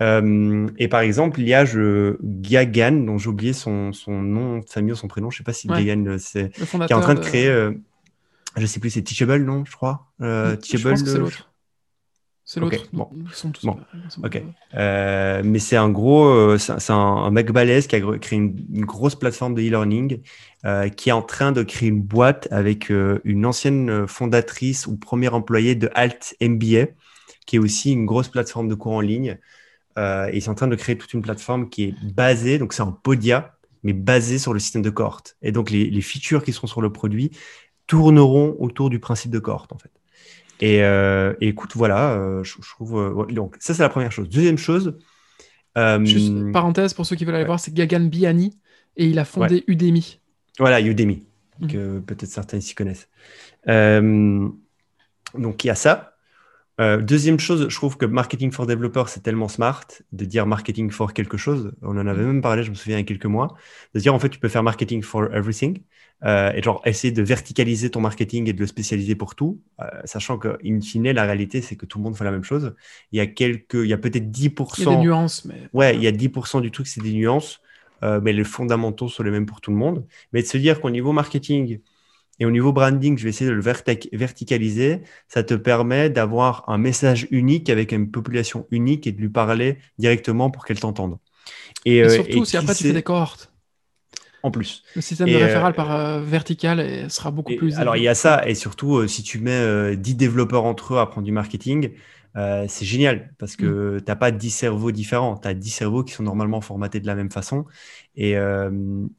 et 0.00 0.88
par 0.88 1.00
exemple, 1.00 1.40
il 1.40 1.48
y 1.48 1.54
a 1.54 1.64
je, 1.64 2.16
Gagan, 2.22 2.92
dont 2.92 3.18
j'ai 3.18 3.28
oublié 3.28 3.52
son, 3.52 3.92
son, 3.92 4.22
nom 4.22 4.58
de 4.58 4.68
famille 4.68 4.92
ou 4.92 4.96
son 4.96 5.06
prénom, 5.06 5.30
je 5.30 5.36
ne 5.36 5.38
sais 5.38 5.44
pas 5.44 5.52
si 5.52 5.68
Gagan, 5.68 6.16
c'est 6.18 6.50
qui 6.50 6.76
est 6.92 6.94
en 6.94 7.00
train 7.00 7.14
de 7.14 7.20
créer, 7.20 7.46
je 8.56 8.62
ne 8.62 8.66
sais 8.66 8.80
plus, 8.80 8.90
c'est 8.90 9.02
Teachable, 9.02 9.44
non, 9.44 9.64
je 9.64 9.76
crois. 9.76 10.06
Teachable, 10.18 10.62
je 10.62 10.88
pense 10.88 11.02
que 11.02 11.08
c'est 11.10 11.18
l'autre. 11.18 11.51
C'est 12.52 12.60
l'autre. 12.60 12.84
bon. 12.92 13.08
Ok. 14.22 14.42
Euh, 14.74 15.40
mais 15.42 15.58
c'est 15.58 15.76
un 15.76 15.88
gros, 15.88 16.26
euh, 16.26 16.58
c'est 16.58 16.90
un, 16.90 17.30
mec 17.30 17.50
balèze 17.50 17.86
qui 17.86 17.96
a 17.96 18.18
créé 18.18 18.38
une, 18.38 18.84
grosse 18.84 19.14
plateforme 19.14 19.54
de 19.54 19.62
e-learning, 19.62 20.20
euh, 20.66 20.90
qui 20.90 21.08
est 21.08 21.12
en 21.12 21.22
train 21.22 21.52
de 21.52 21.62
créer 21.62 21.88
une 21.88 22.02
boîte 22.02 22.48
avec 22.50 22.90
une 22.90 23.46
ancienne 23.46 24.06
fondatrice 24.06 24.86
ou 24.86 24.98
première 24.98 25.32
employée 25.32 25.76
de 25.76 25.88
Alt 25.94 26.36
MBA, 26.42 26.88
qui 27.46 27.56
est 27.56 27.58
aussi 27.58 27.92
une 27.92 28.04
grosse 28.04 28.28
plateforme 28.28 28.68
de 28.68 28.74
cours 28.74 28.92
en 28.92 29.00
ligne. 29.00 29.38
et 29.96 30.30
ils 30.34 30.42
sont 30.42 30.50
en 30.50 30.54
train 30.54 30.68
de 30.68 30.76
créer 30.76 30.98
toute 30.98 31.14
une 31.14 31.22
plateforme 31.22 31.70
qui 31.70 31.84
est 31.84 31.94
basée, 32.12 32.58
donc 32.58 32.74
c'est 32.74 32.82
un 32.82 32.92
Podia, 32.92 33.54
mais 33.82 33.94
basée 33.94 34.38
sur 34.38 34.52
le 34.52 34.58
système 34.58 34.82
de 34.82 34.90
cohorte. 34.90 35.38
Et 35.40 35.52
donc 35.52 35.70
les, 35.70 35.88
les 35.88 36.02
features 36.02 36.44
qui 36.44 36.52
seront 36.52 36.66
sur 36.66 36.82
le 36.82 36.92
produit 36.92 37.30
tourneront 37.86 38.56
autour 38.58 38.90
du 38.90 39.00
principe 39.00 39.30
de 39.30 39.38
cohorte 39.38 39.72
en 39.72 39.78
fait. 39.78 40.01
Euh, 40.62 41.34
et, 41.40 41.48
écoute, 41.48 41.72
voilà, 41.74 42.12
euh, 42.12 42.44
je, 42.44 42.54
trouve. 42.60 42.96
Euh, 42.96 43.26
donc, 43.32 43.56
ça, 43.60 43.74
c'est 43.74 43.82
la 43.82 43.88
première 43.88 44.12
chose. 44.12 44.28
Deuxième 44.28 44.58
chose. 44.58 44.98
Juste 46.04 46.52
parenthèse 46.52 46.94
pour 46.94 47.06
ceux 47.06 47.16
qui 47.16 47.24
veulent 47.24 47.34
aller 47.34 47.44
voir, 47.44 47.58
c'est 47.58 47.72
Gagan 47.72 48.04
Biani 48.04 48.58
et 48.96 49.06
il 49.06 49.18
a 49.18 49.24
fondé 49.24 49.64
Udemy. 49.66 50.20
Voilà, 50.58 50.80
Udemy, 50.80 51.24
mhm. 51.60 51.68
que 51.68 51.98
peut-être 52.00 52.30
certains 52.30 52.58
ici 52.58 52.74
connaissent. 52.74 53.08
donc, 53.66 55.64
il 55.64 55.66
y 55.66 55.70
a 55.70 55.74
ça. 55.74 56.11
Deuxième 57.00 57.38
chose, 57.38 57.68
je 57.68 57.74
trouve 57.76 57.96
que 57.96 58.06
marketing 58.06 58.50
for 58.50 58.66
developers, 58.66 59.08
c'est 59.08 59.20
tellement 59.20 59.48
smart 59.48 59.84
de 60.12 60.24
dire 60.24 60.46
marketing 60.46 60.90
for 60.90 61.12
quelque 61.12 61.36
chose. 61.36 61.72
On 61.82 61.98
en 61.98 62.06
avait 62.06 62.24
même 62.24 62.40
parlé, 62.42 62.62
je 62.62 62.70
me 62.70 62.74
souviens, 62.74 62.96
il 62.96 63.00
y 63.00 63.02
a 63.02 63.06
quelques 63.06 63.26
mois. 63.26 63.54
De 63.94 64.00
dire, 64.00 64.14
en 64.14 64.18
fait, 64.18 64.30
tu 64.30 64.38
peux 64.38 64.48
faire 64.48 64.62
marketing 64.62 65.02
for 65.02 65.32
everything. 65.34 65.82
Euh, 66.24 66.52
et 66.52 66.62
genre 66.62 66.80
essayer 66.84 67.12
de 67.12 67.22
verticaliser 67.22 67.90
ton 67.90 68.00
marketing 68.00 68.48
et 68.48 68.52
de 68.52 68.60
le 68.60 68.66
spécialiser 68.66 69.16
pour 69.16 69.34
tout, 69.34 69.60
euh, 69.80 69.86
sachant 70.04 70.38
que 70.38 70.56
in 70.64 70.80
fine 70.80 71.10
la 71.10 71.24
réalité 71.24 71.60
c'est 71.60 71.74
que 71.74 71.84
tout 71.84 71.98
le 71.98 72.04
monde 72.04 72.16
fait 72.16 72.22
la 72.22 72.30
même 72.30 72.44
chose. 72.44 72.76
Il 73.10 73.18
y 73.18 73.20
a 73.20 73.26
quelques, 73.26 73.74
il 73.74 73.88
y 73.88 73.92
a 73.92 73.98
peut-être 73.98 74.30
10%. 74.30 74.74
Il 74.78 74.84
y 74.84 74.86
a 74.86 74.90
des 74.90 75.02
nuances, 75.02 75.44
mais 75.44 75.68
ouais, 75.72 75.96
il 75.96 76.02
y 76.02 76.06
a 76.06 76.12
10% 76.12 76.60
du 76.60 76.70
truc 76.70 76.86
c'est 76.86 77.02
des 77.02 77.12
nuances, 77.12 77.60
euh, 78.04 78.20
mais 78.22 78.32
les 78.32 78.44
fondamentaux 78.44 79.08
sont 79.08 79.24
les 79.24 79.32
mêmes 79.32 79.46
pour 79.46 79.60
tout 79.60 79.72
le 79.72 79.76
monde. 79.76 80.06
Mais 80.32 80.42
de 80.42 80.46
se 80.46 80.58
dire 80.58 80.80
qu'au 80.80 80.90
niveau 80.90 81.10
marketing 81.10 81.80
et 82.42 82.44
au 82.44 82.50
niveau 82.50 82.72
branding, 82.72 83.16
je 83.16 83.22
vais 83.22 83.30
essayer 83.30 83.48
de 83.48 83.54
le 83.54 83.62
verticaliser, 83.62 85.02
ça 85.28 85.44
te 85.44 85.54
permet 85.54 86.10
d'avoir 86.10 86.64
un 86.66 86.76
message 86.76 87.28
unique 87.30 87.70
avec 87.70 87.92
une 87.92 88.10
population 88.10 88.66
unique 88.72 89.06
et 89.06 89.12
de 89.12 89.20
lui 89.20 89.28
parler 89.28 89.78
directement 89.96 90.50
pour 90.50 90.64
qu'elle 90.64 90.80
t'entende. 90.80 91.18
Et, 91.84 92.08
surtout, 92.08 92.44
si 92.44 92.56
après 92.56 92.74
tu 92.74 92.82
fais 92.82 92.92
des 92.92 93.02
cohortes 93.04 93.52
en 94.42 94.50
plus. 94.50 94.82
Le 94.96 95.02
système 95.02 95.28
de 95.28 95.36
référal 95.36 95.70
euh, 95.70 95.76
par 95.76 95.94
euh, 95.94 96.20
vertical 96.20 97.08
sera 97.08 97.30
beaucoup 97.30 97.54
plus. 97.54 97.78
Alors 97.78 97.96
il 97.96 98.02
y 98.02 98.08
a 98.08 98.16
ça, 98.16 98.42
et 98.44 98.56
surtout, 98.56 98.96
euh, 98.96 99.06
si 99.06 99.22
tu 99.22 99.38
mets 99.38 99.96
10 99.96 100.16
développeurs 100.16 100.64
entre 100.64 100.94
eux 100.94 100.98
à 100.98 101.06
prendre 101.06 101.24
du 101.24 101.30
marketing, 101.30 101.90
euh, 102.36 102.64
c'est 102.66 102.86
génial 102.86 103.34
parce 103.38 103.56
que 103.56 103.98
tu 103.98 104.04
n'as 104.08 104.16
pas 104.16 104.30
10 104.30 104.50
cerveaux 104.50 104.90
différents, 104.90 105.36
tu 105.36 105.48
as 105.48 105.54
10 105.54 105.68
cerveaux 105.68 106.02
qui 106.02 106.14
sont 106.14 106.22
normalement 106.22 106.62
formatés 106.62 106.98
de 106.98 107.06
la 107.06 107.14
même 107.14 107.30
façon 107.30 107.66
et, 108.16 108.36
euh, 108.36 108.70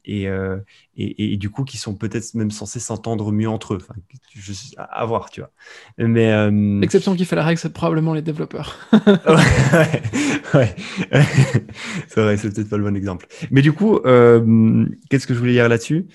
euh, 0.08 0.58
et, 0.96 1.32
et, 1.32 1.36
du 1.36 1.48
coup 1.50 1.64
qui 1.64 1.76
sont 1.76 1.94
peut-être 1.94 2.34
même 2.34 2.50
censés 2.50 2.80
s'entendre 2.80 3.30
mieux 3.30 3.48
entre 3.48 3.74
eux. 3.74 3.78
Enfin, 3.80 3.94
je, 4.34 4.52
à 4.76 5.04
voir, 5.04 5.30
tu 5.30 5.40
vois. 5.40 5.50
Mais 5.98 6.50
l'exception 6.80 7.14
qui 7.14 7.24
fait 7.24 7.36
la 7.36 7.44
règle, 7.44 7.60
c'est 7.60 7.72
probablement 7.72 8.14
les 8.14 8.22
développeurs. 8.22 8.78
ouais, 8.92 10.02
ouais. 10.54 10.76
c'est 12.08 12.20
vrai, 12.20 12.36
c'est 12.36 12.52
peut-être 12.52 12.68
pas 12.68 12.78
le 12.78 12.84
bon 12.84 12.96
exemple. 12.96 13.26
Mais 13.52 13.62
du 13.62 13.72
coup, 13.72 14.00
qu'est-ce 14.00 15.26
que 15.26 15.34
je 15.34 15.38
voulais 15.38 15.52
dire 15.52 15.68
là-dessus? 15.68 16.08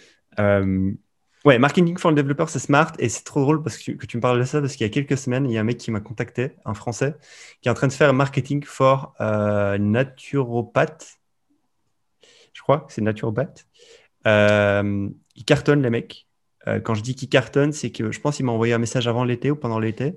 Ouais, 1.45 1.57
marketing 1.57 1.97
for 1.97 2.11
le 2.11 2.15
développeur, 2.15 2.49
c'est 2.49 2.59
smart 2.59 2.91
et 2.99 3.07
c'est 3.07 3.23
trop 3.23 3.41
drôle 3.41 3.63
parce 3.63 3.77
que, 3.77 3.91
tu 3.93 4.17
me 4.17 4.21
parles 4.21 4.39
de 4.39 4.43
ça 4.43 4.59
parce 4.59 4.75
qu'il 4.75 4.85
y 4.85 4.89
a 4.89 4.91
quelques 4.91 5.17
semaines, 5.17 5.45
il 5.45 5.53
y 5.53 5.57
a 5.57 5.61
un 5.61 5.63
mec 5.63 5.77
qui 5.77 5.89
m'a 5.89 6.01
contacté, 6.01 6.51
un 6.65 6.73
Français, 6.73 7.15
qui 7.61 7.69
est 7.69 7.71
en 7.71 7.75
train 7.75 7.87
de 7.87 7.93
faire 7.93 8.13
marketing 8.13 8.63
for 8.65 9.13
euh, 9.21 9.77
naturopathe. 9.77 11.19
Je 12.51 12.61
crois 12.61 12.81
que 12.81 12.91
c'est 12.91 13.01
naturopathe. 13.01 13.67
Euh, 14.27 15.09
il 15.35 15.45
cartonne 15.45 15.81
les 15.81 15.89
mecs. 15.89 16.27
Euh, 16.67 16.81
quand 16.81 16.93
je 16.93 17.01
dis 17.01 17.15
qu'il 17.15 17.29
cartonne, 17.29 17.71
c'est 17.71 17.91
que 17.91 18.11
je 18.11 18.19
pense 18.19 18.35
qu'il 18.35 18.45
m'a 18.45 18.51
envoyé 18.51 18.73
un 18.73 18.77
message 18.77 19.07
avant 19.07 19.23
l'été 19.23 19.49
ou 19.49 19.55
pendant 19.55 19.79
l'été. 19.79 20.15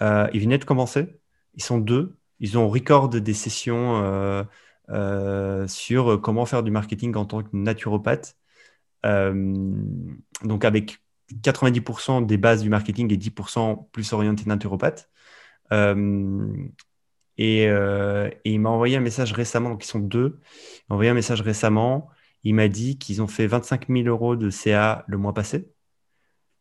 Euh, 0.00 0.28
il 0.32 0.40
venait 0.40 0.58
de 0.58 0.64
commencer. 0.64 1.20
Ils 1.54 1.62
sont 1.62 1.78
deux. 1.78 2.16
Ils 2.40 2.56
ont 2.58 2.68
record 2.68 3.10
des 3.10 3.34
sessions 3.34 4.46
sur 5.68 6.20
comment 6.22 6.46
faire 6.46 6.62
du 6.62 6.70
marketing 6.70 7.14
en 7.16 7.26
tant 7.26 7.42
que 7.42 7.50
naturopathe. 7.52 8.36
Euh, 9.04 9.74
donc 10.42 10.64
avec 10.64 10.98
90% 11.42 12.26
des 12.26 12.36
bases 12.36 12.62
du 12.62 12.68
marketing 12.68 13.12
et 13.12 13.16
10% 13.16 13.88
plus 13.90 14.12
orienté 14.12 14.44
naturopathe. 14.46 15.10
Euh, 15.72 16.56
et, 17.36 17.66
euh, 17.68 18.30
et, 18.44 18.52
il 18.52 18.60
m'a 18.60 18.70
envoyé 18.70 18.96
un 18.96 19.00
message 19.00 19.32
récemment, 19.32 19.70
donc 19.70 19.84
ils 19.84 19.88
sont 19.88 19.98
deux. 19.98 20.40
Il 20.42 20.84
m'a 20.88 20.94
envoyé 20.94 21.10
un 21.10 21.14
message 21.14 21.40
récemment. 21.40 22.08
Il 22.44 22.54
m'a 22.54 22.68
dit 22.68 22.98
qu'ils 22.98 23.22
ont 23.22 23.26
fait 23.26 23.46
25 23.46 23.88
000 23.88 24.06
euros 24.06 24.36
de 24.36 24.50
CA 24.50 25.04
le 25.08 25.16
mois 25.16 25.32
passé, 25.34 25.70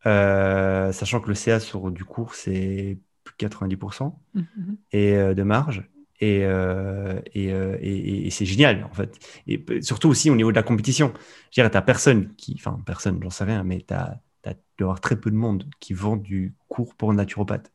sachant 0.03 1.19
que 1.19 1.27
le 1.27 1.35
CA 1.35 1.59
sur 1.59 1.91
du 1.91 2.05
cours, 2.05 2.35
c'est 2.35 2.99
plus 3.23 3.35
de 3.37 3.47
90% 3.47 4.15
mm-hmm. 4.35 4.43
et, 4.93 5.35
de 5.35 5.43
marge. 5.43 5.89
Euh, 6.23 7.19
euh, 7.35 7.77
et, 7.81 8.27
et, 8.27 8.29
c'est 8.29 8.45
génial, 8.45 8.87
en 8.89 8.93
fait. 8.93 9.17
Et 9.47 9.63
surtout 9.81 10.09
aussi 10.09 10.29
au 10.29 10.35
niveau 10.35 10.51
de 10.51 10.55
la 10.55 10.63
compétition. 10.63 11.13
Je 11.51 11.61
dirais, 11.61 11.69
tu 11.69 11.81
personne 11.81 12.33
qui, 12.35 12.55
enfin, 12.57 12.79
personne, 12.85 13.19
j'en 13.21 13.29
sais 13.29 13.43
rien, 13.43 13.63
mais 13.63 13.83
tu 13.87 13.93
as, 13.93 14.19
avoir 14.79 14.99
très 14.99 15.15
peu 15.15 15.31
de 15.31 15.35
monde 15.35 15.65
qui 15.79 15.93
vend 15.93 16.17
du 16.17 16.55
cours 16.67 16.95
pour 16.95 17.13
naturopathe. 17.13 17.71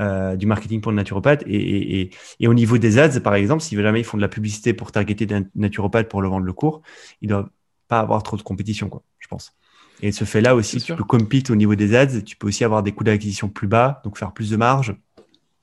Euh, 0.00 0.34
du 0.34 0.46
marketing 0.46 0.80
pour 0.80 0.90
le 0.90 0.96
naturopathe. 0.96 1.44
Et, 1.46 2.10
et, 2.40 2.48
au 2.48 2.54
niveau 2.54 2.78
des 2.78 2.98
ads, 2.98 3.20
par 3.20 3.34
exemple, 3.34 3.62
si 3.62 3.76
jamais 3.76 4.00
ils 4.00 4.04
font 4.04 4.16
de 4.16 4.22
la 4.22 4.28
publicité 4.28 4.72
pour 4.74 4.90
targeter 4.90 5.24
des 5.26 5.40
naturopathes 5.54 6.08
pour 6.08 6.20
le 6.20 6.28
vendre 6.28 6.44
le 6.44 6.52
cours, 6.52 6.82
ils 7.20 7.28
doivent 7.28 7.50
pas 7.86 8.00
avoir 8.00 8.22
trop 8.22 8.36
de 8.36 8.42
compétition, 8.42 8.88
quoi, 8.88 9.02
je 9.20 9.28
pense. 9.28 9.56
Et 10.02 10.10
ce 10.10 10.24
fait-là 10.24 10.56
aussi, 10.56 10.80
tu 10.80 10.94
peux 10.94 11.04
compete 11.04 11.50
au 11.50 11.54
niveau 11.54 11.76
des 11.76 11.94
ads, 11.94 12.22
tu 12.22 12.36
peux 12.36 12.48
aussi 12.48 12.64
avoir 12.64 12.82
des 12.82 12.92
coûts 12.92 13.04
d'acquisition 13.04 13.48
plus 13.48 13.68
bas, 13.68 14.00
donc 14.04 14.18
faire 14.18 14.32
plus 14.32 14.50
de 14.50 14.56
marge. 14.56 14.96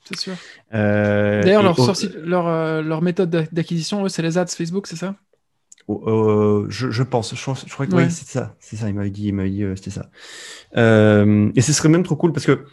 C'est 0.03 0.19
sûr. 0.19 0.33
Euh, 0.73 1.43
D'ailleurs, 1.43 1.63
leur, 1.63 2.47
euh, 2.47 2.81
leur, 2.81 3.01
méthode 3.01 3.29
d'acquisition, 3.51 4.07
c'est 4.07 4.21
les 4.21 4.37
ads 4.37 4.47
Facebook, 4.47 4.87
c'est 4.87 4.95
ça? 4.95 5.15
Oh, 5.87 6.03
euh, 6.07 6.65
je, 6.69 7.03
pense, 7.03 7.35
je, 7.35 7.69
crois 7.71 7.85
que 7.85 7.95
oui, 7.95 8.09
c'est 8.09 8.27
ça. 8.27 8.55
C'est 8.59 8.75
ça, 8.75 8.89
il 8.89 8.95
m'avait 8.95 9.09
dit, 9.09 9.27
il 9.27 9.51
dit 9.51 9.65
c'était 9.75 9.91
ça. 9.91 10.09
et 10.75 11.61
ce 11.61 11.73
serait 11.73 11.89
même 11.89 12.03
trop 12.03 12.15
cool 12.15 12.33
parce 12.33 12.45
que 12.45 12.65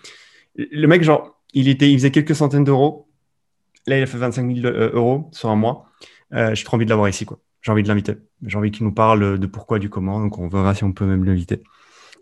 le 0.56 0.86
mec, 0.86 1.02
genre, 1.02 1.40
il, 1.54 1.68
était, 1.68 1.90
il 1.90 1.98
faisait 1.98 2.10
quelques 2.10 2.34
centaines 2.34 2.64
d'euros. 2.64 3.08
Là, 3.86 3.98
il 3.98 4.02
a 4.02 4.06
fait 4.06 4.18
25 4.18 4.54
000 4.56 4.74
euros 4.94 5.28
sur 5.32 5.48
un 5.50 5.56
mois. 5.56 5.90
J'ai 6.32 6.64
trop 6.64 6.76
envie 6.76 6.84
de 6.84 6.90
l'avoir 6.90 7.08
ici, 7.08 7.24
quoi. 7.24 7.38
J'ai 7.60 7.72
envie 7.72 7.82
de 7.82 7.88
l'inviter. 7.88 8.16
J'ai 8.46 8.56
envie 8.56 8.70
qu'il 8.70 8.84
nous 8.84 8.92
parle 8.92 9.38
de 9.38 9.46
pourquoi, 9.46 9.78
du 9.78 9.90
comment. 9.90 10.20
Donc, 10.20 10.38
on 10.38 10.48
verra 10.48 10.74
si 10.74 10.84
on 10.84 10.92
peut 10.92 11.06
même 11.06 11.24
l'inviter. 11.24 11.62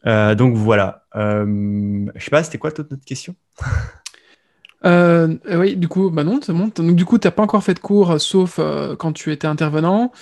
donc, 0.05 0.57
voilà. 0.57 1.07
je 1.14 2.11
sais 2.19 2.31
pas, 2.31 2.42
c'était 2.42 2.59
quoi 2.59 2.73
toute 2.73 2.90
notre 2.90 3.05
question? 3.05 3.35
Euh, 4.85 5.37
oui, 5.51 5.77
du 5.77 5.89
coup, 5.89 6.11
bah 6.11 6.25
non, 6.25 6.39
Donc, 6.49 6.95
du 6.95 7.05
coup, 7.05 7.19
tu 7.19 7.27
n'as 7.27 7.33
pas 7.33 7.43
encore 7.43 7.62
fait 7.62 7.75
de 7.75 7.79
cours, 7.79 8.12
euh, 8.12 8.19
sauf 8.19 8.59
euh, 8.59 8.95
quand 8.95 9.12
tu 9.12 9.33
étais 9.33 9.47
intervenant, 9.47 10.12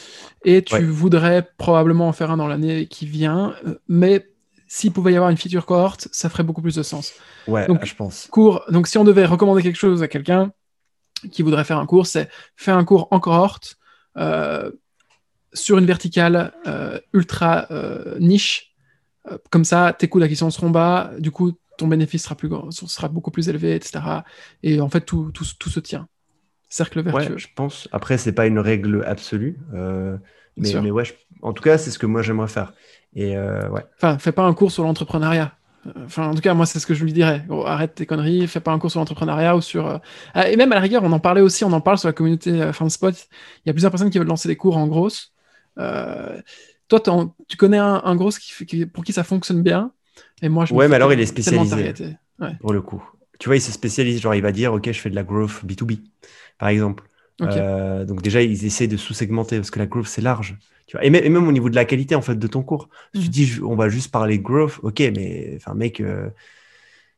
et 0.45 0.63
tu 0.63 0.85
voudrais 0.85 1.49
probablement 1.59 2.09
en 2.09 2.13
faire 2.13 2.31
un 2.31 2.37
dans 2.37 2.47
l'année 2.47 2.87
qui 2.87 3.07
vient, 3.07 3.55
mais 3.89 4.27
s'il 4.69 4.93
pouvait 4.93 5.13
y 5.13 5.17
avoir 5.17 5.31
une 5.31 5.37
feature 5.37 5.67
cohorte, 5.67 6.09
ça 6.13 6.29
ferait 6.29 6.43
beaucoup 6.43 6.63
plus 6.63 6.77
de 6.77 6.83
sens. 6.83 7.13
Ouais, 7.47 7.67
donc, 7.67 7.85
je 7.85 7.95
pense. 7.95 8.29
Cours, 8.31 8.63
donc, 8.71 8.87
si 8.87 8.97
on 8.99 9.05
devait 9.05 9.27
recommander 9.27 9.63
quelque 9.63 9.79
chose 9.79 10.03
à 10.03 10.09
quelqu'un 10.09 10.53
qui 11.31 11.43
voudrait 11.43 11.65
faire 11.65 11.79
un 11.79 11.87
cours, 11.87 12.07
c'est 12.07 12.29
faire 12.57 12.77
un 12.77 12.85
cours 12.85 13.09
en 13.11 13.21
cohorte 13.21 13.77
sur 15.53 15.79
une 15.79 15.87
verticale 15.87 16.53
ultra 17.13 17.69
niche. 18.21 18.75
comme 19.51 19.65
ça, 19.65 19.95
tes 19.99 20.09
coûts 20.09 20.21
d'acquisition 20.21 20.51
seront 20.51 20.71
bas, 20.71 21.11
du 21.19 21.31
coup, 21.31 21.53
ton 21.77 21.89
bénéfice 21.89 22.25
sera, 22.25 22.35
plus 22.35 22.49
grand, 22.49 22.71
sera 22.71 23.09
beaucoup 23.09 23.31
plus 23.31 23.49
élevé, 23.49 23.75
etc. 23.75 24.01
Et 24.63 24.81
en 24.81 24.89
fait, 24.89 25.03
tout, 25.03 25.31
tout, 25.33 25.45
tout 25.59 25.71
se 25.71 25.81
tient. 25.81 26.09
Cercle 26.69 27.03
vertueux. 27.03 27.35
Ouais, 27.35 27.39
je 27.39 27.49
pense. 27.55 27.89
Après, 27.93 28.19
c'est 28.19 28.33
pas 28.33 28.47
une 28.47 28.59
règle 28.59 29.05
absolue. 29.07 29.59
Euh, 29.75 30.17
mais, 30.57 30.73
mais, 30.81 30.91
ouais, 30.91 31.05
en 31.43 31.53
tout 31.53 31.63
cas, 31.63 31.79
c'est 31.79 31.91
ce 31.91 31.99
que 31.99 32.07
moi 32.07 32.23
j'aimerais 32.23 32.49
faire. 32.49 32.73
Et 33.15 33.37
euh, 33.37 33.69
ouais. 33.69 33.85
Enfin, 33.97 34.19
fais 34.19 34.33
pas 34.33 34.43
un 34.43 34.55
cours 34.55 34.73
sur 34.73 34.83
l'entrepreneuriat. 34.83 35.57
Enfin, 36.05 36.29
en 36.29 36.35
tout 36.35 36.41
cas, 36.41 36.55
moi, 36.55 36.65
c'est 36.67 36.79
ce 36.79 36.87
que 36.87 36.95
je 36.95 37.05
lui 37.05 37.13
dirais. 37.13 37.45
arrête 37.67 37.95
tes 37.95 38.07
conneries, 38.07 38.47
fais 38.47 38.61
pas 38.61 38.73
un 38.73 38.79
cours 38.79 38.91
sur 38.91 39.01
l'entrepreneuriat 39.01 39.55
ou 39.55 39.61
sur. 39.61 39.87
Euh, 39.87 39.99
ah, 40.33 40.49
et 40.49 40.57
même 40.57 40.73
à 40.73 40.77
la 40.77 40.81
rigueur, 40.81 41.03
on 41.05 41.13
en 41.13 41.21
parlait 41.21 41.43
aussi, 41.43 41.65
on 41.65 41.73
en 41.73 41.81
parle 41.81 41.99
sur 41.99 42.09
la 42.09 42.13
communauté 42.13 42.51
euh, 42.61 42.73
FanSpot. 42.73 43.11
Il 43.11 43.67
y 43.67 43.71
a 43.71 43.73
plusieurs 43.73 43.91
personnes 43.91 44.11
qui 44.11 44.19
veulent 44.19 44.27
lancer 44.27 44.49
des 44.49 44.57
cours 44.57 44.77
en 44.77 44.87
grosse. 44.87 45.33
toi, 45.77 47.01
tu 47.49 47.57
connais 47.57 47.79
un, 47.79 48.01
un 48.05 48.17
gros 48.17 48.31
qui, 48.31 48.87
pour 48.87 49.05
qui 49.05 49.13
ça 49.13 49.25
fonctionne 49.25 49.63
bien? 49.63 49.93
Moi, 50.43 50.71
ouais, 50.73 50.89
mais 50.89 50.97
alors 50.97 51.13
il 51.13 51.21
est 51.21 51.27
spécialisé 51.27 51.95
pour 52.61 52.73
le 52.73 52.83
coup. 52.83 53.03
Tu 53.39 53.49
vois, 53.49 53.57
il 53.57 53.61
se 53.61 53.73
spécialise, 53.73 54.21
genre 54.21 54.35
il 54.35 54.43
va 54.43 54.53
dire, 54.53 54.73
ok, 54.73 54.87
je 54.87 54.99
fais 54.99 55.11
de 55.11 55.15
la 55.15 55.25
growth 55.25 55.65
B2B, 55.65 56.01
par 56.59 56.69
exemple. 56.69 57.05
Euh, 57.43 58.05
donc 58.05 58.23
déjà, 58.23 58.43
ils 58.43 58.65
essaient 58.65 58.87
de 58.87 58.97
sous-segmenter 58.97 59.57
parce 59.57 59.71
que 59.71 59.79
la 59.79 59.87
growth 59.87 60.07
c'est 60.07 60.23
large. 60.23 60.57
Tu 60.87 60.97
vois. 60.97 61.05
Et, 61.05 61.11
même, 61.11 61.49
au 61.49 61.53
niveau 61.53 61.71
de 61.71 61.75
la 61.75 61.85
qualité 61.85 62.15
en 62.15 62.23
fait 62.23 62.37
de 62.37 62.47
ton 62.47 62.63
cours, 62.63 62.89
tu 63.13 63.21
mhm. 63.21 63.29
dis, 63.29 63.53
on 63.63 63.75
va 63.75 63.89
juste 63.89 64.11
parler 64.11 64.39
growth, 64.39 64.79
ok, 64.83 65.01
mais 65.17 65.55
enfin 65.57 65.75
mec, 65.75 66.01
euh, 66.01 66.29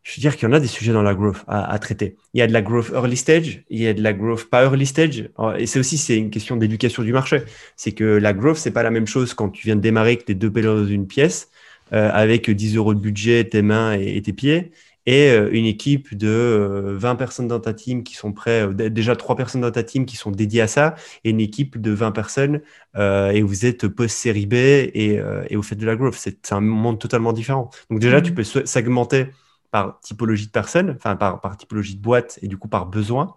je 0.02 0.16
veux 0.16 0.20
dire 0.20 0.36
qu'il 0.36 0.48
y 0.48 0.50
en 0.50 0.54
a 0.54 0.60
des 0.60 0.68
sujets 0.68 0.92
dans 0.92 1.02
la 1.02 1.14
growth 1.14 1.44
à, 1.48 1.78
traiter. 1.80 2.16
Il 2.32 2.38
y 2.38 2.42
a 2.42 2.46
de 2.46 2.52
la 2.52 2.62
growth 2.62 2.90
early 2.94 3.16
stage, 3.16 3.64
il 3.68 3.80
y 3.80 3.88
a 3.88 3.92
de 3.92 4.02
la 4.02 4.12
growth 4.12 4.44
pas 4.44 4.62
early 4.62 4.86
stage, 4.86 5.28
et 5.58 5.66
c'est 5.66 5.80
aussi 5.80 5.98
c'est 5.98 6.16
une 6.16 6.30
question 6.30 6.56
d'éducation 6.56 7.02
du 7.02 7.12
marché. 7.12 7.42
C'est 7.74 7.92
que 7.92 8.04
la 8.04 8.32
growth 8.32 8.56
c'est 8.56 8.70
pas 8.70 8.84
la 8.84 8.92
même 8.92 9.06
chose 9.06 9.34
quand 9.34 9.50
tu 9.50 9.66
viens 9.66 9.76
de 9.76 9.80
démarrer 9.80 10.16
que 10.16 10.24
tes 10.24 10.34
deux 10.34 10.50
pellets 10.50 10.68
dans 10.68 10.86
une 10.86 11.08
pièce 11.08 11.50
avec 11.92 12.50
10 12.50 12.76
euros 12.76 12.94
de 12.94 13.00
budget, 13.00 13.44
tes 13.44 13.62
mains 13.62 13.92
et, 13.92 14.20
tes 14.22 14.32
pieds, 14.32 14.72
et 15.06 15.30
euh, 15.30 15.48
une 15.52 15.66
équipe 15.66 16.16
de 16.16 16.96
20 16.98 17.12
euh, 17.12 17.14
personnes 17.14 17.48
dans 17.48 17.60
ta 17.60 17.72
team 17.72 18.02
qui 18.02 18.14
sont 18.14 18.32
prêts, 18.32 18.68
déjà 18.90 19.14
3 19.14 19.36
personnes 19.36 19.60
dans 19.60 19.70
ta 19.70 19.84
team 19.84 20.04
qui 20.04 20.16
sont 20.16 20.32
dédiées 20.32 20.62
à 20.62 20.66
ça, 20.66 20.96
et 21.24 21.30
une 21.30 21.40
équipe 21.40 21.80
de 21.80 21.92
20 21.92 22.12
personnes, 22.12 22.60
et 22.98 23.42
vous 23.42 23.66
êtes 23.66 23.88
post-série 23.88 24.46
B 24.46 24.54
et, 24.54 25.20
et, 25.48 25.56
vous 25.56 25.62
faites 25.62 25.78
de 25.78 25.86
la 25.86 25.96
growth. 25.96 26.14
C'est 26.14 26.52
un 26.52 26.60
monde 26.60 26.98
totalement 26.98 27.32
différent. 27.32 27.70
Donc 27.90 28.00
déjà, 28.00 28.20
tu 28.20 28.32
mmh. 28.32 28.34
peux 28.34 28.44
segmenter 28.44 29.26
par 29.70 30.00
typologie 30.00 30.46
de 30.46 30.52
personnes, 30.52 30.94
enfin 30.96 31.16
par, 31.16 31.40
par 31.40 31.56
typologie 31.56 31.96
de 31.96 32.02
boîte, 32.02 32.38
et 32.42 32.48
du 32.48 32.56
coup 32.56 32.68
par 32.68 32.86
besoin. 32.86 33.36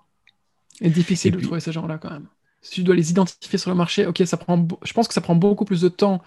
C'est 0.79 0.89
difficile 0.89 1.35
de 1.35 1.41
trouver 1.41 1.59
ces 1.59 1.71
gens-là 1.71 1.97
quand 1.97 2.09
même. 2.09 2.27
Si 2.61 2.71
tu 2.71 2.83
dois 2.83 2.95
les 2.95 3.11
identifier 3.11 3.57
sur 3.57 3.69
le 3.69 3.75
marché, 3.75 4.05
ok, 4.05 4.21
ça 4.25 4.37
prend, 4.37 4.67
je 4.83 4.93
pense 4.93 5.07
que 5.07 5.13
ça 5.13 5.21
prend 5.21 5.35
beaucoup 5.35 5.65
plus 5.65 5.81
de 5.81 5.89
temps 5.89 6.21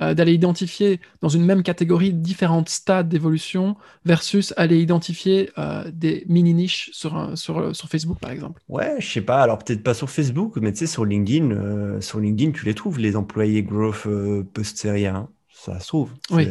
euh, 0.00 0.14
d'aller 0.14 0.32
identifier 0.32 1.00
dans 1.20 1.28
une 1.28 1.44
même 1.44 1.62
catégorie 1.62 2.14
différents 2.14 2.64
stades 2.66 3.08
d'évolution 3.08 3.76
versus 4.06 4.54
aller 4.56 4.80
identifier 4.80 5.50
euh, 5.58 5.90
des 5.92 6.24
mini-niches 6.26 6.90
sur, 6.94 7.36
sur, 7.36 7.76
sur, 7.76 7.88
Facebook, 7.88 8.18
par 8.18 8.30
exemple 8.30 8.62
Ouais, 8.68 8.96
je 8.98 9.06
sais 9.06 9.20
pas. 9.20 9.42
Alors, 9.42 9.58
peut-être 9.58 9.82
pas 9.82 9.92
sur 9.92 10.08
Facebook, 10.08 10.56
mais 10.56 10.72
tu 10.72 10.78
sais, 10.78 10.86
sur 10.86 11.04
LinkedIn, 11.04 11.50
euh, 11.50 12.00
sur 12.00 12.18
LinkedIn, 12.18 12.52
tu 12.52 12.64
les 12.64 12.74
trouves, 12.74 12.98
les 12.98 13.14
employés 13.14 13.62
growth 13.62 14.06
post-série 14.54 15.06
Ça 15.52 15.78
se 15.80 15.88
trouve. 15.88 16.12
Oui. 16.30 16.48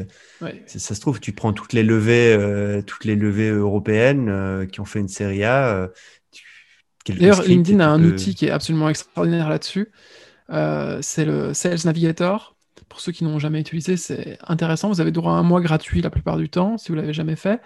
Ça 0.67 0.93
se 0.93 1.01
trouve, 1.01 1.19
tu 1.19 1.31
prends 1.31 1.53
toutes 1.53 1.73
les 1.73 1.83
levées, 1.83 2.83
toutes 2.85 3.05
les 3.05 3.15
levées 3.15 3.49
européennes 3.49 4.67
qui 4.71 4.79
ont 4.79 4.85
fait 4.85 4.99
une 4.99 5.07
série 5.07 5.43
A. 5.43 5.89
D'ailleurs, 7.07 7.41
LinkedIn 7.41 7.79
a 7.79 7.87
un 7.87 8.03
outil 8.03 8.35
qui 8.35 8.45
est 8.45 8.51
absolument 8.51 8.89
extraordinaire 8.89 9.49
là-dessus. 9.49 9.91
c'est 10.49 11.25
le 11.25 11.55
Sales 11.55 11.79
Navigator 11.85 12.55
pour 12.87 12.99
ceux 12.99 13.11
qui 13.11 13.23
n'ont 13.23 13.39
jamais 13.39 13.59
utilisé, 13.59 13.97
c'est 13.97 14.37
intéressant. 14.47 14.89
Vous 14.89 15.01
avez 15.01 15.11
droit 15.11 15.33
à 15.33 15.35
un 15.35 15.43
mois 15.43 15.61
gratuit 15.61 16.01
la 16.01 16.09
plupart 16.09 16.37
du 16.37 16.49
temps, 16.49 16.77
si 16.77 16.89
vous 16.89 16.95
l'avez 16.95 17.13
jamais 17.13 17.35
fait. 17.35 17.61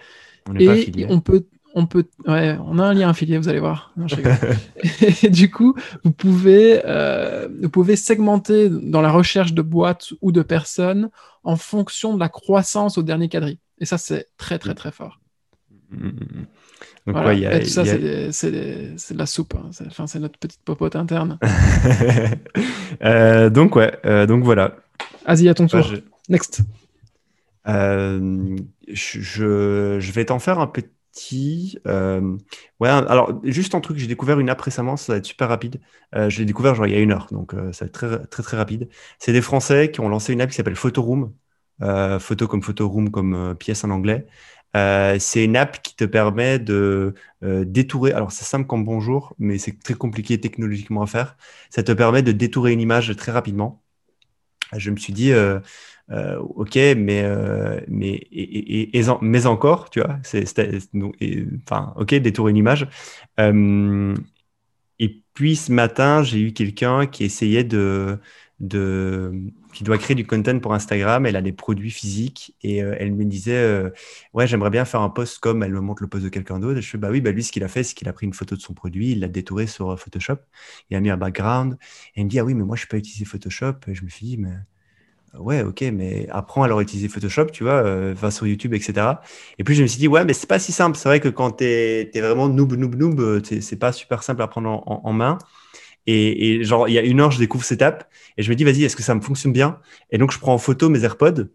On 0.48 0.56
et 0.56 1.06
on 1.08 1.20
peut, 1.20 1.46
on 1.74 1.86
peut, 1.86 2.06
ouais, 2.26 2.56
on 2.64 2.78
a 2.78 2.84
un 2.84 2.94
lien 2.94 3.10
affilié, 3.10 3.36
vous 3.38 3.48
allez 3.48 3.60
voir. 3.60 3.92
et 5.22 5.30
du 5.30 5.50
coup, 5.50 5.74
vous 6.04 6.12
pouvez, 6.12 6.82
euh, 6.84 7.48
vous 7.62 7.70
pouvez 7.70 7.96
segmenter 7.96 8.68
dans 8.68 9.00
la 9.00 9.10
recherche 9.10 9.52
de 9.52 9.62
boîtes 9.62 10.12
ou 10.22 10.32
de 10.32 10.42
personnes 10.42 11.10
en 11.42 11.56
fonction 11.56 12.14
de 12.14 12.20
la 12.20 12.28
croissance 12.28 12.96
au 12.96 13.02
dernier 13.02 13.28
quadri. 13.28 13.58
Et 13.80 13.86
ça, 13.86 13.98
c'est 13.98 14.28
très, 14.36 14.58
très, 14.58 14.74
très 14.74 14.92
fort. 14.92 15.20
Mm, 15.90 16.10
donc, 17.06 17.16
voilà. 17.16 17.34
y 17.34 17.44
a, 17.44 17.60
tout 17.60 17.66
ça, 17.66 17.82
a... 17.82 17.84
c'est 18.32 18.50
de 18.50 19.18
la 19.18 19.26
soupe. 19.26 19.54
Hein. 19.56 19.70
C'est 20.06 20.20
notre 20.20 20.38
petite 20.38 20.62
popote 20.64 20.96
interne. 20.96 21.38
euh, 23.04 23.50
donc, 23.50 23.76
ouais. 23.76 23.98
Euh, 24.06 24.26
donc, 24.26 24.44
voilà. 24.44 24.76
Vas-y, 25.26 25.48
à 25.48 25.54
ton 25.54 25.66
tour. 25.66 25.82
Je... 25.82 25.96
Next. 26.28 26.62
Euh, 27.66 28.56
je, 28.88 29.98
je, 30.00 30.12
vais 30.12 30.26
t'en 30.26 30.38
faire 30.38 30.58
un 30.58 30.66
petit. 30.66 31.78
Euh... 31.86 32.36
Ouais, 32.80 32.88
alors, 32.88 33.40
juste 33.44 33.74
un 33.74 33.80
truc, 33.80 33.96
j'ai 33.98 34.06
découvert 34.06 34.40
une 34.40 34.50
app 34.50 34.60
récemment, 34.60 34.96
ça 34.96 35.12
va 35.12 35.18
être 35.18 35.24
super 35.24 35.48
rapide. 35.48 35.80
Euh, 36.14 36.28
je 36.28 36.38
l'ai 36.38 36.44
découvert 36.44 36.74
genre 36.74 36.86
il 36.86 36.92
y 36.92 36.96
a 36.96 37.00
une 37.00 37.12
heure, 37.12 37.28
donc 37.30 37.54
euh, 37.54 37.72
ça 37.72 37.84
va 37.84 37.88
être 37.88 37.94
très, 37.94 38.26
très, 38.26 38.42
très 38.42 38.56
rapide. 38.56 38.88
C'est 39.18 39.32
des 39.32 39.42
Français 39.42 39.90
qui 39.90 40.00
ont 40.00 40.08
lancé 40.08 40.32
une 40.32 40.40
app 40.40 40.50
qui 40.50 40.56
s'appelle 40.56 40.76
Photoroom. 40.76 41.32
photo 42.20 42.48
comme 42.48 42.62
Photoroom, 42.62 43.10
comme 43.10 43.54
pièce 43.58 43.84
en 43.84 43.90
anglais. 43.90 44.26
C'est 44.74 45.44
une 45.44 45.56
app 45.56 45.80
qui 45.82 45.96
te 45.96 46.04
permet 46.04 46.58
de 46.58 47.14
détourer. 47.42 48.12
Alors, 48.12 48.32
c'est 48.32 48.44
simple 48.44 48.66
comme 48.66 48.84
bonjour, 48.84 49.34
mais 49.38 49.58
c'est 49.58 49.78
très 49.82 49.94
compliqué 49.94 50.40
technologiquement 50.40 51.02
à 51.02 51.06
faire. 51.06 51.36
Ça 51.70 51.82
te 51.82 51.92
permet 51.92 52.22
de 52.22 52.32
détourer 52.32 52.72
une 52.72 52.80
image 52.80 53.14
très 53.16 53.32
rapidement. 53.32 53.83
Je 54.76 54.90
me 54.90 54.96
suis 54.96 55.12
dit, 55.12 55.32
euh, 55.32 55.60
ok, 56.10 56.76
mais, 56.96 57.24
mais, 57.88 58.10
et, 58.32 58.98
et, 58.98 59.02
mais 59.22 59.46
encore, 59.46 59.90
tu 59.90 60.00
vois, 60.00 60.18
c'est, 60.22 60.44
enfin, 61.66 61.92
ok, 61.96 62.14
détourer 62.16 62.50
une 62.50 62.56
image. 62.58 62.88
et 64.98 65.22
puis 65.34 65.56
ce 65.56 65.72
matin, 65.72 66.22
j'ai 66.22 66.40
eu 66.40 66.52
quelqu'un 66.52 67.06
qui 67.06 67.24
essayait 67.24 67.64
de, 67.64 68.18
qui 68.68 69.84
doit 69.84 69.98
créer 69.98 70.14
du 70.14 70.26
content 70.26 70.58
pour 70.58 70.74
Instagram. 70.74 71.26
Elle 71.26 71.36
a 71.36 71.42
des 71.42 71.52
produits 71.52 71.90
physiques 71.90 72.54
et 72.62 72.82
euh, 72.82 72.94
elle 72.98 73.12
me 73.12 73.24
disait 73.24 73.56
euh, 73.56 73.90
Ouais, 74.32 74.46
j'aimerais 74.46 74.70
bien 74.70 74.84
faire 74.84 75.00
un 75.00 75.10
post 75.10 75.38
comme 75.38 75.62
elle 75.62 75.72
me 75.72 75.80
montre 75.80 76.02
le 76.02 76.08
post 76.08 76.24
de 76.24 76.28
quelqu'un 76.28 76.58
d'autre. 76.58 76.80
Je 76.80 76.88
fais 76.88 76.98
Bah 76.98 77.08
oui, 77.10 77.20
bah 77.20 77.32
lui, 77.32 77.42
ce 77.42 77.52
qu'il 77.52 77.64
a 77.64 77.68
fait, 77.68 77.82
c'est 77.82 77.94
qu'il 77.94 78.08
a 78.08 78.12
pris 78.12 78.26
une 78.26 78.34
photo 78.34 78.56
de 78.56 78.60
son 78.60 78.74
produit, 78.74 79.12
il 79.12 79.20
l'a 79.20 79.28
détouré 79.28 79.66
sur 79.66 79.90
euh, 79.90 79.96
Photoshop, 79.96 80.38
il 80.90 80.96
a 80.96 81.00
mis 81.00 81.10
un 81.10 81.16
background. 81.16 81.76
Elle 82.16 82.24
me 82.24 82.28
dit 82.30 82.38
Ah 82.38 82.44
oui, 82.44 82.54
mais 82.54 82.64
moi, 82.64 82.76
je 82.76 82.82
ne 82.82 82.86
peux 82.86 82.96
pas 82.96 82.98
utiliser 82.98 83.24
Photoshop. 83.24 83.74
Je 83.88 84.04
me 84.04 84.08
suis 84.08 84.26
dit 84.26 84.36
Mais 84.38 84.52
ouais, 85.38 85.62
ok, 85.62 85.82
mais 85.92 86.28
apprends 86.30 86.62
à 86.62 86.68
leur 86.68 86.80
utiliser 86.80 87.08
Photoshop, 87.08 87.46
tu 87.46 87.64
vois, 87.64 87.82
va 88.12 88.30
sur 88.30 88.46
YouTube, 88.46 88.74
etc. 88.74 89.06
Et 89.58 89.64
puis 89.64 89.74
je 89.74 89.82
me 89.82 89.88
suis 89.88 89.98
dit, 89.98 90.06
ouais, 90.06 90.24
mais 90.24 90.32
c'est 90.32 90.46
pas 90.46 90.60
si 90.60 90.70
simple. 90.70 90.96
C'est 90.96 91.08
vrai 91.08 91.18
que 91.18 91.28
quand 91.28 91.58
tu 91.58 91.64
es, 91.64 92.20
vraiment 92.20 92.48
noob, 92.48 92.74
noob, 92.74 92.94
noob, 92.94 93.42
c'est 93.42 93.76
pas 93.76 93.90
super 93.92 94.22
simple 94.22 94.42
à 94.42 94.46
prendre 94.46 94.84
en 94.86 95.12
main. 95.12 95.38
Et, 96.06 96.62
genre, 96.64 96.88
il 96.88 96.92
y 96.92 96.98
a 96.98 97.02
une 97.02 97.20
heure, 97.20 97.30
je 97.30 97.38
découvre 97.38 97.64
cette 97.64 97.82
app 97.82 98.10
et 98.36 98.42
je 98.42 98.50
me 98.50 98.56
dis, 98.56 98.64
vas-y, 98.64 98.84
est-ce 98.84 98.96
que 98.96 99.02
ça 99.02 99.14
me 99.14 99.20
fonctionne 99.20 99.52
bien? 99.52 99.80
Et 100.10 100.18
donc, 100.18 100.32
je 100.32 100.38
prends 100.38 100.54
en 100.54 100.58
photo 100.58 100.90
mes 100.90 101.02
AirPods 101.04 101.48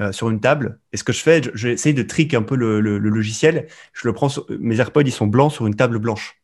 euh, 0.00 0.12
sur 0.12 0.30
une 0.30 0.40
table. 0.40 0.78
Et 0.92 0.96
ce 0.96 1.04
que 1.04 1.12
je 1.12 1.20
fais, 1.20 1.42
j'essaye 1.54 1.94
de 1.94 2.02
trick 2.02 2.34
un 2.34 2.42
peu 2.42 2.54
le, 2.54 2.80
logiciel. 2.80 3.66
Je 3.92 4.06
le 4.06 4.14
prends, 4.14 4.28
mes 4.60 4.78
AirPods, 4.78 5.02
ils 5.02 5.12
sont 5.12 5.26
blancs 5.26 5.52
sur 5.52 5.66
une 5.66 5.74
table 5.74 5.98
blanche. 5.98 6.40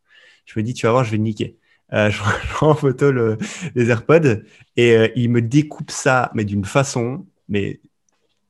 Je 0.47 0.59
me 0.59 0.65
dis, 0.65 0.75
tu 0.75 0.87
vas 0.87 0.93
voir, 0.93 1.05
je 1.05 1.13
vais 1.13 1.19
niquer. 1.19 1.57
Euh, 1.93 2.11
je, 2.11 2.19
prends 2.55 2.71
en 2.71 2.75
photo 2.75 3.13
les 3.75 3.91
AirPods 3.91 4.43
et 4.77 4.97
euh, 4.97 5.09
il 5.15 5.31
me 5.31 5.43
découpe 5.43 5.93
ça, 5.93 6.31
mais 6.35 6.45
d'une 6.45 6.65
façon, 6.65 7.27
mais 7.49 7.81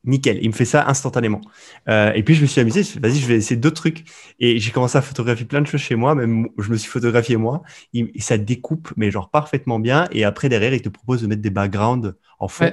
nickel. 0.05 0.39
Il 0.41 0.49
me 0.49 0.53
fait 0.53 0.65
ça 0.65 0.87
instantanément. 0.87 1.41
Euh, 1.89 2.13
et 2.13 2.23
puis 2.23 2.35
je 2.35 2.41
me 2.41 2.47
suis 2.47 2.61
amusé, 2.61 2.81
vas-y, 2.99 3.19
je 3.19 3.27
vais 3.27 3.35
essayer 3.35 3.55
d'autres 3.55 3.75
trucs. 3.75 4.05
Et 4.39 4.59
j'ai 4.59 4.71
commencé 4.71 4.97
à 4.97 5.01
photographier 5.01 5.45
plein 5.45 5.61
de 5.61 5.67
choses 5.67 5.81
chez 5.81 5.95
moi, 5.95 6.15
même 6.15 6.47
je 6.57 6.69
me 6.69 6.77
suis 6.77 6.89
photographié 6.89 7.37
moi. 7.37 7.63
et 7.93 8.09
ça 8.19 8.37
découpe, 8.37 8.91
mais 8.95 9.11
genre 9.11 9.29
parfaitement 9.29 9.79
bien. 9.79 10.07
Et 10.11 10.23
après, 10.23 10.49
derrière, 10.49 10.73
il 10.73 10.81
te 10.81 10.89
propose 10.89 11.21
de 11.21 11.27
mettre 11.27 11.41
des 11.41 11.49
backgrounds 11.49 12.15
en 12.39 12.47
fond 12.47 12.71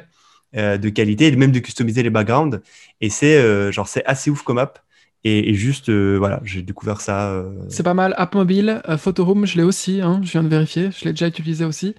euh, 0.57 0.77
de 0.77 0.89
qualité, 0.91 1.29
et 1.29 1.37
même 1.37 1.53
de 1.53 1.59
customiser 1.59 2.03
les 2.03 2.11
backgrounds. 2.11 2.61
Et 3.01 3.11
c'est 3.11 3.37
euh, 3.37 3.73
genre, 3.73 3.89
c'est 3.89 4.05
assez 4.05 4.31
ouf 4.31 4.43
comme 4.43 4.59
app. 4.59 4.79
Et, 5.25 5.55
juste, 5.55 5.89
voilà, 5.89 6.41
j'ai 6.43 6.63
découvert 6.63 7.01
ça. 7.01 7.45
C'est 7.69 7.85
pas 7.85 7.95
mal. 7.95 8.13
App 8.17 8.35
mobile, 8.35 8.83
Photoroom, 8.99 9.47
je 9.47 9.57
l'ai 9.57 9.63
aussi, 9.63 10.01
hein, 10.01 10.21
je 10.25 10.33
viens 10.33 10.43
de 10.43 10.49
vérifier, 10.49 10.91
je 10.91 11.05
l'ai 11.05 11.13
déjà 11.13 11.29
utilisé 11.29 11.65
aussi. 11.65 11.95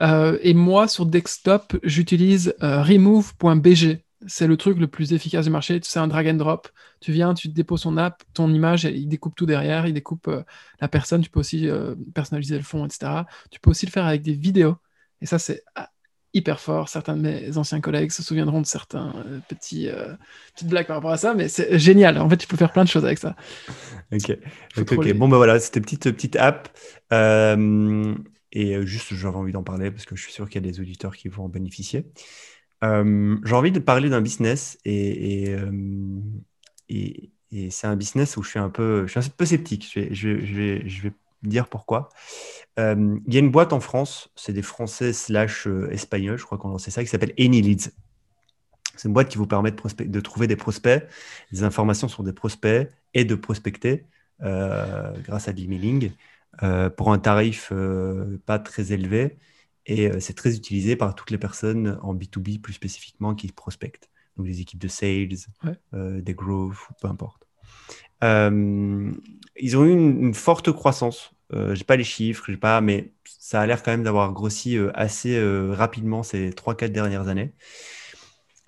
et 0.00 0.54
moi, 0.54 0.86
sur 0.86 1.04
desktop, 1.04 1.76
j'utilise 1.82 2.54
remove.bg 2.60 3.98
c'est 4.26 4.46
le 4.46 4.56
truc 4.56 4.78
le 4.78 4.86
plus 4.86 5.12
efficace 5.12 5.46
du 5.46 5.50
marché. 5.50 5.80
C'est 5.82 5.98
un 5.98 6.08
drag 6.08 6.28
and 6.28 6.34
drop. 6.34 6.68
Tu 7.00 7.12
viens, 7.12 7.34
tu 7.34 7.48
déposes 7.48 7.82
ton 7.82 7.96
app, 7.96 8.22
ton 8.34 8.52
image, 8.52 8.84
il 8.84 9.08
découpe 9.08 9.34
tout 9.34 9.46
derrière, 9.46 9.86
il 9.86 9.94
découpe 9.94 10.28
euh, 10.28 10.42
la 10.80 10.88
personne. 10.88 11.22
Tu 11.22 11.30
peux 11.30 11.40
aussi 11.40 11.68
euh, 11.68 11.94
personnaliser 12.14 12.56
le 12.56 12.62
fond, 12.62 12.84
etc. 12.84 13.22
Tu 13.50 13.60
peux 13.60 13.70
aussi 13.70 13.86
le 13.86 13.90
faire 13.90 14.04
avec 14.04 14.22
des 14.22 14.34
vidéos. 14.34 14.76
Et 15.22 15.26
ça, 15.26 15.38
c'est 15.38 15.62
ah, 15.74 15.90
hyper 16.34 16.60
fort. 16.60 16.88
Certains 16.88 17.16
de 17.16 17.22
mes 17.22 17.56
anciens 17.56 17.80
collègues 17.80 18.10
se 18.10 18.22
souviendront 18.22 18.60
de 18.60 18.66
certains 18.66 19.14
euh, 19.26 19.38
petits 19.48 19.88
petites 20.54 20.68
blagues 20.68 20.86
par 20.86 20.96
rapport 20.96 21.12
à 21.12 21.16
ça, 21.16 21.34
mais 21.34 21.48
c'est 21.48 21.78
génial. 21.78 22.18
En 22.18 22.28
fait, 22.28 22.36
tu 22.36 22.46
peux 22.46 22.56
faire 22.56 22.72
plein 22.72 22.84
de 22.84 22.90
choses 22.90 23.04
avec 23.04 23.18
ça. 23.18 23.36
Ok. 24.12 24.36
Bon, 25.16 25.28
ben 25.28 25.36
voilà, 25.36 25.58
c'était 25.60 25.80
petite 25.80 26.04
petite 26.04 26.36
app. 26.36 26.68
et 27.10 28.86
juste, 28.86 29.14
j'avais 29.14 29.36
envie 29.36 29.52
d'en 29.52 29.62
parler 29.62 29.90
parce 29.90 30.04
que 30.04 30.14
je 30.14 30.22
suis 30.22 30.32
sûr 30.32 30.48
qu'il 30.50 30.62
y 30.62 30.68
a 30.68 30.70
des 30.70 30.78
auditeurs 30.78 31.16
qui 31.16 31.28
vont 31.28 31.44
en 31.44 31.48
bénéficier. 31.48 32.04
Euh, 32.82 33.36
j'ai 33.44 33.54
envie 33.54 33.72
de 33.72 33.78
parler 33.78 34.08
d'un 34.08 34.20
business 34.20 34.78
et, 34.84 35.50
euh, 35.50 35.70
et, 36.88 37.30
c'est 37.70 37.88
un 37.88 37.96
business 37.96 38.36
où 38.36 38.42
je 38.42 38.50
suis 38.50 38.58
un 38.58 38.70
peu, 38.70 39.06
sceptique. 39.08 39.90
Je 39.92 40.28
vais, 40.28 41.12
dire 41.42 41.68
pourquoi. 41.68 42.10
Euh, 42.78 43.18
il 43.26 43.34
y 43.34 43.38
a 43.38 43.40
une 43.40 43.50
boîte 43.50 43.72
en 43.72 43.80
France, 43.80 44.30
c'est 44.36 44.52
des 44.52 44.62
Français 44.62 45.12
slash 45.14 45.66
Espagnols, 45.90 46.36
je 46.36 46.44
crois 46.44 46.58
qu'on 46.58 46.68
lancé 46.68 46.90
ça, 46.90 47.02
qui 47.02 47.08
s'appelle 47.08 47.32
AnyLeads. 47.38 47.90
C'est 48.94 49.08
une 49.08 49.14
boîte 49.14 49.30
qui 49.30 49.38
vous 49.38 49.46
permet 49.46 49.70
de, 49.70 50.04
de, 50.04 50.20
trouver 50.20 50.46
des 50.46 50.56
prospects, 50.56 51.02
des 51.50 51.62
informations 51.64 52.08
sur 52.08 52.22
des 52.22 52.34
prospects 52.34 52.88
et 53.14 53.24
de 53.24 53.34
prospecter 53.34 54.04
grâce 54.40 55.48
à 55.48 55.52
l'emailing 55.52 56.12
pour 56.96 57.12
un 57.12 57.18
tarif 57.18 57.72
pas 58.46 58.58
très 58.58 58.92
élevé 58.92 59.38
et 59.90 60.08
euh, 60.08 60.20
c'est 60.20 60.34
très 60.34 60.54
utilisé 60.54 60.94
par 60.94 61.16
toutes 61.16 61.32
les 61.32 61.38
personnes 61.38 61.98
en 62.02 62.14
B2B 62.14 62.60
plus 62.60 62.72
spécifiquement 62.72 63.34
qui 63.34 63.48
prospectent. 63.48 64.08
Donc 64.36 64.46
des 64.46 64.60
équipes 64.60 64.78
de 64.78 64.86
sales, 64.86 65.28
euh, 65.94 66.20
des 66.20 66.32
growth, 66.32 66.76
peu 67.02 67.08
importe. 67.08 67.48
Euh, 68.22 69.10
ils 69.56 69.76
ont 69.76 69.84
eu 69.84 69.90
une, 69.90 70.32
forte 70.32 70.70
croissance. 70.70 71.32
Je 71.52 71.72
n'ai 71.72 71.84
pas 71.84 71.96
les 71.96 72.04
chiffres, 72.04 72.44
j'ai 72.46 72.56
pas, 72.56 72.80
mais 72.80 73.12
ça 73.24 73.60
a 73.60 73.66
l'air 73.66 73.82
quand 73.82 73.90
même 73.90 74.04
d'avoir 74.04 74.32
grossi 74.32 74.78
assez 74.94 75.36
rapidement 75.72 76.22
ces 76.22 76.50
3-4 76.50 76.90
dernières 76.90 77.26
années. 77.26 77.52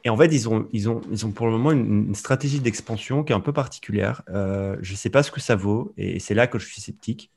Et 0.02 0.10
en 0.10 0.16
fait, 0.16 0.34
ils 0.34 0.48
ont, 0.48 0.68
ils 0.72 0.90
ont, 0.90 1.00
ils 1.12 1.24
ont 1.24 1.30
pour 1.30 1.46
le 1.46 1.52
moment 1.52 1.70
une, 1.70 2.08
une 2.08 2.14
stratégie 2.16 2.58
d'expansion 2.58 3.22
qui 3.22 3.32
est 3.32 3.36
un 3.36 3.40
peu 3.40 3.52
particulière. 3.52 4.22
je 4.26 4.90
ne 4.90 4.96
sais 4.96 5.10
pas 5.10 5.22
ce 5.22 5.30
que 5.30 5.40
ça 5.40 5.54
vaut, 5.54 5.94
et 5.96 6.18
c'est 6.18 6.34
là 6.34 6.48
que 6.48 6.58
je 6.58 6.66
suis 6.66 6.80
sceptique. 6.80 7.30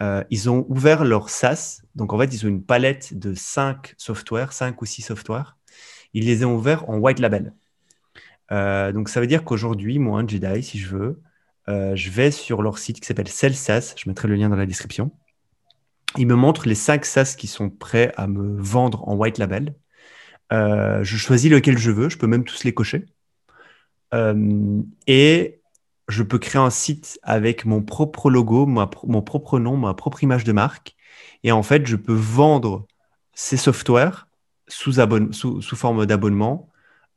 Euh, 0.00 0.24
ils 0.30 0.48
ont 0.50 0.64
ouvert 0.68 1.04
leur 1.04 1.28
SaaS. 1.28 1.82
Donc, 1.94 2.12
en 2.12 2.18
fait, 2.18 2.32
ils 2.32 2.44
ont 2.46 2.48
une 2.48 2.64
palette 2.64 3.18
de 3.18 3.34
5 3.34 3.94
softwares, 3.98 4.52
5 4.52 4.80
ou 4.80 4.86
6 4.86 5.02
softwares. 5.02 5.56
Ils 6.14 6.26
les 6.26 6.44
ont 6.44 6.54
ouverts 6.54 6.88
en 6.88 6.98
white 6.98 7.18
label. 7.18 7.54
Euh, 8.50 8.92
donc, 8.92 9.08
ça 9.08 9.20
veut 9.20 9.26
dire 9.26 9.44
qu'aujourd'hui, 9.44 9.98
moi, 9.98 10.20
un 10.20 10.26
Jedi, 10.26 10.62
si 10.62 10.78
je 10.78 10.88
veux, 10.88 11.20
euh, 11.68 11.94
je 11.94 12.10
vais 12.10 12.30
sur 12.30 12.62
leur 12.62 12.78
site 12.78 13.00
qui 13.00 13.06
s'appelle 13.06 13.28
SaaS. 13.28 13.94
Je 13.96 14.08
mettrai 14.08 14.28
le 14.28 14.34
lien 14.34 14.48
dans 14.48 14.56
la 14.56 14.66
description. 14.66 15.12
Ils 16.18 16.26
me 16.26 16.34
montrent 16.34 16.68
les 16.68 16.74
5 16.74 17.04
SaaS 17.04 17.34
qui 17.38 17.46
sont 17.46 17.70
prêts 17.70 18.12
à 18.16 18.26
me 18.26 18.60
vendre 18.60 19.08
en 19.08 19.14
white 19.14 19.38
label. 19.38 19.74
je 20.50 21.16
choisis 21.16 21.50
lequel 21.50 21.78
je 21.78 21.90
veux. 21.90 22.08
Je 22.08 22.18
peux 22.18 22.26
même 22.26 22.44
tous 22.44 22.64
les 22.64 22.74
cocher. 22.74 23.06
et 25.06 25.61
je 26.12 26.22
peux 26.22 26.38
créer 26.38 26.60
un 26.60 26.70
site 26.70 27.18
avec 27.22 27.64
mon 27.64 27.82
propre 27.82 28.30
logo, 28.30 28.66
mon 28.66 29.22
propre 29.22 29.58
nom, 29.58 29.76
ma 29.76 29.94
propre 29.94 30.22
image 30.22 30.44
de 30.44 30.52
marque. 30.52 30.94
Et 31.42 31.52
en 31.52 31.62
fait, 31.62 31.86
je 31.86 31.96
peux 31.96 32.14
vendre 32.14 32.86
ces 33.34 33.56
softwares 33.56 34.28
sous, 34.68 34.92
sous, 35.32 35.76
forme 35.76 36.06
d'abonnement 36.06 36.68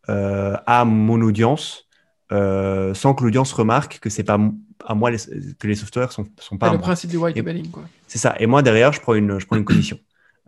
euh, 0.09 0.55
à 0.65 0.85
mon 0.85 1.21
audience 1.21 1.87
euh, 2.31 2.93
sans 2.93 3.13
que 3.13 3.23
l'audience 3.23 3.53
remarque 3.53 3.99
que 3.99 4.09
c'est 4.09 4.23
pas 4.23 4.39
à 4.85 4.95
moi 4.95 5.11
que 5.11 5.67
les 5.67 5.75
softwares 5.75 6.11
sont, 6.11 6.25
sont 6.39 6.57
pas. 6.57 6.71
le 6.71 6.79
principe 6.79 7.11
du 7.11 7.17
white 7.17 7.35
labeling. 7.35 7.69
C'est 8.07 8.17
ça. 8.17 8.35
Et 8.39 8.47
moi 8.47 8.61
derrière, 8.61 8.93
je 8.93 8.99
prends 8.99 9.13
une, 9.13 9.39
je 9.39 9.45
prends 9.45 9.57
une 9.57 9.65
commission. 9.65 9.99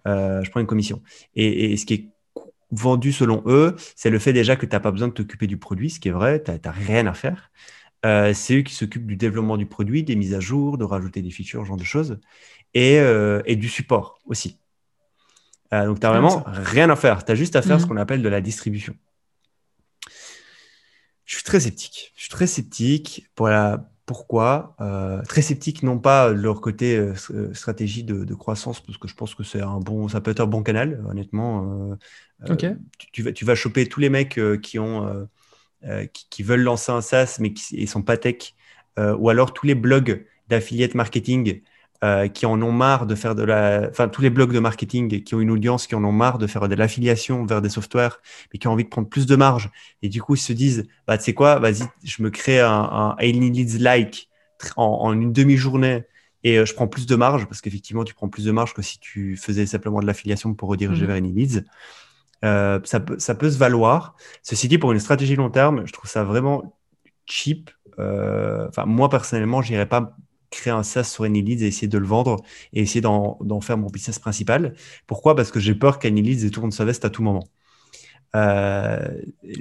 Euh, 0.08 0.44
je 0.44 0.50
prends 0.50 0.60
une 0.60 0.68
commission. 0.68 1.02
Et, 1.36 1.72
et, 1.72 1.78
ce 1.78 1.86
qui 1.86 1.94
est 1.94 2.08
vendu 2.72 3.12
selon 3.12 3.44
eux, 3.46 3.76
c'est 3.96 4.10
le 4.10 4.20
fait 4.20 4.34
déjà 4.34 4.56
que 4.56 4.66
tu 4.66 4.74
n'as 4.74 4.80
pas 4.80 4.92
besoin 4.92 5.10
de 5.10 5.14
t'occuper 5.14 5.48
du 5.48 5.58
produit, 5.58 5.90
ce 5.90 6.00
qui 6.00 6.08
est 6.08 6.12
vrai, 6.12 6.42
tu 6.42 6.52
n'as 6.52 6.72
rien 6.72 7.06
à 7.08 7.14
faire. 7.14 7.52
Euh, 8.08 8.34
c'est 8.34 8.56
eux 8.56 8.62
qui 8.62 8.74
s'occupent 8.74 9.06
du 9.06 9.18
développement 9.18 9.58
du 9.58 9.66
produit, 9.66 10.04
des 10.04 10.16
mises 10.16 10.34
à 10.34 10.40
jour, 10.40 10.78
de 10.78 10.86
rajouter 10.86 11.22
des 11.22 11.30
features, 11.30 11.62
ce 11.64 11.68
genre 11.68 11.78
de 11.78 11.84
choses, 11.84 12.20
et, 12.74 13.00
euh, 13.00 13.42
du 13.44 13.68
support 13.68 14.20
aussi. 14.26 14.58
Euh, 15.74 15.86
donc, 15.86 16.00
tu 16.00 16.06
n'as 16.06 16.12
vraiment 16.12 16.44
rien 16.48 16.90
à 16.90 16.96
faire. 16.96 17.26
Tu 17.26 17.32
as 17.34 17.36
juste 17.36 17.58
à 17.58 17.62
faire 17.62 17.80
ce 17.80 17.84
mhm. 17.84 17.90
qu'on 17.90 17.98
appelle 17.98 18.22
de 18.22 18.30
la 18.30 18.40
distribution. 18.40 18.96
Je 21.26 21.36
suis 21.36 21.44
très 21.44 21.60
sceptique. 21.60 22.14
Je 22.16 22.22
suis 22.22 22.32
très 22.32 22.48
sceptique. 22.48 23.30
Pour 23.36 23.50
la... 23.50 23.90
Pourquoi 24.06 24.78
Très 25.28 25.42
sceptique, 25.42 25.84
non 25.84 26.00
pas 26.00 26.30
de 26.30 26.40
leur 26.40 26.62
côté 26.62 27.12
stratégie 27.52 28.06
de, 28.06 28.34
croissance, 28.34 28.80
parce 28.80 28.98
que 28.98 29.06
je 29.10 29.14
pense 29.14 29.36
que 29.36 29.44
c'est 29.44 29.60
un 29.60 29.82
bon, 29.82 30.08
ça 30.08 30.22
peut 30.22 30.32
être 30.32 30.40
un 30.40 30.46
bon 30.46 30.64
canal, 30.64 31.04
honnêtement. 31.10 31.98
Ok. 32.48 32.66
Tu, 33.12 33.22
vas, 33.22 33.34
tu 33.34 33.44
vas 33.44 33.56
choper 33.56 33.86
tous 33.86 34.00
les 34.00 34.10
mecs 34.10 34.40
qui 34.62 34.80
ont 34.80 35.28
qui, 36.30 36.44
veulent 36.44 36.62
lancer 36.62 36.92
un 36.92 37.02
SaaS 37.02 37.38
mais 37.40 37.54
qui 37.54 37.82
ne 37.82 37.86
sont 37.86 38.02
pas 38.02 38.18
tech, 38.18 38.54
ou 38.98 39.30
alors 39.30 39.54
tous 39.54 39.66
les 39.66 39.76
blogs 39.76 40.26
d'affiliate 40.50 40.96
marketing 40.96 41.62
euh, 42.04 42.28
qui 42.28 42.46
en 42.46 42.62
ont 42.62 42.72
marre 42.72 43.08
de 43.08 43.16
faire 43.16 43.34
de 43.34 43.42
la. 43.42 43.88
Enfin, 43.90 44.08
tous 44.08 44.22
les 44.22 44.30
blogs 44.30 44.54
de 44.54 44.60
marketing 44.60 45.24
qui 45.24 45.34
ont 45.34 45.40
une 45.40 45.50
audience, 45.50 45.88
qui 45.88 45.96
en 45.96 46.04
ont 46.04 46.12
marre 46.12 46.38
de 46.38 46.46
faire 46.46 46.70
de 46.70 46.76
l'affiliation 46.76 47.44
vers 47.44 47.60
des 47.60 47.70
softwares, 47.70 48.20
mais 48.54 48.60
qui 48.60 48.68
ont 48.68 48.74
envie 48.74 48.84
de 48.84 48.90
prendre 48.90 49.10
plus 49.10 49.26
de 49.26 49.36
marge. 49.36 49.72
Et 50.04 50.10
du 50.10 50.22
coup, 50.22 50.36
ils 50.36 50.40
se 50.40 50.54
disent 50.54 50.88
bah, 51.08 51.18
tu 51.18 51.24
sais 51.24 51.34
quoi, 51.34 51.58
vas-y, 51.58 51.88
je 52.04 52.22
me 52.22 52.30
crée 52.30 52.60
un, 52.60 52.70
un 52.70 53.16
Leads 53.20 53.80
like 53.80 54.30
en, 54.76 55.12
une 55.12 55.34
demi-journée 55.34 56.04
et 56.44 56.60
euh, 56.60 56.66
je 56.66 56.76
prends 56.76 56.88
plus 56.88 57.08
de 57.08 57.16
marge 57.16 57.48
parce 57.48 57.62
qu'effectivement, 57.62 58.04
tu 58.04 58.14
prends 58.14 58.30
plus 58.30 58.46
de 58.46 58.52
marge 58.52 58.76
que 58.76 58.84
si 58.84 59.00
tu 59.00 59.36
faisais 59.36 59.66
simplement 59.66 60.00
de 60.00 60.06
l'affiliation 60.06 60.54
pour 60.54 60.70
rediriger 60.70 61.04
mmh. 61.04 61.08
vers 61.08 61.16
Any 61.16 61.34
Leads. 61.34 61.64
Euh, 62.46 62.80
ça, 62.84 63.00
peut, 63.00 63.18
ça 63.20 63.36
peut 63.36 63.50
se 63.50 63.58
valoir. 63.58 64.16
Ceci 64.44 64.68
dit, 64.68 64.78
pour 64.78 64.92
une 64.92 65.00
stratégie 65.00 65.36
long 65.36 65.50
terme, 65.50 65.86
je 65.86 65.94
trouve 65.94 66.10
ça 66.10 66.24
vraiment 66.24 66.78
cheap. 67.26 67.72
Enfin, 67.98 68.86
moi 68.86 69.10
personnellement, 69.10 69.64
je 69.64 69.72
n'irais 69.72 69.88
pas 69.88 70.16
créer 70.52 70.72
un 70.72 70.84
SaaS 70.84 71.04
sur 71.06 71.24
AnyLeads 71.24 71.64
et 71.64 71.68
essayer 71.68 71.88
de 71.88 71.98
le 71.98 72.06
vendre 72.06 72.38
et 72.74 72.82
essayer 72.82 73.02
d'en 73.02 73.62
faire 73.62 73.78
mon 73.78 73.88
business 73.88 74.20
principal. 74.20 74.76
Pourquoi? 75.08 75.36
Parce 75.36 75.52
que 75.52 75.60
j'ai 75.60 75.76
peur 75.76 76.00
qu'AnyLeads 76.00 76.50
tourne 76.52 76.72
sa 76.72 76.86
veste 76.86 77.06
à 77.06 77.10
tout 77.10 77.24
moment. 77.24 77.44
Euh, 78.36 79.08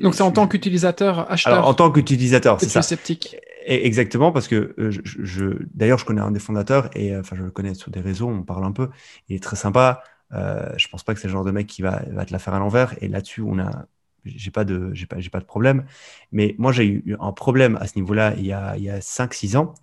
Donc 0.02 0.14
c'est 0.14 0.22
en 0.22 0.32
tant 0.32 0.48
qu'utilisateur, 0.48 1.30
acheteur. 1.30 1.66
en 1.66 1.74
tant 1.74 1.90
qu'utilisateur, 1.90 2.60
c'est 2.60 2.68
ça. 2.68 2.82
sceptique. 2.82 3.36
Exactement, 3.64 4.30
parce 4.30 4.46
que 4.46 4.74
euh, 4.78 4.90
je, 4.90 5.44
d'ailleurs, 5.74 5.98
je 5.98 6.04
connais 6.04 6.20
un 6.20 6.30
des 6.30 6.38
fondateurs 6.38 6.88
et 6.94 7.12
euh, 7.14 7.20
enfin, 7.20 7.34
je 7.36 7.42
le 7.42 7.50
connais 7.50 7.74
sur 7.74 7.90
des 7.90 8.00
réseaux, 8.00 8.28
on 8.28 8.42
parle 8.42 8.64
un 8.64 8.72
peu. 8.72 8.88
Il 9.28 9.36
est 9.36 9.42
très 9.42 9.56
sympa. 9.56 10.02
Euh, 10.32 10.72
je 10.76 10.88
pense 10.88 11.02
pas 11.02 11.14
que 11.14 11.20
c'est 11.20 11.28
le 11.28 11.32
genre 11.32 11.44
de 11.44 11.50
mec 11.50 11.66
qui 11.66 11.82
va, 11.82 12.00
te 12.00 12.32
la 12.32 12.38
faire 12.38 12.54
à 12.54 12.58
l'envers. 12.58 12.94
Et 13.02 13.08
là-dessus, 13.08 13.42
on 13.42 13.58
a, 13.58 13.86
j'ai 14.24 14.50
pas 14.50 14.64
de, 14.64 14.90
j'ai 14.92 15.06
pas, 15.06 15.20
j'ai 15.20 15.30
pas 15.30 15.40
de 15.40 15.44
problème. 15.44 15.86
Mais 16.32 16.54
moi, 16.58 16.72
j'ai 16.72 16.86
eu 16.86 17.16
un 17.20 17.32
problème 17.32 17.76
à 17.80 17.86
ce 17.86 17.96
niveau-là 17.96 18.34
il 18.36 18.46
y 18.46 18.52
a, 18.52 18.76
il 18.76 18.82
y 18.84 18.90
a 18.90 19.00
5-6 19.00 19.56
ans 19.56 19.74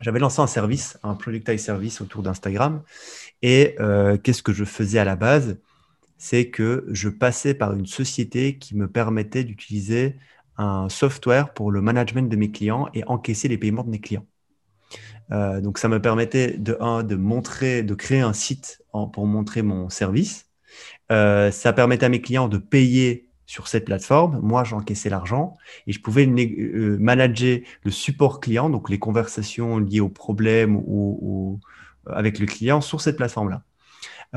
j'avais 0.00 0.18
lancé 0.18 0.40
un 0.40 0.46
service, 0.46 0.98
un 1.02 1.14
productized 1.14 1.58
service 1.58 2.00
autour 2.00 2.22
d'Instagram. 2.22 2.82
Et 3.42 3.76
euh, 3.80 4.16
qu'est-ce 4.16 4.42
que 4.42 4.52
je 4.52 4.64
faisais 4.64 4.98
à 4.98 5.04
la 5.04 5.16
base? 5.16 5.58
C'est 6.18 6.50
que 6.50 6.86
je 6.90 7.08
passais 7.08 7.54
par 7.54 7.74
une 7.74 7.86
société 7.86 8.58
qui 8.58 8.76
me 8.76 8.88
permettait 8.88 9.44
d'utiliser 9.44 10.16
un 10.56 10.88
software 10.88 11.52
pour 11.52 11.70
le 11.70 11.80
management 11.80 12.28
de 12.28 12.36
mes 12.36 12.50
clients 12.50 12.88
et 12.94 13.04
encaisser 13.06 13.48
les 13.48 13.58
paiements 13.58 13.84
de 13.84 13.90
mes 13.90 14.00
clients. 14.00 14.26
Euh, 15.30 15.60
donc 15.60 15.78
ça 15.78 15.88
me 15.88 16.00
permettait 16.00 16.56
de, 16.56 16.76
un, 16.80 17.02
de 17.02 17.16
montrer, 17.16 17.82
de 17.82 17.94
créer 17.94 18.20
un 18.20 18.32
site 18.32 18.82
pour 19.12 19.26
montrer 19.26 19.62
mon 19.62 19.88
service. 19.90 20.46
Euh, 21.12 21.50
ça 21.50 21.72
permettait 21.72 22.06
à 22.06 22.08
mes 22.08 22.20
clients 22.20 22.48
de 22.48 22.58
payer 22.58 23.28
sur 23.48 23.66
cette 23.66 23.86
plateforme. 23.86 24.40
Moi, 24.42 24.62
j'encaissais 24.62 25.08
l'argent 25.08 25.54
et 25.86 25.92
je 25.92 26.00
pouvais 26.00 26.26
euh, 26.26 26.98
manager 27.00 27.60
le 27.82 27.90
support 27.90 28.40
client, 28.40 28.68
donc 28.68 28.90
les 28.90 28.98
conversations 28.98 29.78
liées 29.78 30.00
aux 30.00 30.10
problèmes 30.10 30.76
ou, 30.76 31.58
avec 32.06 32.38
le 32.38 32.46
client 32.46 32.80
sur 32.80 33.00
cette 33.00 33.16
plateforme-là. 33.16 33.62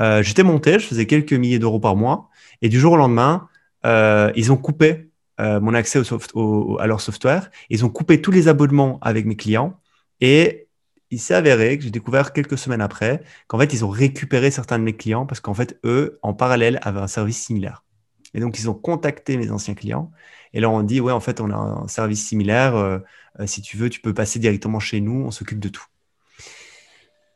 Euh, 0.00 0.22
j'étais 0.22 0.42
monté, 0.42 0.78
je 0.78 0.86
faisais 0.86 1.06
quelques 1.06 1.34
milliers 1.34 1.58
d'euros 1.58 1.78
par 1.78 1.94
mois 1.94 2.30
et 2.62 2.70
du 2.70 2.80
jour 2.80 2.94
au 2.94 2.96
lendemain, 2.96 3.48
euh, 3.84 4.32
ils 4.34 4.50
ont 4.50 4.56
coupé 4.56 5.08
mon 5.38 5.74
accès 5.74 6.00
au 6.34 6.78
à 6.78 6.86
leur 6.86 7.00
software. 7.00 7.50
Ils 7.68 7.84
ont 7.84 7.88
coupé 7.88 8.22
tous 8.22 8.30
les 8.30 8.46
abonnements 8.46 9.00
avec 9.02 9.26
mes 9.26 9.34
clients 9.34 9.76
et 10.20 10.68
il 11.12 11.20
s'est 11.20 11.34
avéré 11.34 11.76
que 11.76 11.84
j'ai 11.84 11.90
découvert 11.90 12.32
quelques 12.32 12.56
semaines 12.56 12.80
après 12.80 13.22
qu'en 13.46 13.58
fait, 13.58 13.72
ils 13.74 13.84
ont 13.84 13.90
récupéré 13.90 14.50
certains 14.50 14.78
de 14.78 14.84
mes 14.84 14.96
clients 14.96 15.26
parce 15.26 15.40
qu'en 15.40 15.52
fait, 15.52 15.78
eux, 15.84 16.18
en 16.22 16.32
parallèle, 16.32 16.80
avaient 16.82 17.00
un 17.00 17.06
service 17.06 17.38
similaire. 17.38 17.84
Et 18.32 18.40
donc, 18.40 18.58
ils 18.58 18.70
ont 18.70 18.74
contacté 18.74 19.36
mes 19.36 19.50
anciens 19.50 19.74
clients 19.74 20.10
et 20.54 20.60
leur 20.60 20.72
ont 20.72 20.82
dit, 20.82 21.00
ouais, 21.00 21.12
en 21.12 21.20
fait, 21.20 21.40
on 21.42 21.50
a 21.50 21.54
un 21.54 21.86
service 21.86 22.26
similaire. 22.26 22.76
Euh, 22.76 22.98
euh, 23.40 23.46
si 23.46 23.60
tu 23.60 23.76
veux, 23.76 23.90
tu 23.90 24.00
peux 24.00 24.14
passer 24.14 24.38
directement 24.38 24.80
chez 24.80 25.02
nous, 25.02 25.24
on 25.26 25.30
s'occupe 25.30 25.60
de 25.60 25.68
tout. 25.68 25.84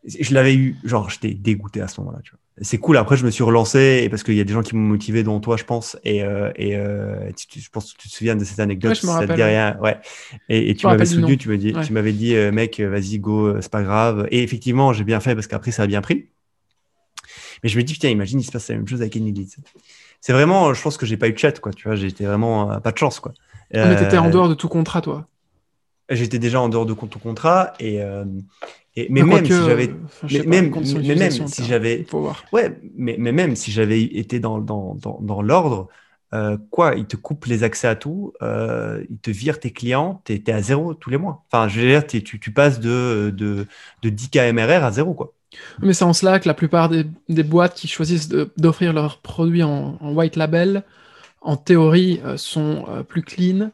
Je 0.07 0.33
l'avais 0.33 0.55
eu, 0.55 0.77
genre, 0.85 1.11
j'étais 1.11 1.35
dégoûté 1.35 1.83
à 1.83 1.89
ce 1.89 2.01
moment-là. 2.01 2.21
C'est 2.63 2.79
cool. 2.79 2.97
Après, 2.97 3.17
je 3.17 3.27
me 3.27 3.31
suis 3.31 3.45
relancé 3.45 4.01
et 4.03 4.09
parce 4.09 4.23
qu'il 4.23 4.35
y 4.35 4.41
a 4.41 4.45
des 4.45 4.53
gens 4.53 4.63
qui 4.63 4.75
m'ont 4.75 4.89
motivé, 4.89 5.23
dont 5.23 5.41
toi, 5.41 5.57
je 5.59 5.65
pense. 5.65 5.99
Et, 6.05 6.23
euh, 6.25 6.51
et 6.57 6.73
je 6.73 7.69
pense 7.71 7.93
que 7.93 7.99
tu 7.99 8.09
te 8.09 8.15
souviens 8.15 8.35
de 8.35 8.45
cette 8.45 8.61
anecdote. 8.61 8.93
Ouais, 8.93 8.99
je 9.01 9.07
me 9.07 9.13
rappelle. 9.13 9.43
rien. 9.43 9.77
Ouais. 9.83 9.99
Et, 10.49 10.75
tu 10.75 10.87
m'avais 10.87 11.05
soutenu. 11.05 11.37
Tu 11.37 11.51
me 11.51 11.59
dis, 11.59 11.75
tu 11.85 11.93
m'avais 11.93 12.13
dit, 12.13 12.35
mec, 12.53 12.81
vas-y, 12.81 13.19
go, 13.19 13.61
c'est 13.61 13.71
pas 13.71 13.83
grave. 13.83 14.27
Et 14.31 14.43
effectivement, 14.43 14.93
j'ai 14.93 15.05
bien 15.05 15.21
fait 15.21 15.35
parce 15.35 15.47
qu'après, 15.47 15.71
ça 15.71 15.83
a 15.83 15.87
bien 15.87 16.01
pris. 16.01 16.29
Mais 17.63 17.69
je 17.69 17.77
me 17.77 17.83
dis, 17.83 17.93
putain, 17.93 18.09
imagine, 18.09 18.41
il 18.41 18.45
se 18.45 18.53
passe 18.53 18.69
la 18.69 18.77
même 18.77 18.89
chose 18.89 19.01
avec 19.03 19.17
Any 19.17 19.33
c'est 20.21 20.33
vraiment, 20.33 20.75
je 20.75 20.83
pense 20.83 20.97
que 20.97 21.07
j'ai 21.07 21.17
pas 21.17 21.29
eu 21.29 21.33
de 21.33 21.39
chat, 21.39 21.61
quoi. 21.61 21.73
Tu 21.73 21.87
vois, 21.87 21.97
j'étais 21.97 22.25
vraiment 22.25 22.73
euh, 22.73 22.79
pas 22.79 22.93
de 22.93 22.99
chance, 22.99 23.21
quoi. 23.21 23.33
Ah, 23.73 23.87
mais 23.87 23.97
t'étais 23.97 24.19
en 24.19 24.27
euh, 24.27 24.31
dehors 24.31 24.49
de 24.49 24.55
tout 24.55 24.69
contrat, 24.69 25.01
toi. 25.01 25.29
J'étais 26.09 26.39
déjà 26.39 26.61
en 26.61 26.69
dehors 26.69 26.87
de 26.87 26.95
tout 26.95 27.19
contrat 27.19 27.73
et, 27.81 28.01
euh, 28.03 28.25
et 28.95 29.09
mais, 29.11 29.23
même 29.23 29.45
si 29.45 29.53
j'avais, 29.53 29.89
même, 30.47 30.73
mais 31.03 31.15
même 31.15 31.31
si 31.31 31.65
j'avais, 31.65 32.07
ouais, 32.53 32.79
mais, 32.97 33.17
mais 33.19 33.33
même 33.33 33.57
si 33.57 33.71
j'avais 33.73 34.03
été 34.03 34.39
dans, 34.39 34.59
dans, 34.59 34.95
dans, 34.95 35.19
dans 35.21 35.43
l'ordre, 35.43 35.89
quoi, 36.71 36.95
ils 36.95 37.07
te 37.07 37.17
coupent 37.17 37.47
les 37.47 37.65
accès 37.65 37.89
à 37.89 37.97
tout, 37.97 38.33
ils 38.41 39.19
te 39.21 39.31
virent 39.31 39.61
tes 39.61 39.73
clients, 39.73 40.23
tu 40.25 40.35
es, 40.35 40.51
à 40.51 40.63
zéro 40.63 40.95
tous 40.95 41.11
les 41.11 41.19
mois. 41.19 41.45
Enfin, 41.51 41.69
je 41.69 41.81
veux 41.81 41.89
dire, 41.89 42.07
tu, 42.07 42.23
tu 42.23 42.51
passes 42.53 42.81
de, 42.81 43.35
de, 43.37 43.67
de 44.03 44.09
10 44.09 44.31
KMRR 44.31 44.85
à 44.85 44.93
zéro, 44.93 45.13
quoi. 45.13 45.35
Mais 45.81 45.93
c'est 45.93 46.05
en 46.05 46.13
cela 46.13 46.39
que 46.39 46.49
la 46.49 46.55
plupart 46.55 46.89
des, 46.89 47.43
boîtes 47.43 47.75
qui 47.75 47.89
choisissent 47.89 48.29
d'offrir 48.29 48.93
leurs 48.93 49.19
produits 49.19 49.63
en, 49.63 49.97
white 50.03 50.37
label, 50.37 50.83
en 51.41 51.57
théorie, 51.57 52.21
euh, 52.25 52.37
sont 52.37 52.85
euh, 52.89 53.03
plus 53.03 53.23
clean. 53.23 53.71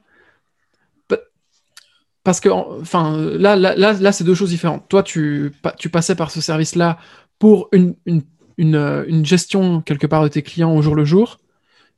Parce 2.24 2.40
que, 2.40 2.48
enfin, 2.48 3.16
là, 3.16 3.56
là, 3.56 3.74
là, 3.74 4.12
c'est 4.12 4.24
deux 4.24 4.34
choses 4.34 4.50
différentes. 4.50 4.88
Toi, 4.88 5.02
tu, 5.02 5.52
tu 5.78 5.88
passais 5.88 6.14
par 6.14 6.30
ce 6.30 6.40
service-là 6.40 6.98
pour 7.38 7.68
une, 7.72 7.96
une, 8.06 8.22
une, 8.56 9.26
gestion 9.26 9.80
quelque 9.80 10.06
part 10.06 10.22
de 10.22 10.28
tes 10.28 10.42
clients 10.42 10.72
au 10.74 10.82
jour 10.82 10.94
le 10.94 11.04
jour. 11.04 11.38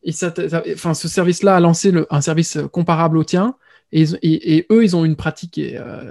Et 0.02 0.12
ça, 0.12 0.32
enfin, 0.72 0.94
ce 0.94 1.08
service-là 1.08 1.56
a 1.56 1.60
lancé 1.60 1.92
un 2.10 2.20
service 2.22 2.58
comparable 2.72 3.18
au 3.18 3.24
tien. 3.24 3.56
Et, 3.92 4.66
eux, 4.72 4.82
ils 4.82 4.96
ont 4.96 5.04
une 5.04 5.14
pratique 5.14 5.52
qui, 5.52 5.76
euh, 5.76 6.10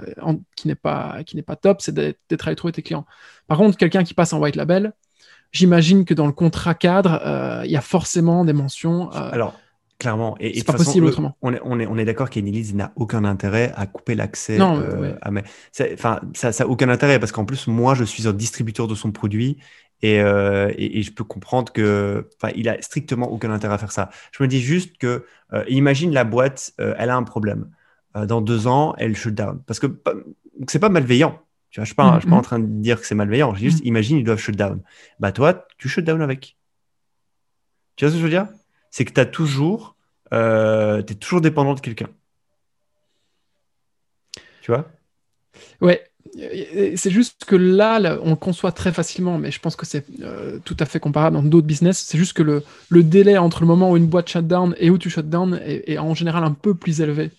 n'est 0.64 0.74
pas, 0.74 1.18
pas 1.46 1.56
top, 1.56 1.82
c'est 1.82 1.94
d'être 1.94 2.46
allé 2.48 2.56
trouver 2.56 2.72
tes 2.72 2.82
clients. 2.82 3.04
Par 3.46 3.58
contre, 3.58 3.76
quelqu'un 3.76 4.04
qui 4.04 4.14
passe 4.14 4.32
en 4.32 4.40
white 4.40 4.56
label, 4.56 4.94
j'imagine 5.52 6.04
que 6.04 6.14
dans 6.14 6.26
le 6.26 6.32
contrat 6.32 6.74
cadre, 6.74 7.20
euh, 7.24 7.62
il 7.64 7.70
y 7.70 7.76
a 7.76 7.82
forcément 7.82 8.44
des 8.44 8.54
mentions. 8.54 9.12
Euh, 9.12 9.30
Alors, 9.32 9.60
clairement. 9.98 10.36
Et, 10.40 10.58
c'est 10.58 10.66
pas 10.66 10.72
possible 10.74 11.06
autrement. 11.06 11.36
On 11.42 11.52
est, 11.52 11.60
on 11.64 11.78
est, 11.80 11.86
on 11.86 11.96
est 11.96 12.04
d'accord 12.04 12.30
qu'Enilise 12.30 12.74
n'a 12.74 12.92
aucun 12.96 13.24
intérêt 13.24 13.72
à 13.76 13.86
couper 13.86 14.14
l'accès 14.14 14.58
à 14.60 15.30
mes. 15.30 15.42
Enfin, 15.92 16.20
ça 16.34 16.50
n'a 16.50 16.68
aucun 16.68 16.88
intérêt 16.88 17.18
parce 17.18 17.32
qu'en 17.32 17.44
plus, 17.44 17.66
moi, 17.66 17.94
je 17.94 18.04
suis 18.04 18.28
un 18.28 18.32
distributeur 18.32 18.86
de 18.88 18.94
son 18.94 19.12
produit 19.12 19.58
et, 20.02 20.16
et, 20.16 21.02
je 21.02 21.12
peux 21.12 21.24
comprendre 21.24 21.72
que, 21.72 22.28
il 22.54 22.68
a 22.68 22.80
strictement 22.82 23.30
aucun 23.30 23.50
intérêt 23.50 23.74
à 23.74 23.78
faire 23.78 23.92
ça. 23.92 24.10
Je 24.32 24.42
me 24.42 24.48
dis 24.48 24.60
juste 24.60 24.98
que, 24.98 25.24
imagine 25.68 26.12
la 26.12 26.24
boîte, 26.24 26.72
elle 26.78 27.10
a 27.10 27.16
un 27.16 27.22
problème. 27.22 27.70
dans 28.14 28.40
deux 28.40 28.66
ans, 28.66 28.94
elle 28.98 29.16
shut 29.16 29.34
down. 29.34 29.60
Parce 29.66 29.80
que 29.80 29.86
c'est 30.68 30.78
pas 30.78 30.88
malveillant. 30.88 31.40
Tu 31.74 31.80
vois, 31.80 31.86
je 31.86 31.90
ne 31.90 31.92
suis, 31.92 31.94
pas, 31.96 32.20
pas 32.20 32.36
en 32.36 32.40
train 32.40 32.60
de 32.60 32.66
dire 32.66 33.00
que 33.00 33.06
c'est 33.06 33.16
malveillant. 33.16 33.52
Juste, 33.56 33.82
mm. 33.82 33.88
imagine, 33.88 34.18
ils 34.18 34.22
doivent 34.24 34.38
shut 34.38 34.54
down. 34.54 34.80
Bah, 35.18 35.32
toi, 35.32 35.66
tu 35.76 35.88
shut 35.88 36.04
down 36.04 36.22
avec. 36.22 36.56
Tu 37.96 38.04
vois 38.04 38.10
ce 38.10 38.14
que 38.14 38.20
je 38.20 38.24
veux 38.24 38.30
dire? 38.30 38.46
C'est 38.94 39.04
que 39.04 39.12
tu 39.12 39.18
as 39.18 39.26
toujours, 39.26 39.96
euh, 40.32 40.98
es 40.98 41.14
toujours 41.14 41.40
dépendant 41.40 41.74
de 41.74 41.80
quelqu'un. 41.80 42.06
Tu 44.62 44.70
vois? 44.70 44.86
Ouais. 45.80 46.04
C'est 46.94 47.10
juste 47.10 47.44
que 47.44 47.56
là, 47.56 48.20
on 48.22 48.30
le 48.30 48.36
conçoit 48.36 48.70
très 48.70 48.92
facilement, 48.92 49.36
mais 49.36 49.50
je 49.50 49.58
pense 49.58 49.74
que 49.74 49.84
c'est 49.84 50.06
euh, 50.20 50.60
tout 50.64 50.76
à 50.78 50.84
fait 50.84 51.00
comparable 51.00 51.34
dans 51.34 51.42
d'autres 51.42 51.66
business. 51.66 52.04
C'est 52.06 52.18
juste 52.18 52.34
que 52.34 52.44
le, 52.44 52.62
le, 52.88 53.02
délai 53.02 53.36
entre 53.36 53.62
le 53.62 53.66
moment 53.66 53.90
où 53.90 53.96
une 53.96 54.06
boîte 54.06 54.28
shut 54.28 54.46
down 54.46 54.76
et 54.78 54.90
où 54.90 54.96
tu 54.96 55.10
shut 55.10 55.28
down 55.28 55.60
est, 55.64 55.90
est 55.90 55.98
en 55.98 56.14
général 56.14 56.44
un 56.44 56.52
peu 56.52 56.76
plus 56.76 57.00
élevé. 57.00 57.32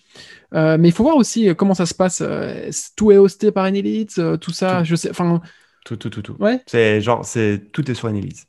Euh, 0.52 0.76
mais 0.78 0.88
il 0.88 0.92
faut 0.92 1.04
voir 1.04 1.16
aussi 1.16 1.48
euh, 1.48 1.54
comment 1.54 1.72
ça 1.72 1.86
se 1.86 1.94
passe. 1.94 2.20
Euh, 2.20 2.68
tout 2.96 3.12
est 3.12 3.16
hosté 3.16 3.50
par 3.50 3.64
Enelite, 3.64 4.20
tout 4.42 4.52
ça, 4.52 4.84
je 4.84 4.94
sais. 4.94 5.08
Enfin, 5.08 5.40
tout, 5.86 5.96
tout, 5.96 6.10
tout, 6.10 6.20
tout. 6.20 6.36
Ouais. 6.38 6.60
C'est 6.66 7.00
genre, 7.00 7.24
c'est 7.24 7.72
tout 7.72 7.90
est 7.90 7.94
sur 7.94 8.08
Enelite. 8.08 8.46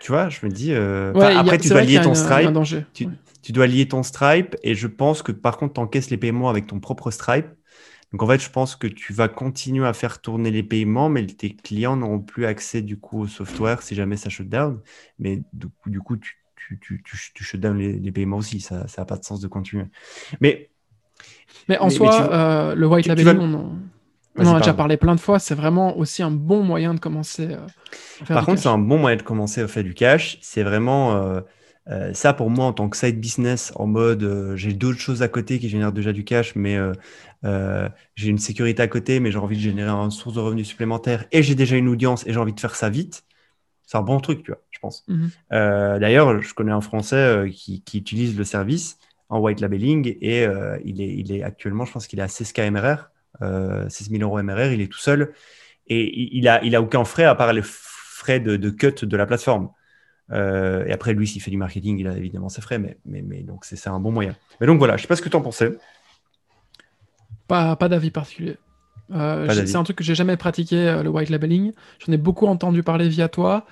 Tu 0.00 0.10
vois, 0.10 0.28
je 0.28 0.44
me 0.44 0.50
dis. 0.50 0.74
après, 0.74 1.58
tu 1.58 1.68
dois 1.68 1.82
lier 1.82 2.00
ton 2.00 2.14
Stripe. 2.14 2.50
Tu, 2.92 3.08
tu, 3.42 3.52
dois 3.52 3.66
lier 3.66 3.86
ton 3.86 4.02
Stripe, 4.02 4.56
et 4.62 4.74
je 4.74 4.88
pense 4.88 5.22
que 5.22 5.30
par 5.30 5.56
contre, 5.56 5.74
tu 5.74 5.80
encaisses 5.80 6.10
les 6.10 6.16
paiements 6.16 6.50
avec 6.50 6.66
ton 6.66 6.80
propre 6.80 7.10
Stripe. 7.10 7.46
Donc 8.12 8.22
en 8.22 8.26
fait, 8.26 8.40
je 8.40 8.50
pense 8.50 8.74
que 8.74 8.88
tu 8.88 9.12
vas 9.12 9.28
continuer 9.28 9.86
à 9.86 9.92
faire 9.92 10.20
tourner 10.20 10.50
les 10.50 10.64
paiements, 10.64 11.08
mais 11.08 11.24
tes 11.26 11.54
clients 11.54 11.96
n'auront 11.96 12.18
plus 12.18 12.44
accès 12.44 12.82
du 12.82 12.98
coup 12.98 13.20
au 13.20 13.26
software 13.28 13.82
si 13.82 13.94
jamais 13.94 14.16
ça 14.16 14.28
shut 14.28 14.48
down. 14.48 14.80
Mais 15.20 15.42
du 15.52 15.68
coup, 15.68 15.90
du 15.90 16.00
coup 16.00 16.16
tu, 16.16 16.40
tu, 16.56 16.78
tu, 16.80 17.02
tu 17.34 17.44
shut 17.44 17.64
les, 17.64 18.12
paiements 18.12 18.38
aussi. 18.38 18.60
Ça 18.60 18.86
n'a 18.98 19.04
pas 19.04 19.16
de 19.16 19.24
sens 19.24 19.40
de 19.40 19.46
continuer. 19.46 19.84
Mais, 20.40 20.70
mais 21.68 21.78
en 21.78 21.88
soi, 21.88 22.32
euh, 22.32 22.74
le 22.74 22.86
white 22.86 23.08
on, 23.08 23.78
en 24.38 24.54
a 24.54 24.58
déjà 24.58 24.74
parlé 24.74 24.96
plein 24.96 25.14
de 25.14 25.20
fois. 25.20 25.38
C'est 25.38 25.54
vraiment 25.54 25.96
aussi 25.96 26.22
un 26.22 26.30
bon 26.30 26.62
moyen 26.62 26.94
de 26.94 27.00
commencer. 27.00 27.48
Euh, 27.50 28.24
Par 28.26 28.46
contre, 28.46 28.60
c'est 28.60 28.68
un 28.68 28.78
bon 28.78 28.98
moyen 28.98 29.16
de 29.16 29.22
commencer 29.22 29.60
à 29.60 29.68
faire 29.68 29.84
du 29.84 29.94
cash. 29.94 30.38
C'est 30.40 30.62
vraiment. 30.62 31.42
Euh, 31.88 32.12
ça, 32.14 32.32
pour 32.32 32.50
moi, 32.50 32.66
en 32.66 32.72
tant 32.72 32.88
que 32.88 32.96
side 32.96 33.18
business, 33.18 33.72
en 33.74 33.86
mode 33.86 34.22
euh, 34.22 34.54
j'ai 34.56 34.72
d'autres 34.72 35.00
choses 35.00 35.22
à 35.22 35.28
côté 35.28 35.58
qui 35.58 35.68
génèrent 35.68 35.92
déjà 35.92 36.12
du 36.12 36.24
cash, 36.24 36.54
mais 36.54 36.78
euh, 37.44 37.88
j'ai 38.14 38.28
une 38.28 38.38
sécurité 38.38 38.82
à 38.82 38.88
côté, 38.88 39.18
mais 39.18 39.32
j'ai 39.32 39.38
envie 39.38 39.56
de 39.56 39.62
générer 39.62 39.90
une 39.90 40.10
source 40.10 40.34
de 40.34 40.40
revenus 40.40 40.68
supplémentaire 40.68 41.24
et 41.32 41.42
j'ai 41.42 41.54
déjà 41.54 41.76
une 41.76 41.88
audience 41.88 42.26
et 42.26 42.32
j'ai 42.32 42.38
envie 42.38 42.52
de 42.52 42.60
faire 42.60 42.76
ça 42.76 42.90
vite, 42.90 43.24
c'est 43.86 43.96
un 43.96 44.02
bon 44.02 44.20
truc, 44.20 44.44
tu 44.44 44.52
vois, 44.52 44.60
je 44.70 44.78
pense. 44.78 45.04
Mhm. 45.08 45.30
D'ailleurs, 45.50 46.40
je 46.42 46.54
connais 46.54 46.72
un 46.72 46.80
Français 46.80 47.50
qui, 47.52 47.82
utilise 47.94 48.36
le 48.36 48.44
service 48.44 48.98
en 49.28 49.40
white 49.40 49.60
labeling 49.60 50.16
et 50.20 50.46
il, 50.84 51.00
est, 51.00 51.16
il 51.16 51.32
est 51.32 51.42
actuellement, 51.42 51.86
je 51.86 51.92
pense 51.92 52.06
qu'il 52.06 52.20
est 52.20 52.22
à 52.22 52.26
16K 52.26 52.70
MRR, 52.70 53.10
16 53.40 54.10
000 54.10 54.22
euros 54.22 54.42
MRR, 54.42 54.72
il 54.72 54.80
est 54.80 54.92
tout 54.92 54.98
seul 54.98 55.32
et 55.86 56.36
il 56.36 56.44
n'a 56.44 56.62
il 56.62 56.74
a 56.76 56.82
aucun 56.82 57.04
frais 57.04 57.24
à 57.24 57.34
part 57.34 57.52
les 57.52 57.62
frais 57.64 58.40
de, 58.40 58.56
de 58.56 58.70
cut 58.70 59.04
de 59.04 59.16
la 59.16 59.26
plateforme. 59.26 59.70
Euh, 60.32 60.84
et 60.86 60.92
après, 60.92 61.12
lui, 61.12 61.26
s'il 61.26 61.42
fait 61.42 61.50
du 61.50 61.56
marketing, 61.56 61.98
il 61.98 62.06
a 62.06 62.16
évidemment 62.16 62.48
ses 62.48 62.60
frais, 62.60 62.78
mais, 62.78 62.98
mais, 63.04 63.22
mais 63.22 63.42
donc 63.42 63.64
c'est 63.64 63.88
un 63.88 63.98
bon 63.98 64.12
moyen. 64.12 64.36
Mais 64.60 64.66
donc 64.66 64.78
voilà, 64.78 64.96
je 64.96 65.00
ne 65.00 65.02
sais 65.02 65.08
pas 65.08 65.16
ce 65.16 65.22
que 65.22 65.28
tu 65.28 65.36
en 65.36 65.40
pensais. 65.40 65.76
Pas, 67.48 67.74
pas 67.76 67.88
d'avis 67.88 68.10
particulier. 68.10 68.56
Euh, 69.12 69.48
c'est 69.66 69.76
un 69.76 69.82
truc 69.82 69.96
que 69.96 70.04
j'ai 70.04 70.14
jamais 70.14 70.36
pratiqué, 70.36 70.88
euh, 70.88 71.02
le 71.02 71.10
white 71.10 71.30
labeling. 71.30 71.72
J'en 71.98 72.12
ai 72.12 72.16
beaucoup 72.16 72.46
entendu 72.46 72.84
parler 72.84 73.08
via 73.08 73.28
toi. 73.28 73.66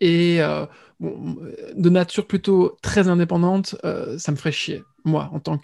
et 0.00 0.40
de 1.00 1.88
nature 1.90 2.26
plutôt 2.26 2.76
très 2.82 3.08
indépendante, 3.08 3.76
ça 4.18 4.32
me 4.32 4.36
ferait 4.36 4.52
chier, 4.52 4.82
moi, 5.04 5.30
en 5.32 5.40
tant 5.40 5.56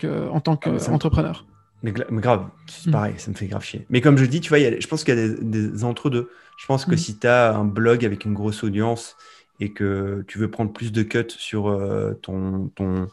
qu'entrepreneur. 0.56 1.44
Ah, 1.46 1.53
mais, 1.84 1.92
mais, 2.10 2.22
grave, 2.22 2.48
c'est 2.66 2.88
hmm. 2.88 2.92
pareil, 2.92 3.14
ça 3.18 3.30
me 3.30 3.36
fait 3.36 3.46
grave 3.46 3.62
chier. 3.62 3.86
Mais 3.90 4.00
comme 4.00 4.16
je 4.16 4.24
dis, 4.24 4.40
tu 4.40 4.48
vois, 4.48 4.58
je 4.58 4.86
pense 4.86 5.04
qu'il 5.04 5.14
y 5.14 5.18
a 5.18 5.28
des, 5.28 5.36
des 5.42 5.84
entre-deux. 5.84 6.30
Je 6.56 6.66
pense 6.66 6.86
que 6.86 6.94
hmm. 6.94 6.98
si 6.98 7.18
tu 7.18 7.26
as 7.26 7.54
un 7.54 7.64
blog 7.64 8.04
avec 8.04 8.24
une 8.24 8.32
grosse 8.32 8.64
audience 8.64 9.16
et 9.60 9.72
que 9.72 10.24
tu 10.26 10.38
veux 10.38 10.50
prendre 10.50 10.72
plus 10.72 10.92
de 10.92 11.02
cuts 11.02 11.24
sur 11.28 11.68
euh, 11.68 12.14
ton, 12.22 12.70
ton, 12.74 13.06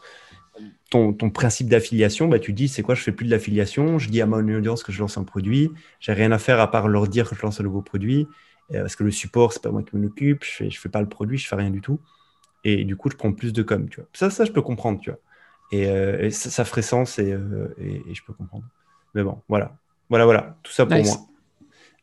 ton, 0.90 1.30
principe 1.30 1.68
d'affiliation, 1.68 2.28
bah, 2.28 2.38
tu 2.38 2.52
dis 2.52 2.68
c'est 2.68 2.82
quoi, 2.82 2.94
je 2.94 3.02
fais 3.02 3.12
plus 3.12 3.26
de 3.26 3.30
l'affiliation, 3.30 3.98
je 3.98 4.08
dis 4.08 4.20
à 4.20 4.26
mon 4.26 4.38
audience 4.56 4.82
que 4.82 4.90
je 4.90 5.00
lance 5.00 5.18
un 5.18 5.24
produit, 5.24 5.70
j'ai 6.00 6.12
rien 6.12 6.32
à 6.32 6.38
faire 6.38 6.58
à 6.58 6.70
part 6.70 6.88
leur 6.88 7.08
dire 7.08 7.28
que 7.28 7.36
je 7.36 7.42
lance 7.42 7.60
un 7.60 7.64
nouveau 7.64 7.82
produit, 7.82 8.26
euh, 8.72 8.80
parce 8.80 8.96
que 8.96 9.04
le 9.04 9.10
support, 9.10 9.52
c'est 9.52 9.62
pas 9.62 9.70
moi 9.70 9.82
qui 9.82 9.96
m'en 9.96 10.06
occupe, 10.06 10.44
je 10.44 10.50
fais, 10.50 10.70
je 10.70 10.80
fais 10.80 10.88
pas 10.88 11.00
le 11.00 11.08
produit, 11.08 11.38
je 11.38 11.46
fais 11.46 11.56
rien 11.56 11.70
du 11.70 11.80
tout. 11.80 12.00
Et 12.64 12.84
du 12.84 12.96
coup, 12.96 13.10
je 13.10 13.16
prends 13.16 13.32
plus 13.32 13.52
de 13.52 13.62
com, 13.62 13.88
tu 13.88 14.00
vois. 14.00 14.08
Ça, 14.12 14.30
ça, 14.30 14.44
je 14.44 14.52
peux 14.52 14.62
comprendre, 14.62 15.00
tu 15.00 15.10
vois. 15.10 15.18
Et, 15.72 15.86
euh, 15.86 16.30
ça, 16.30 16.64
ferait 16.64 16.82
sens 16.82 17.18
et, 17.18 17.36
et, 17.78 18.14
je 18.14 18.22
peux 18.24 18.32
comprendre. 18.32 18.64
Mais 19.14 19.22
bon, 19.22 19.38
voilà. 19.48 19.76
Voilà, 20.08 20.24
voilà. 20.24 20.56
Tout 20.62 20.72
ça 20.72 20.86
pour 20.86 21.02
moi. 21.02 21.16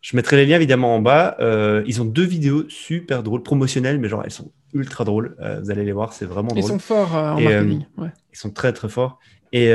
Je 0.01 0.15
mettrai 0.15 0.37
les 0.37 0.45
liens 0.45 0.55
évidemment 0.55 0.95
en 0.95 1.01
bas. 1.01 1.35
Euh, 1.39 1.83
ils 1.85 2.01
ont 2.01 2.05
deux 2.05 2.23
vidéos 2.23 2.63
super 2.69 3.21
drôles, 3.21 3.43
promotionnelles, 3.43 3.99
mais 3.99 4.07
genre 4.07 4.21
elles 4.23 4.31
sont 4.31 4.51
ultra 4.73 5.03
drôles. 5.03 5.35
Euh, 5.41 5.59
vous 5.61 5.71
allez 5.71 5.83
les 5.83 5.91
voir, 5.91 6.13
c'est 6.13 6.25
vraiment 6.25 6.49
drôle. 6.49 6.63
Ils 6.63 6.67
sont 6.67 6.79
forts 6.79 7.15
euh, 7.17 7.31
en 7.33 7.41
marketing. 7.41 7.85
Ils 7.97 8.37
sont 8.37 8.51
très 8.51 8.71
très 8.71 8.87
forts. 8.87 9.19
Et, 9.51 9.71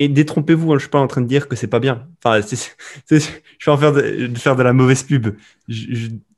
et 0.00 0.08
détrompez-vous, 0.08 0.72
hein, 0.72 0.74
je 0.74 0.74
ne 0.74 0.80
suis 0.80 0.88
pas 0.88 0.98
en 0.98 1.06
train 1.06 1.20
de 1.20 1.28
dire 1.28 1.46
que 1.46 1.54
c'est 1.54 1.68
pas 1.68 1.78
bien. 1.78 2.08
Enfin, 2.24 2.44
je 3.08 3.16
vais 3.16 3.72
en 3.72 3.78
faire 3.78 3.92
de, 3.92 4.28
faire 4.36 4.56
de 4.56 4.62
la 4.64 4.72
mauvaise 4.72 5.04
pub. 5.04 5.36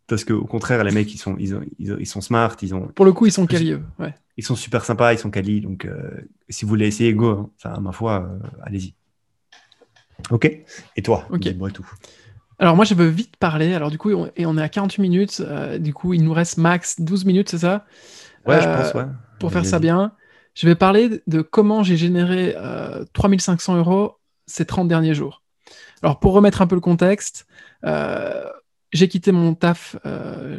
Parce 0.06 0.24
qu'au 0.24 0.44
contraire, 0.44 0.82
les 0.84 0.92
mecs, 0.92 1.12
ils 1.14 1.18
sont, 1.18 1.36
ils, 1.38 1.58
ils, 1.78 2.06
sont 2.06 2.20
smart. 2.20 2.56
Ils 2.62 2.74
ont, 2.74 2.88
Pour 2.88 3.04
le 3.04 3.12
coup, 3.12 3.26
ils 3.26 3.32
sont 3.32 3.46
quali. 3.46 3.74
Ouais. 3.98 4.14
Ils 4.36 4.44
sont 4.44 4.56
super 4.56 4.84
sympas, 4.84 5.12
ils 5.12 5.18
sont 5.18 5.30
quali. 5.30 5.60
Donc, 5.60 5.88
si 6.48 6.64
vous 6.64 6.68
voulez 6.68 6.86
essayer, 6.86 7.14
go. 7.14 7.30
Hein. 7.30 7.50
Enfin, 7.56 7.80
ma 7.80 7.92
foi, 7.92 8.28
allez-y. 8.62 8.94
Ok 10.30 10.50
Et 10.96 11.02
toi 11.02 11.26
Ok. 11.30 11.40
Dis-moi 11.40 11.70
tout. 11.70 11.88
Alors 12.58 12.76
moi 12.76 12.84
je 12.84 12.94
veux 12.94 13.08
vite 13.08 13.36
parler, 13.36 13.74
alors 13.74 13.90
du 13.90 13.98
coup 13.98 14.12
on, 14.12 14.30
et 14.36 14.46
on 14.46 14.56
est 14.56 14.62
à 14.62 14.68
48 14.68 15.02
minutes, 15.02 15.42
euh, 15.44 15.78
du 15.78 15.92
coup 15.92 16.14
il 16.14 16.22
nous 16.22 16.32
reste 16.32 16.56
max 16.56 17.00
12 17.00 17.24
minutes, 17.24 17.48
c'est 17.48 17.58
ça? 17.58 17.84
Ouais, 18.46 18.60
je 18.60 18.68
pense, 18.68 18.94
ouais. 18.94 19.06
Pour 19.40 19.52
faire 19.52 19.66
ça 19.66 19.78
bien. 19.78 20.12
Je 20.54 20.66
vais 20.66 20.76
parler 20.76 21.22
de 21.26 21.42
comment 21.42 21.82
j'ai 21.82 21.96
généré 21.96 22.54
3500 23.12 23.74
euh, 23.74 23.78
euros 23.78 24.18
ces 24.46 24.64
30 24.64 24.86
derniers 24.86 25.14
jours. 25.14 25.42
Alors 26.02 26.20
pour 26.20 26.32
remettre 26.32 26.62
un 26.62 26.66
peu 26.66 26.76
le 26.76 26.80
contexte, 26.80 27.46
euh, 27.84 28.44
j'ai 28.94 29.08
quitté 29.08 29.30
mon 29.30 29.54
taf 29.54 29.96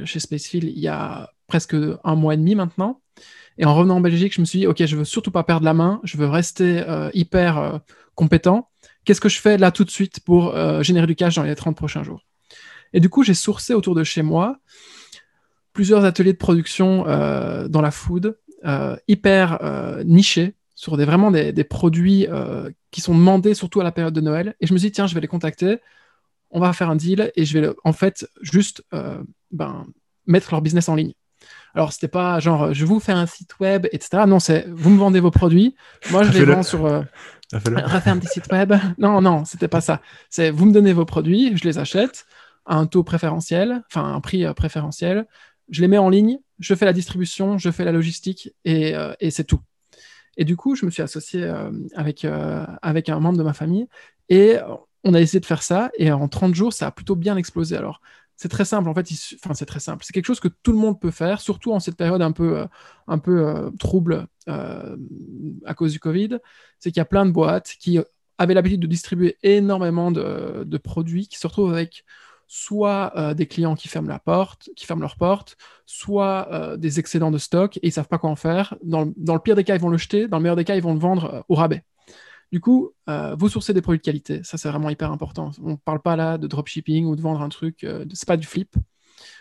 chez 0.06 0.20
Spacefield 0.20 0.70
il 0.70 0.80
y 0.80 0.88
a 0.88 1.32
presque 1.48 1.76
un 2.04 2.16
mois 2.16 2.36
et 2.36 2.38
demi 2.38 2.54
maintenant. 2.54 3.02
Et 3.58 3.66
en 3.66 3.74
revenant 3.74 3.96
en 3.96 4.02
Belgique, 4.02 4.34
je 4.36 4.42
me 4.42 4.46
suis 4.46 4.60
dit, 4.60 4.68
OK, 4.68 4.86
je 4.86 4.96
veux 4.96 5.06
surtout 5.06 5.32
pas 5.32 5.44
perdre 5.44 5.66
la 5.66 5.74
main, 5.74 6.02
je 6.04 6.18
veux 6.18 6.28
rester 6.28 6.84
hyper 7.14 7.80
compétent 8.14 8.70
qu'est-ce 9.06 9.22
que 9.22 9.30
je 9.30 9.40
fais 9.40 9.58
là 9.58 9.72
tout 9.72 9.86
de 9.86 9.92
suite 9.92 10.20
pour 10.20 10.54
euh, 10.56 10.84
générer 10.84 11.08
du 11.08 11.16
cash 11.16 11.36
dans 11.36 11.44
les 11.44 11.56
30 11.56 11.78
prochains 11.78 12.04
jours? 12.04 12.26
Et 12.92 13.00
du 13.00 13.10
coup, 13.10 13.24
j'ai 13.24 13.34
sourcé 13.34 13.74
autour 13.74 13.96
de 13.96 14.04
chez 14.04 14.24
moi 14.24 14.60
plusieurs 15.72 16.06
ateliers 16.06 16.34
de 16.34 16.38
production 16.38 17.06
euh, 17.08 17.68
dans 17.68 17.82
la 17.82 17.92
food, 17.92 18.38
euh, 18.66 18.96
hyper 19.08 19.60
nichés, 20.06 20.56
sur 20.74 20.98
des, 20.98 21.06
vraiment 21.06 21.32
des, 21.32 21.64
produits 21.64 22.28
qui 22.92 23.02
sont 23.02 23.14
demandés 23.14 23.54
surtout 23.54 23.82
à 23.82 23.84
la 23.84 23.92
période 23.92 24.14
de 24.14 24.22
Noël. 24.22 24.56
Et 24.60 24.68
je 24.68 24.74
me 24.74 24.78
suis 24.78 24.90
dit, 24.90 24.92
tiens, 24.94 25.08
je 25.08 25.14
vais 25.14 25.22
les 25.22 25.28
contacter, 25.28 25.78
on 26.56 26.60
va 26.60 26.74
faire 26.74 26.90
un 26.90 26.96
deal 26.96 27.32
et 27.36 27.46
je 27.46 27.60
vais 27.60 27.70
en 27.84 27.94
fait 27.94 28.28
juste 28.42 28.84
ben, 29.52 29.86
mettre 30.26 30.52
leur 30.52 30.62
business 30.62 30.90
en 30.90 30.96
ligne. 30.96 31.14
Alors, 31.76 31.92
c'était 31.92 32.08
pas 32.08 32.40
genre, 32.40 32.74
je 32.74 32.86
vous 32.86 33.00
fais 33.00 33.12
un 33.12 33.26
site 33.26 33.60
web, 33.60 33.86
etc. 33.92 34.24
Non, 34.26 34.40
c'est 34.40 34.66
vous 34.70 34.90
me 34.90 34.98
vendez 34.98 35.20
vos 35.20 35.30
produits. 35.30 35.76
Moi, 36.10 36.24
je 36.24 36.32
les 36.32 36.46
vends 36.46 36.64
sur, 36.64 36.88
Refaire 37.54 38.14
un 38.14 38.20
petit 38.20 38.28
site 38.28 38.52
web. 38.52 38.74
Non, 38.98 39.22
non, 39.22 39.46
c'était 39.46 39.68
pas 39.68 39.82
ça. 39.82 40.02
C'est 40.30 40.50
vous 40.50 40.66
me 40.66 40.74
donnez 40.74 40.94
vos 40.94 41.06
produits, 41.06 41.56
je 41.56 41.64
les 41.64 41.78
achète 41.78 42.26
à 42.66 42.76
un 42.78 42.88
taux 42.88 43.04
préférentiel, 43.04 43.84
enfin 43.92 44.14
un 44.14 44.22
prix 44.22 44.46
euh, 44.46 44.54
préférentiel. 44.54 45.28
Je 45.70 45.82
les 45.82 45.88
mets 45.88 45.98
en 45.98 46.10
ligne, 46.10 46.40
je 46.60 46.74
fais 46.76 46.86
la 46.86 46.94
distribution, 46.94 47.58
je 47.58 47.70
fais 47.72 47.86
la 47.86 47.92
logistique 47.92 48.52
et, 48.66 48.96
euh, 48.96 49.14
et 49.20 49.32
c'est 49.32 49.44
tout. 49.44 49.62
Et 50.38 50.46
du 50.46 50.58
coup, 50.58 50.76
je 50.76 50.86
me 50.86 50.92
suis 50.92 51.02
associé 51.02 51.44
euh, 51.44 51.72
avec, 51.96 52.26
avec 52.82 53.10
un 53.10 53.20
membre 53.20 53.38
de 53.38 53.44
ma 53.44 53.54
famille 53.54 53.88
et 54.28 54.58
on 55.06 55.14
a 55.14 55.22
essayé 55.22 55.40
de 55.40 55.46
faire 55.46 55.64
ça. 55.64 55.92
Et 55.98 56.12
en 56.12 56.28
30 56.28 56.54
jours, 56.56 56.74
ça 56.74 56.88
a 56.88 56.92
plutôt 56.92 57.16
bien 57.16 57.38
explosé. 57.38 57.78
Alors, 57.78 58.02
c'est 58.36 58.50
très 58.50 58.66
simple. 58.66 58.90
En 58.90 58.94
fait, 58.94 59.08
c'est 59.08 60.14
quelque 60.14 60.26
chose 60.26 60.40
que 60.42 60.50
tout 60.50 60.74
le 60.74 60.78
monde 60.78 61.00
peut 61.00 61.12
faire, 61.12 61.40
surtout 61.40 61.72
en 61.72 61.80
cette 61.80 61.96
période 61.96 62.22
un 62.22 62.32
peu, 62.32 62.60
euh, 62.60 62.68
euh, 63.28 63.72
trouble 63.80 64.28
euh, 64.50 64.98
à 65.66 65.74
cause 65.74 65.94
du 65.94 66.00
Covid. 66.00 66.40
C'est 66.80 66.92
qu'il 66.92 67.00
y 67.00 67.02
a 67.02 67.06
plein 67.06 67.26
de 67.26 67.32
boîtes 67.32 67.76
qui 67.80 68.00
avaient 68.38 68.54
l'habitude 68.54 68.82
de 68.82 68.88
distribuer 68.88 69.38
énormément 69.44 70.12
de, 70.12 70.78
produits, 70.78 71.28
qui 71.28 71.38
se 71.38 71.48
retrouvent 71.48 71.74
avec 71.74 72.04
soit 72.48 73.34
des 73.34 73.48
clients 73.48 73.76
qui 73.76 73.88
ferment 73.88 74.10
la 74.10 74.20
porte, 74.20 74.70
qui 74.76 74.86
ferment 74.86 75.02
leur 75.02 75.16
porte, 75.16 75.58
soit 75.86 76.76
des 76.78 77.00
excédents 77.00 77.32
de 77.32 77.38
stock 77.38 77.78
et 77.78 77.88
ils 77.88 77.92
savent 77.92 78.08
pas 78.08 78.18
quoi 78.18 78.30
en 78.30 78.36
faire. 78.36 78.76
Dans, 78.84 79.06
le 79.06 79.40
pire 79.40 79.56
des 79.56 79.64
cas, 79.64 79.76
ils 79.76 79.82
vont 79.82 79.90
le 79.90 79.98
jeter. 79.98 80.28
Dans 80.28 80.38
le 80.38 80.44
meilleur 80.44 80.58
des 80.58 80.66
cas, 80.66 80.76
ils 80.76 80.82
vont 80.82 80.94
le 80.94 81.00
vendre 81.00 81.46
au 81.48 81.56
rabais. 81.56 81.84
Du 82.52 82.60
coup, 82.60 82.92
euh, 83.10 83.36
vous 83.36 83.50
sourcez 83.50 83.74
des 83.74 83.82
produits 83.82 84.00
de 84.00 84.04
qualité. 84.04 84.44
Ça, 84.44 84.58
c'est 84.58 84.70
vraiment 84.70 84.90
hyper 84.90 85.12
important. 85.12 85.52
On 85.62 85.72
ne 85.72 85.76
parle 85.76 86.02
pas 86.02 86.16
là 86.16 86.38
de 86.38 86.48
dropshipping 86.48 87.06
ou 87.06 87.16
de 87.16 87.22
vendre 87.22 87.42
un 87.42 87.50
truc. 87.50 87.84
Euh, 87.84 88.06
c'est 88.14 88.28
pas 88.28 88.38
du 88.38 88.48
flip. 88.48 88.76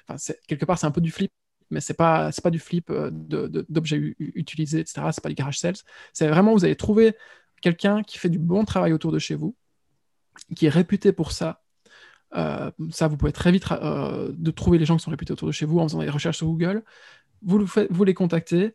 Enfin, 0.09 0.35
quelque 0.49 0.65
part, 0.65 0.79
c'est 0.79 0.87
un 0.87 0.91
peu 0.91 1.01
du 1.01 1.11
flip, 1.11 1.33
mais 1.71 1.81
c'est 1.81 1.95
pas 1.95 2.31
pas 2.43 2.51
du 2.51 2.59
flip 2.59 2.91
euh, 2.91 3.11
d'objets 3.13 4.17
utilisés, 4.19 4.81
etc. 4.81 5.13
C'est 5.13 5.23
pas 5.23 5.29
du 5.29 5.35
garage 5.35 5.59
sales. 5.59 5.77
C'est 6.13 6.29
vraiment 6.29 6.53
vous 6.53 6.65
allez 6.65 6.77
trouver 6.77 7.15
quelqu'un 7.61 8.03
qui 8.03 8.19
fait 8.19 8.29
du 8.31 8.39
bon 8.39 8.65
travail 8.65 8.93
autour 8.93 9.13
de 9.13 9.19
chez 9.19 9.35
vous, 9.35 9.57
qui 10.57 10.67
est 10.67 10.71
réputé 10.71 11.13
pour 11.13 11.33
ça. 11.33 11.63
ça, 12.33 13.09
vous 13.09 13.17
pouvez 13.17 13.33
très 13.33 13.53
vite 13.53 13.65
de 13.71 14.51
trouver 14.51 14.79
les 14.79 14.85
gens 14.87 14.97
qui 14.97 15.05
sont 15.05 15.11
réputés 15.11 15.33
autour 15.33 15.49
de 15.49 15.53
chez 15.53 15.67
vous 15.67 15.79
en 15.79 15.89
faisant 15.89 16.01
des 16.01 16.11
recherches 16.11 16.39
sur 16.39 16.47
Google. 16.47 16.85
Vous 17.43 18.05
les 18.05 18.15
contactez. 18.15 18.75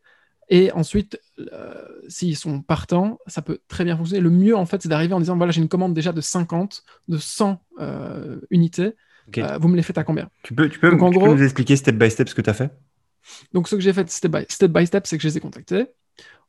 Et 0.49 0.71
ensuite, 0.71 1.21
euh, 1.39 1.73
s'ils 2.07 2.35
sont 2.35 2.61
partants, 2.61 3.19
ça 3.27 3.43
peut 3.43 3.59
très 3.67 3.83
bien 3.83 3.95
fonctionner. 3.95 4.21
Le 4.21 4.31
mieux, 4.31 4.57
en 4.57 4.65
fait, 4.65 4.81
c'est 4.81 4.89
d'arriver 4.89 5.13
en 5.13 5.19
disant 5.19 5.37
voilà, 5.37 5.51
j'ai 5.51 5.61
une 5.61 5.69
commande 5.69 5.93
déjà 5.93 6.11
de 6.11 6.21
50, 6.21 6.83
de 7.07 7.17
100 7.17 7.63
euh, 7.79 8.39
unités. 8.49 8.95
Euh, 9.37 9.59
vous 9.59 9.67
me 9.67 9.75
les 9.75 9.83
faites 9.83 9.99
à 9.99 10.03
combien? 10.03 10.27
Tu 10.41 10.55
peux, 10.55 10.67
tu 10.67 10.79
peux, 10.79 10.89
nous 10.89 11.43
expliquer 11.43 11.75
step 11.75 11.95
by 11.95 12.09
step 12.09 12.29
ce 12.29 12.35
que 12.35 12.41
tu 12.41 12.49
as 12.49 12.55
fait? 12.55 12.71
Donc, 13.53 13.67
ce 13.67 13.75
que 13.75 13.81
j'ai 13.81 13.93
fait 13.93 14.09
step 14.09 14.31
by 14.31 14.45
step, 14.49 14.71
by 14.71 14.87
step 14.87 15.05
c'est 15.05 15.17
que 15.17 15.21
je 15.21 15.27
les 15.27 15.37
ai 15.37 15.39
contactés. 15.39 15.85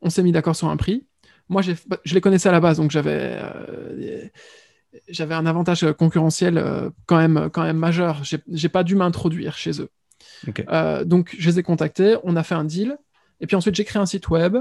On 0.00 0.08
s'est 0.08 0.22
mis 0.22 0.32
d'accord 0.32 0.56
sur 0.56 0.68
un 0.68 0.78
prix. 0.78 1.06
Moi, 1.50 1.60
bah, 1.86 1.98
je 2.04 2.14
les 2.14 2.22
connaissais 2.22 2.48
à 2.48 2.52
la 2.52 2.60
base, 2.60 2.78
donc 2.78 2.90
j'avais 2.90 3.38
j'avais 5.08 5.34
un 5.34 5.44
avantage 5.44 5.86
concurrentiel 5.98 6.90
quand, 7.04 7.18
même, 7.18 7.50
quand 7.52 7.64
même 7.64 7.76
majeur. 7.76 8.22
J'ai 8.24 8.68
pas 8.70 8.82
dû 8.82 8.94
m'introduire 8.94 9.58
chez 9.58 9.72
eux. 9.82 9.90
donc, 11.04 11.36
je 11.38 11.50
les 11.50 11.58
ai 11.58 11.62
contactés. 11.62 12.16
On 12.24 12.34
a 12.34 12.42
fait 12.42 12.54
un 12.54 12.64
deal. 12.64 12.96
Et 13.40 13.46
puis 13.46 13.56
ensuite, 13.56 13.74
j'ai 13.74 13.84
créé 13.84 14.00
un 14.00 14.06
site 14.06 14.28
web. 14.28 14.56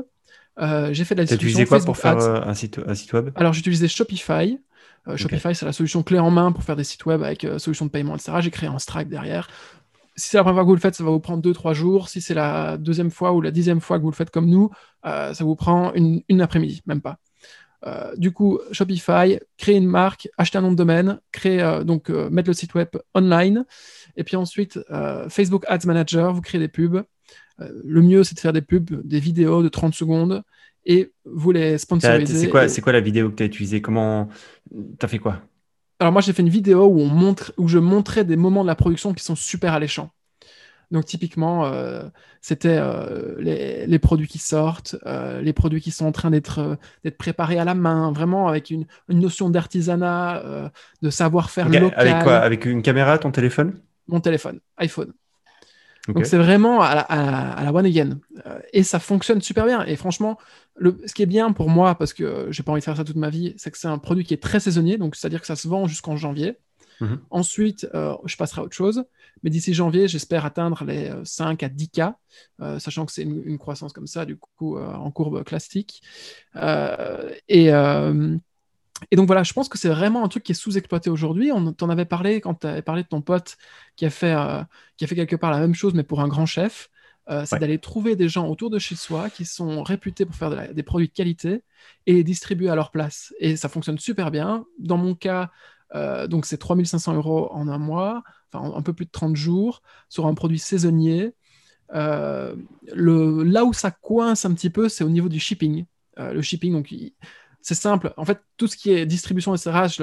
Euh, 0.60 0.90
j'ai 0.94 1.06
fait 1.06 1.16
de 1.16 1.22
la 1.22 1.26
distribution. 1.26 1.62
Utilisé 1.62 1.70
quoi 1.70 1.86
pour 1.86 1.98
faire 1.98 2.18
euh, 2.18 2.42
un, 2.44 2.54
site, 2.54 2.80
un 2.86 2.96
site 2.96 3.14
web? 3.14 3.30
Alors, 3.36 3.54
j'utilisais 3.54 3.88
Shopify. 3.88 4.60
Euh, 5.08 5.16
Shopify, 5.18 5.56
c'est 5.56 5.66
la 5.66 5.74
solution 5.74 6.04
clé 6.04 6.20
en 6.20 6.32
main 6.32 6.52
pour 6.52 6.64
faire 6.64 6.76
des 6.76 6.84
sites 6.84 7.06
web 7.06 7.24
avec 7.24 7.46
solution 7.58 7.86
de 7.86 7.92
paiement, 7.92 8.16
etc. 8.16 8.38
J'ai 8.42 8.52
créé 8.52 8.70
un 8.70 8.80
Stripe 8.80 9.10
derrière. 9.10 9.50
Si 10.16 10.30
c'est 10.30 10.38
la 10.38 10.44
première 10.44 10.58
fois 10.58 10.64
que 10.64 10.70
vous 10.70 10.76
le 10.76 10.82
faites, 10.82 10.96
ça 10.96 11.04
va 11.04 11.12
vous 11.12 11.22
prendre 11.22 11.42
2-3 11.42 11.74
jours. 11.74 12.10
Si 12.10 12.20
c'est 12.20 12.34
la 12.34 12.78
deuxième 12.78 13.10
fois 13.10 13.32
ou 13.32 13.42
la 13.42 13.52
dixième 13.52 13.80
fois 13.80 13.98
que 13.98 14.04
vous 14.04 14.12
le 14.12 14.16
faites 14.16 14.32
comme 14.32 14.50
nous, 14.50 14.70
ça 15.04 15.34
vous 15.40 15.56
prend 15.56 15.94
une, 15.94 16.22
une 16.28 16.42
après-midi, 16.42 16.82
même 16.86 17.00
pas. 17.02 17.20
du 18.18 18.34
coup, 18.34 18.60
Shopify, 18.74 19.40
créer 19.58 19.78
une 19.78 19.88
marque, 19.88 20.28
acheter 20.38 20.58
un 20.58 20.62
nom 20.62 20.72
de 20.72 20.76
domaine, 20.76 21.22
créer, 21.32 21.84
donc 21.86 22.10
mettre 22.10 22.50
le 22.50 22.54
site 22.54 22.74
web 22.74 22.90
online, 23.16 23.66
et 24.18 24.26
puis 24.26 24.36
ensuite 24.36 24.78
Facebook 25.30 25.64
Ads 25.70 25.86
Manager, 25.86 26.34
vous 26.34 26.42
créez 26.42 26.60
des 26.60 26.68
pubs, 26.68 27.02
le 27.84 28.02
mieux, 28.02 28.24
c'est 28.24 28.36
de 28.36 28.40
faire 28.40 28.54
des 28.54 28.62
pubs, 28.62 29.06
des 29.06 29.20
vidéos 29.20 29.64
de 29.64 29.70
30 29.70 29.94
secondes 29.94 30.44
et 30.86 31.12
vous 31.26 31.52
les 31.52 31.78
sponsoriser. 31.78 32.38
C'est 32.38 32.50
quoi, 32.50 32.68
quoi 32.68 32.94
la 32.94 33.02
vidéo 33.02 33.30
que 33.30 33.36
tu 33.36 33.44
as 33.44 33.46
utilisée? 33.46 33.82
Comment 33.82 34.30
tu 34.72 35.06
as 35.06 35.08
fait 35.08 35.20
quoi? 35.20 35.42
Alors 36.00 36.14
moi, 36.14 36.22
j'ai 36.22 36.34
fait 36.34 36.42
une 36.42 36.50
vidéo 36.50 36.86
où, 36.86 37.00
on 37.02 37.08
montre, 37.08 37.54
où 37.58 37.68
je 37.68 37.78
montrais 37.78 38.24
des 38.24 38.38
moments 38.38 38.64
de 38.64 38.68
la 38.68 38.76
production 38.76 39.14
qui 39.14 39.24
sont 39.24 39.36
super 39.36 39.74
alléchants. 39.74 40.12
Donc 40.92 41.06
typiquement, 41.06 41.66
euh, 41.66 42.04
c'était 42.42 42.80
euh, 42.80 43.36
les, 43.38 44.00
produits 44.00 44.28
qui 44.28 44.40
sortent, 44.40 44.96
euh, 45.06 45.40
les 45.42 45.54
produits 45.54 45.82
qui 45.82 45.92
sont 45.92 46.06
en 46.06 46.12
train 46.12 46.32
d'être 46.32 46.78
préparés 47.18 47.60
à 47.60 47.66
la 47.66 47.76
main, 47.76 48.12
vraiment 48.12 48.48
avec 48.48 48.72
une, 48.72 48.88
notion 49.10 49.50
d'artisanat, 49.50 50.72
de 51.02 51.10
savoir-faire 51.10 51.70
local. 51.70 51.94
Avec 51.96 52.24
quoi? 52.24 52.38
Avec 52.38 52.66
une 52.66 52.82
caméra, 52.82 53.20
ton 53.20 53.32
téléphone? 53.32 53.80
Mon 54.08 54.20
téléphone, 54.20 54.60
iPhone. 54.78 55.14
Donc 56.08 56.26
c'est 56.26 56.38
vraiment 56.38 56.82
à 56.82 56.96
la, 57.64 57.74
one 57.74 57.86
again. 57.86 58.20
et 58.74 58.84
ça 58.84 59.00
fonctionne 59.00 59.42
super 59.42 59.66
bien. 59.66 59.86
Et 59.86 59.96
franchement, 59.96 60.38
le, 60.76 60.98
ce 61.06 61.14
qui 61.14 61.22
est 61.22 61.28
bien 61.28 61.52
pour 61.52 61.70
moi, 61.70 61.96
parce 61.96 62.14
que 62.14 62.48
j'ai 62.50 62.64
pas 62.64 62.72
envie 62.72 62.80
de 62.80 62.86
faire 62.86 62.98
ça 62.98 63.04
toute 63.04 63.16
ma 63.16 63.30
vie, 63.30 63.54
c'est 63.58 63.70
que 63.70 63.78
c'est 63.78 63.88
un 63.88 63.98
produit 63.98 64.24
qui 64.24 64.34
est 64.34 64.42
très 64.42 64.60
saisonnier, 64.60 64.98
donc 64.98 65.16
c'est-à-dire 65.16 65.42
que 65.42 65.48
ça 65.48 65.56
se 65.56 65.68
vend 65.68 65.88
jusqu'en 65.88 66.18
janvier. 66.18 66.58
Mhm. 67.02 67.20
Ensuite, 67.30 67.88
euh, 67.94 68.16
je 68.26 68.36
passerai 68.36 68.62
à 68.62 68.64
autre 68.64 68.76
chose. 68.76 69.04
Mais 69.44 69.50
d'ici 69.50 69.74
janvier, 69.74 70.08
j'espère 70.08 70.46
atteindre 70.46 70.84
les 70.84 71.12
5 71.24 71.64
euh, 71.64 71.66
à 71.66 71.70
10 71.70 71.90
cas, 71.90 72.18
euh, 72.60 72.78
sachant 72.80 73.06
que 73.06 73.12
c'est 73.12 73.24
une, 73.24 73.58
croissance 73.58 73.94
comme 73.94 74.08
ça, 74.08 74.26
du 74.26 74.38
coup, 74.38 74.78
en 74.78 75.12
courbe 75.12 75.44
classique. 75.44 76.02
et. 76.56 77.72
Et 79.12 79.16
donc 79.16 79.28
voilà, 79.28 79.44
je 79.44 79.54
pense 79.54 79.70
que 79.70 79.78
c'est 79.78 79.90
vraiment 79.90 80.24
un 80.24 80.28
truc 80.28 80.44
qui 80.44 80.52
est 80.52 80.56
sous-exploité 80.56 81.10
aujourd'hui. 81.10 81.52
On 81.52 81.74
t'en 81.74 81.90
avait 81.90 82.06
parlé 82.06 82.42
quand 82.42 82.56
tu 82.56 82.68
avais 82.68 82.82
parlé 82.82 83.04
de 83.04 83.08
ton 83.08 83.22
pote 83.22 83.58
qui 83.96 84.06
a, 84.06 84.10
fait, 84.10 84.36
qui 84.98 85.06
a 85.06 85.08
fait 85.08 85.16
quelque 85.16 85.36
part 85.36 85.52
la 85.52 85.60
même 85.60 85.76
chose, 85.76 85.94
mais 85.94 86.04
pour 86.04 86.22
un 86.22 86.28
grand 86.28 86.46
chef. 86.46 86.90
c'est 87.46 87.60
d'aller 87.60 87.80
trouver 87.80 88.16
des 88.16 88.30
gens 88.30 88.48
autour 88.48 88.70
de 88.70 88.80
chez 88.80 88.96
soi 88.96 89.30
qui 89.30 89.46
sont 89.46 89.84
réputés 89.84 90.26
pour 90.26 90.36
faire 90.36 90.74
des 90.74 90.84
produits 90.84 91.08
de 91.08 91.14
qualité 91.14 91.64
et 92.06 92.14
les 92.14 92.24
distribuer 92.24 92.70
à 92.70 92.76
leur 92.76 92.92
place. 92.92 93.34
Et 93.40 93.56
ça 93.56 93.70
fonctionne 93.70 94.00
super 94.00 94.32
bien. 94.32 94.66
Dans 94.80 94.98
mon 94.98 95.16
cas, 95.16 95.50
euh, 95.96 96.28
donc 96.28 96.46
c'est 96.46 96.58
3500 96.58 97.16
euros 97.16 97.50
en 97.52 97.68
un 97.68 97.78
mois, 97.78 98.24
enfin 98.52 98.72
un 98.76 98.82
peu 98.82 98.94
plus 98.94 99.06
de 99.06 99.12
30 99.12 99.36
jours, 99.36 99.82
sur 100.10 100.28
un 100.28 100.34
produit 100.34 100.60
saisonnier. 100.60 101.34
Euh, 101.94 102.56
le, 102.94 103.44
là 103.44 103.66
où 103.66 103.74
ça 103.74 103.92
coince 103.92 104.46
un 104.46 104.54
petit 104.54 104.70
peu, 104.70 104.90
c'est 104.90 105.04
au 105.04 105.10
niveau 105.10 105.30
du 105.30 105.40
shipping. 105.40 105.86
Euh, 106.20 106.34
le 106.34 106.42
shipping, 106.42 106.74
donc 106.74 106.94
c'est 107.70 107.76
simple. 107.76 108.16
En 108.18 108.26
fait, 108.26 108.42
tout 108.58 108.66
ce 108.66 108.76
qui 108.76 108.90
est 108.90 109.06
distribution 109.06 109.54
et 109.54 109.60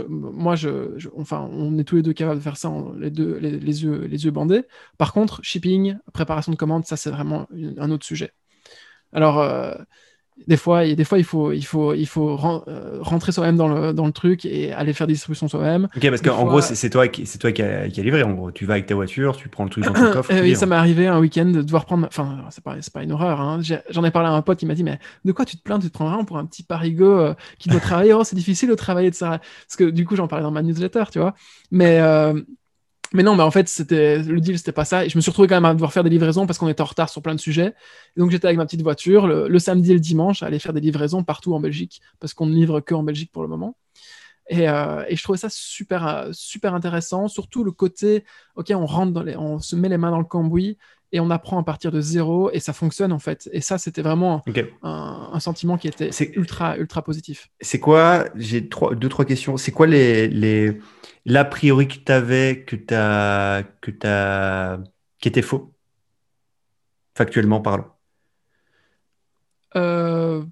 moi, 0.09 0.55
je, 0.55 1.09
enfin, 1.17 1.49
on 1.51 1.77
est 1.79 1.83
tous 1.83 1.97
les 1.97 2.03
deux 2.03 2.12
capables 2.12 2.39
de 2.39 2.43
faire 2.45 2.57
ça, 2.57 2.73
les, 2.97 3.11
deux, 3.11 3.39
les, 3.39 3.83
yeux, 3.83 4.05
les 4.05 4.25
yeux 4.25 4.31
bandés. 4.31 4.62
Par 4.99 5.12
contre, 5.12 5.41
shipping, 5.43 5.97
préparation 6.12 6.53
de 6.53 6.57
commande, 6.57 6.87
ça 6.87 6.97
c'est 6.97 7.11
vraiment 7.11 7.49
un 7.79 7.91
autre 7.91 8.07
sujet. 8.07 8.33
Alors, 9.12 9.41
des 10.47 10.57
fois, 10.57 10.87
des 10.87 11.05
fois, 11.05 11.18
il 11.18 11.24
faut, 11.24 11.53
il 11.53 11.64
faut, 11.64 11.95
il 11.95 12.07
faut 12.07 12.39
euh, 12.68 12.99
rentrer 13.01 13.32
soi-même 13.32 13.57
dans 13.57 13.68
le, 13.68 13.93
dans 13.93 14.07
le 14.07 14.12
truc 14.12 14.45
et 14.45 14.72
aller 14.72 14.93
faire 14.93 15.07
des 15.07 15.14
distributions 15.14 15.49
soi-même. 15.49 15.89
Ok, 15.97 16.09
parce 16.09 16.20
qu'en 16.20 16.45
gros, 16.45 16.61
c'est 16.61 16.91
toi, 16.91 17.09
qui, 17.09 17.24
c'est 17.24 17.39
toi 17.39 17.53
qui 17.53 17.62
a, 17.62 17.89
qui 17.89 18.01
a, 18.01 18.03
livré. 18.03 18.22
En 18.22 18.32
gros, 18.32 18.53
tu 18.53 18.66
vas 18.66 18.74
avec 18.74 18.87
ta 18.87 18.95
voiture, 18.95 19.37
tu 19.37 19.49
prends 19.49 19.64
le 19.64 19.70
truc 19.70 19.84
dans 19.84 19.95
ton 19.95 20.11
coffre. 20.12 20.32
oui, 20.41 20.55
ça 20.55 20.66
m'est 20.66 20.76
arrivé 20.76 21.07
un 21.07 21.18
week-end 21.18 21.47
de 21.47 21.62
devoir 21.62 21.87
prendre. 21.87 22.07
Enfin, 22.07 22.45
c'est 22.51 22.62
pas, 22.62 22.76
c'est 22.80 22.93
pas 22.93 23.03
une 23.03 23.12
horreur. 23.12 23.41
Hein. 23.41 23.61
J'en 23.91 24.05
ai 24.05 24.11
parlé 24.11 24.28
à 24.28 24.32
un 24.32 24.43
pote 24.43 24.59
qui 24.59 24.66
m'a 24.66 24.74
dit, 24.74 24.84
mais 24.84 24.99
de 25.24 25.32
quoi 25.32 25.45
tu 25.47 25.57
te 25.57 25.62
plains? 25.62 25.78
Tu 25.78 25.89
te 25.89 25.93
prends 25.93 26.09
vraiment 26.09 26.24
pour 26.24 26.37
un 26.37 26.45
petit 26.45 26.62
parigot 26.62 27.18
euh, 27.18 27.34
qui 27.59 27.68
doit 27.70 27.80
travailler. 27.80 28.12
Oh, 28.12 28.22
c'est 28.22 28.37
difficile 28.37 28.68
de 28.68 28.74
travailler 28.74 29.11
de 29.11 29.16
ça. 29.16 29.41
Parce 29.66 29.76
que 29.76 29.84
du 29.84 30.05
coup, 30.05 30.16
j'en 30.16 30.28
parlais 30.28 30.45
dans 30.45 30.51
ma 30.51 30.62
newsletter, 30.62 31.05
tu 31.11 31.18
vois. 31.18 31.34
Mais 31.70 31.99
euh, 32.01 32.41
mais 33.13 33.23
non, 33.23 33.37
mais 33.37 33.43
en 33.43 33.51
fait, 33.51 33.69
c'était 33.69 34.19
le 34.23 34.41
deal, 34.41 34.59
c'était 34.59 34.73
pas 34.73 34.85
ça. 34.85 35.05
Et 35.05 35.09
je 35.09 35.17
me 35.17 35.21
suis 35.21 35.31
retrouvé 35.31 35.49
quand 35.49 35.57
même 35.57 35.65
à 35.65 35.75
devoir 35.75 35.93
faire 35.93 36.05
des 36.05 36.11
livraisons 36.11 36.47
parce 36.47 36.59
qu'on 36.59 36.69
était 36.69 36.83
en 36.83 36.87
retard 36.87 37.09
sur 37.09 37.23
plein 37.23 37.35
de 37.35 37.41
sujets. 37.41 37.75
donc 38.17 38.31
j'étais 38.31 38.47
avec 38.47 38.57
ma 38.57 38.67
petite 38.67 38.83
voiture 38.83 39.27
le, 39.27 39.59
samedi 39.59 39.91
et 39.91 39.95
le 39.95 40.01
dimanche 40.01 40.43
à 40.43 40.47
aller 40.47 40.59
faire 40.59 40.73
des 40.73 40.81
livraisons 40.81 41.25
partout 41.25 41.55
en 41.55 41.61
Belgique 41.61 42.01
parce 42.21 42.35
qu'on 42.35 42.47
ne 42.47 42.55
livre 42.55 42.81
que 42.81 42.95
en 42.95 43.03
Belgique 43.03 43.31
pour 43.33 43.43
le 43.43 43.49
moment. 43.49 43.77
Et, 44.49 44.69
euh, 44.69 45.05
et, 45.09 45.17
je 45.17 45.23
trouvais 45.25 45.39
ça 45.39 45.49
super, 45.51 46.07
euh, 46.07 46.31
super 46.33 46.73
intéressant, 46.75 47.27
surtout 47.27 47.65
le 47.65 47.73
côté, 47.73 48.25
ok, 48.55 48.73
on 48.77 48.87
rentre 48.87 49.25
on 49.39 49.59
se 49.59 49.75
met 49.75 49.89
les 49.89 49.99
mains 49.99 50.13
dans 50.13 50.21
le 50.21 50.25
cambouis 50.25 50.79
et 51.13 51.21
on 51.21 51.31
apprend 51.31 51.59
à 51.59 51.63
partir 51.63 51.93
de 51.93 52.01
zéro 52.01 52.51
et 52.53 52.61
ça 52.61 52.73
fonctionne 52.73 53.13
en 53.13 53.19
fait. 53.19 53.49
Et 53.53 53.61
ça, 53.61 53.79
c'était 53.79 54.03
vraiment 54.03 54.43
un, 54.83 55.41
sentiment 55.41 55.79
qui 55.79 55.89
était 55.89 56.11
ultra, 56.35 56.77
ultra 56.77 57.03
positif. 57.03 57.49
C'est 57.61 57.79
quoi, 57.79 58.27
j'ai 58.35 58.61
deux, 58.61 59.09
trois 59.09 59.25
questions. 59.25 59.57
C'est 59.57 59.73
quoi 59.73 59.87
les, 59.87 60.29
les, 60.29 60.79
l'a 61.25 61.45
priori 61.45 61.87
que 61.89 61.95
tu 61.95 62.13
avais, 62.13 62.65
que 62.67 62.77
tu 62.77 62.95
as, 62.95 63.65
que 63.81 63.91
as, 64.05 64.79
qui 65.21 65.29
était 65.29 65.43
faux, 65.43 65.73
factuellement 67.15 67.61
parlant 67.61 67.97
euh, 69.77 70.45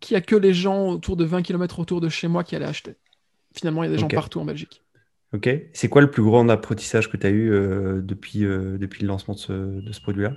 Qu'il 0.00 0.14
n'y 0.14 0.18
a 0.18 0.22
que 0.22 0.36
les 0.36 0.54
gens 0.54 0.88
autour 0.88 1.16
de 1.16 1.24
20 1.24 1.42
km 1.42 1.80
autour 1.80 2.00
de 2.00 2.08
chez 2.08 2.28
moi 2.28 2.44
qui 2.44 2.54
allaient 2.54 2.64
acheter. 2.64 2.96
Finalement, 3.54 3.82
il 3.82 3.86
y 3.86 3.90
a 3.90 3.92
des 3.92 3.98
gens 3.98 4.08
partout 4.08 4.40
en 4.40 4.44
Belgique. 4.44 4.82
Ok. 5.34 5.48
C'est 5.74 5.88
quoi 5.88 6.00
le 6.00 6.10
plus 6.10 6.22
grand 6.22 6.48
apprentissage 6.48 7.10
que 7.10 7.16
tu 7.16 7.26
as 7.26 7.30
eu 7.30 7.52
euh, 7.52 8.00
depuis, 8.00 8.44
euh, 8.44 8.78
depuis 8.78 9.02
le 9.02 9.08
lancement 9.08 9.34
de 9.34 9.40
ce, 9.92 10.00
produit-là? 10.00 10.32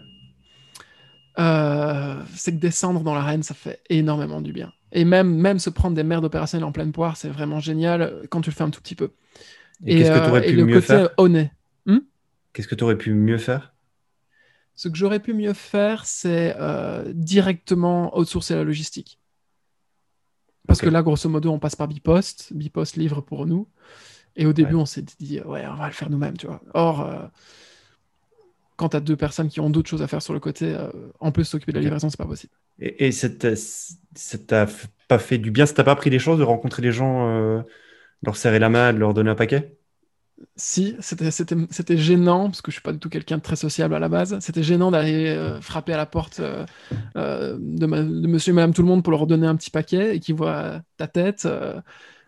Euh, 1.39 2.22
C'est 2.36 2.54
que 2.54 2.60
descendre 2.60 3.02
dans 3.02 3.14
l'arène, 3.14 3.44
ça 3.44 3.54
fait 3.54 3.82
énormément 3.89 4.42
du 4.42 4.52
bien. 4.52 4.74
Et 4.92 5.06
même, 5.06 5.34
même 5.34 5.60
se 5.60 5.70
prendre 5.70 5.96
des 5.96 6.04
merdes 6.04 6.26
opérationnelles 6.26 6.66
en 6.66 6.74
pleine 6.74 6.92
poire, 6.92 7.16
c'est 7.16 7.30
vraiment 7.30 7.62
génial 7.62 8.28
quand 8.30 8.42
tu 8.42 8.50
le 8.50 8.56
fais 8.56 8.64
un 8.64 8.70
tout 8.70 8.82
petit 8.82 8.96
peu. 8.96 9.12
Et, 9.86 9.98
qu'est-ce 9.98 10.12
que 10.12 10.24
tu 10.26 10.30
aurais 10.30 10.46
pu 10.46 10.56
le 10.56 10.66
mieux 10.66 10.76
côté 10.76 10.88
faire? 10.88 11.10
honnête. 11.18 11.52
Hmm? 11.86 12.00
Qu'est-ce 12.52 12.68
que 12.68 12.76
tu 12.76 12.84
aurais 12.84 12.98
pu 12.98 13.14
mieux 13.14 13.38
faire? 13.38 13.74
Ce 14.76 14.89
que 14.89 14.98
j'aurais 14.98 15.20
pu 15.20 15.34
mieux 15.34 15.54
faire, 15.54 16.06
c'est 16.06 16.56
directement 17.14 18.18
outsourcer 18.18 18.56
la 18.56 18.66
logistique. 18.66 19.20
Parce 20.68 20.82
que 20.82 20.89
là, 20.89 21.02
grosso 21.02 21.30
modo, 21.30 21.52
on 21.52 21.60
passe 21.60 21.76
par 21.76 21.88
Bipost. 21.88 22.52
Bipost 22.54 22.98
livre 22.98 23.22
pour 23.22 23.46
nous. 23.46 23.68
Et 24.36 24.46
au 24.46 24.54
début, 24.54 24.76
on 24.76 24.86
s'est 24.86 25.04
dit, 25.20 25.42
ouais, 25.42 25.66
on 25.68 25.76
va 25.76 25.88
le 25.88 25.94
faire 25.94 26.10
nous-mêmes, 26.10 26.38
tu 26.38 26.48
vois. 26.48 26.62
Or, 26.74 27.02
euh, 27.02 27.20
quand 28.78 28.90
tu 28.90 28.98
as 28.98 29.02
deux 29.02 29.16
personnes 29.16 29.50
qui 29.50 29.60
ont 29.60 29.70
d'autres 29.70 29.90
choses 29.90 30.02
à 30.02 30.08
faire 30.08 30.22
sur 30.22 30.34
le 30.34 30.40
côté, 30.40 30.74
euh, 30.74 30.90
en 31.20 31.32
plus 31.32 31.46
s'occuper 31.46 31.72
de 31.72 31.78
la 31.78 31.84
livraison, 31.84 32.10
c'est 32.10 32.18
pas 32.18 32.26
possible. 32.26 32.54
Et, 32.80 33.08
et 33.08 33.12
ça 33.12 33.30
t'a 33.30 34.68
pas 35.08 35.20
fait 35.20 35.38
du 35.38 35.52
bien 35.52 35.66
Ça 35.66 35.74
t'a 35.74 35.84
pas 35.84 35.96
pris 35.96 36.10
les 36.10 36.20
choses 36.20 36.40
de 36.40 36.44
rencontrer 36.44 36.82
les 36.82 36.92
gens, 36.92 37.30
euh, 37.30 37.62
leur 38.24 38.36
serrer 38.36 38.60
la 38.60 38.70
main, 38.70 38.94
de 38.94 39.00
leur 39.00 39.14
donner 39.14 39.30
un 39.30 39.36
paquet? 39.36 39.78
Si, 40.56 40.96
c'était 41.02 41.98
gênant, 41.98 42.46
parce 42.46 42.64
que 42.64 42.72
je 42.72 42.78
suis 42.78 42.82
pas 42.82 42.94
du 42.94 42.98
tout 42.98 43.10
quelqu'un 43.10 43.38
de 43.38 43.44
très 43.44 43.56
sociable 43.56 43.94
à 43.94 44.00
la 44.00 44.10
base. 44.10 44.40
C'était 44.40 44.64
gênant 44.64 44.90
d'aller 44.90 45.60
frapper 45.62 45.94
à 45.94 45.98
la 45.98 46.08
porte 46.08 46.42
de, 46.42 46.66
de, 47.14 47.86
monsieur 47.86 48.52
et 48.52 48.56
madame 48.56 48.74
tout 48.74 48.82
le 48.82 48.88
monde 48.88 49.04
pour 49.04 49.12
leur 49.12 49.28
donner 49.28 49.46
un 49.46 49.56
petit 49.56 49.70
paquet 49.70 50.16
et 50.16 50.20
qu'ils 50.20 50.34
voient 50.34 50.82
ta 50.98 51.06
tête. 51.08 51.48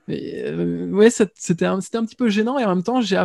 Euh, 0.10 0.90
ouais, 0.92 1.10
c'était 1.10 1.66
un, 1.66 1.78
un, 1.78 2.06
petit 2.06 2.16
peu 2.16 2.30
gênant 2.30 2.60
et 2.60 2.66
en 2.66 2.70
même 2.70 2.84
temps, 2.84 3.02
j'ai 3.02 3.24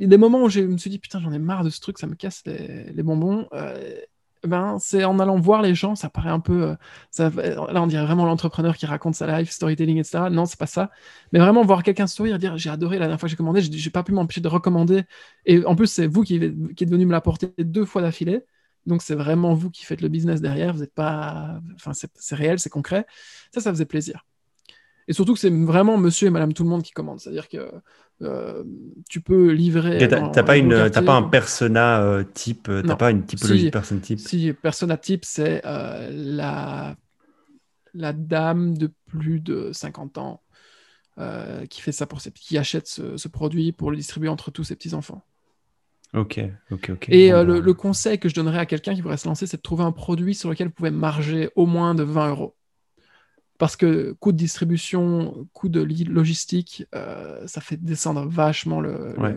des 0.00 0.16
moments 0.16 0.42
où 0.42 0.48
je 0.48 0.60
me 0.60 0.78
suis 0.78 0.90
dit 0.90 0.98
putain, 0.98 1.20
j'en 1.20 1.32
ai 1.32 1.38
marre 1.38 1.64
de 1.64 1.70
ce 1.70 1.80
truc, 1.80 1.98
ça 1.98 2.06
me 2.06 2.14
casse 2.14 2.42
les, 2.46 3.02
bonbons. 3.02 3.48
Euh, 3.52 4.00
ben, 4.44 4.78
c'est 4.78 5.04
en 5.04 5.18
allant 5.18 5.38
voir 5.38 5.62
les 5.62 5.74
gens, 5.74 5.96
ça 5.96 6.08
paraît 6.08 6.30
un 6.30 6.40
peu. 6.40 6.76
Euh, 7.18 7.30
là, 7.72 7.82
on 7.82 7.86
dirait 7.86 8.04
vraiment 8.04 8.24
l'entrepreneur 8.24 8.76
qui 8.76 8.86
raconte 8.86 9.14
sa 9.16 9.38
life, 9.38 9.50
storytelling, 9.50 9.98
etc. 9.98 10.30
Non, 10.30 10.46
c'est 10.46 10.58
pas 10.58 10.66
ça. 10.66 10.90
Mais 11.32 11.40
vraiment 11.40 11.64
voir 11.64 11.82
quelqu'un 11.82 12.06
sourire, 12.06 12.38
dire 12.38 12.56
j'ai 12.56 12.70
adoré 12.70 12.98
la 12.98 13.06
dernière 13.06 13.18
fois 13.18 13.26
que 13.26 13.30
j'ai 13.30 13.36
commandé, 13.36 13.60
j'ai 13.60 13.90
pas 13.90 14.04
pu 14.04 14.12
m'empêcher 14.12 14.40
de 14.40 14.48
recommander. 14.48 15.04
Et 15.44 15.64
en 15.66 15.74
plus, 15.74 15.88
c'est 15.88 16.06
vous 16.06 16.22
qui, 16.22 16.38
qui 16.76 16.84
êtes 16.84 16.90
venu 16.90 17.06
me 17.06 17.12
l'apporter 17.12 17.52
deux 17.58 17.84
fois 17.84 18.02
d'affilée. 18.02 18.44
Donc, 18.86 19.02
c'est 19.02 19.14
vraiment 19.16 19.54
vous 19.54 19.70
qui 19.70 19.84
faites 19.84 20.00
le 20.00 20.08
business 20.08 20.40
derrière. 20.40 20.72
Vous 20.72 20.80
n'êtes 20.80 20.94
pas. 20.94 21.60
Enfin, 21.74 21.92
c'est 21.92 22.34
réel, 22.34 22.58
c'est 22.58 22.70
concret. 22.70 23.06
Ça, 23.52 23.60
ça 23.60 23.70
faisait 23.70 23.86
plaisir. 23.86 24.24
Et 25.08 25.14
surtout 25.14 25.32
que 25.32 25.40
c'est 25.40 25.50
vraiment 25.50 25.96
monsieur 25.96 26.28
et 26.28 26.30
madame 26.30 26.52
tout 26.52 26.62
le 26.62 26.68
monde 26.68 26.82
qui 26.82 26.92
commande. 26.92 27.18
C'est-à-dire 27.18 27.48
que 27.48 27.72
euh, 28.20 28.62
tu 29.08 29.22
peux 29.22 29.50
livrer. 29.52 29.96
Tu 29.96 30.06
n'as 30.06 30.42
pas, 30.42 30.58
une, 30.58 30.90
pas 30.90 31.14
un 31.14 31.22
persona 31.22 32.02
euh, 32.02 32.24
type, 32.24 32.68
euh, 32.68 32.82
tu 32.82 32.88
n'as 32.88 32.96
pas 32.96 33.10
une 33.10 33.24
typologie 33.24 33.64
de 33.64 33.70
personne 33.70 34.00
type. 34.00 34.20
Si, 34.20 34.52
persona 34.52 34.98
type, 34.98 35.24
c'est 35.24 35.62
la, 35.64 36.94
la 37.94 38.12
dame 38.12 38.76
de 38.76 38.90
plus 39.06 39.40
de 39.40 39.70
50 39.72 40.18
ans 40.18 40.42
qui 41.70 41.80
fait 41.80 41.90
ça 41.90 42.06
pour 42.06 42.20
ses, 42.20 42.30
qui 42.30 42.58
achète 42.58 42.86
ce, 42.86 43.28
produit 43.28 43.72
pour 43.72 43.90
le 43.90 43.96
distribuer 43.96 44.28
entre 44.28 44.50
tous 44.50 44.64
ses 44.64 44.76
petits-enfants. 44.76 45.24
Ok, 46.14 46.40
ok, 46.70 46.90
ok. 46.94 47.08
Et 47.08 47.30
le, 47.30 47.44
bah. 47.44 47.60
le, 47.60 47.74
conseil 47.74 48.18
que 48.18 48.28
je 48.28 48.34
donnerais 48.34 48.60
à 48.60 48.66
quelqu'un 48.66 48.94
qui 48.94 49.00
voudrait 49.00 49.18
se 49.18 49.28
lancer, 49.28 49.46
c'est 49.46 49.58
de 49.58 49.62
trouver 49.62 49.84
un 49.84 49.92
produit 49.92 50.34
sur 50.34 50.48
lequel 50.48 50.68
vous 50.68 50.74
pouvez 50.74 50.90
marger 50.90 51.50
au 51.54 51.66
moins 51.66 51.94
de 51.94 52.02
20 52.02 52.30
euros 52.30 52.57
parce 53.58 53.74
que 53.74 54.12
coût 54.20 54.30
de 54.30 54.36
distribution, 54.36 55.48
coût 55.52 55.68
de 55.68 55.82
logistique, 56.08 56.86
euh, 56.94 57.44
ça 57.46 57.60
fait 57.60 57.76
descendre 57.76 58.24
vachement 58.26 58.80
le. 58.80 59.14
Ouais. 59.18 59.36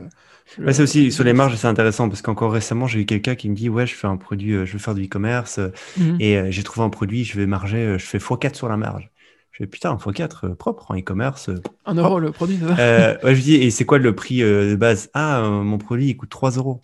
c'est 0.73 0.83
aussi 0.83 1.11
sur 1.11 1.23
les 1.23 1.33
marges, 1.33 1.55
c'est 1.55 1.67
intéressant 1.67 2.07
parce 2.07 2.21
qu'encore 2.21 2.53
récemment, 2.53 2.85
j'ai 2.85 3.01
eu 3.01 3.05
quelqu'un 3.05 3.33
qui 3.33 3.49
me 3.49 3.55
dit 3.55 3.67
Ouais, 3.67 3.87
je 3.87 3.95
fais 3.95 4.07
un 4.07 4.17
produit, 4.17 4.53
euh, 4.53 4.65
je 4.65 4.73
veux 4.73 4.79
faire 4.79 4.93
du 4.93 5.05
e-commerce 5.05 5.59
mhm. 5.97 6.17
et 6.19 6.37
euh, 6.37 6.51
j'ai 6.51 6.61
trouvé 6.61 6.85
un 6.85 6.89
produit, 6.89 7.25
je 7.25 7.37
vais 7.37 7.47
marger, 7.47 7.97
je 7.97 8.05
fais 8.05 8.19
x4 8.19 8.53
sur 8.53 8.69
la 8.69 8.77
marge. 8.77 9.09
Je 9.51 9.57
fais 9.57 9.67
putain, 9.67 9.95
x4 9.95 10.53
propre 10.53 10.91
en 10.91 10.97
e-commerce. 10.97 11.49
Un 11.85 11.95
euro 11.95 12.19
le 12.19 12.31
produit, 12.31 12.57
ouais, 12.63 13.35
je 13.35 13.41
dis 13.41 13.55
Et 13.55 13.71
c'est 13.71 13.85
quoi 13.85 13.97
le 13.97 14.15
prix 14.15 14.41
de 14.41 14.75
base? 14.75 15.09
Ah, 15.15 15.41
mon 15.41 15.79
produit, 15.79 16.09
il 16.09 16.15
coûte 16.15 16.29
3 16.29 16.51
euros. 16.51 16.83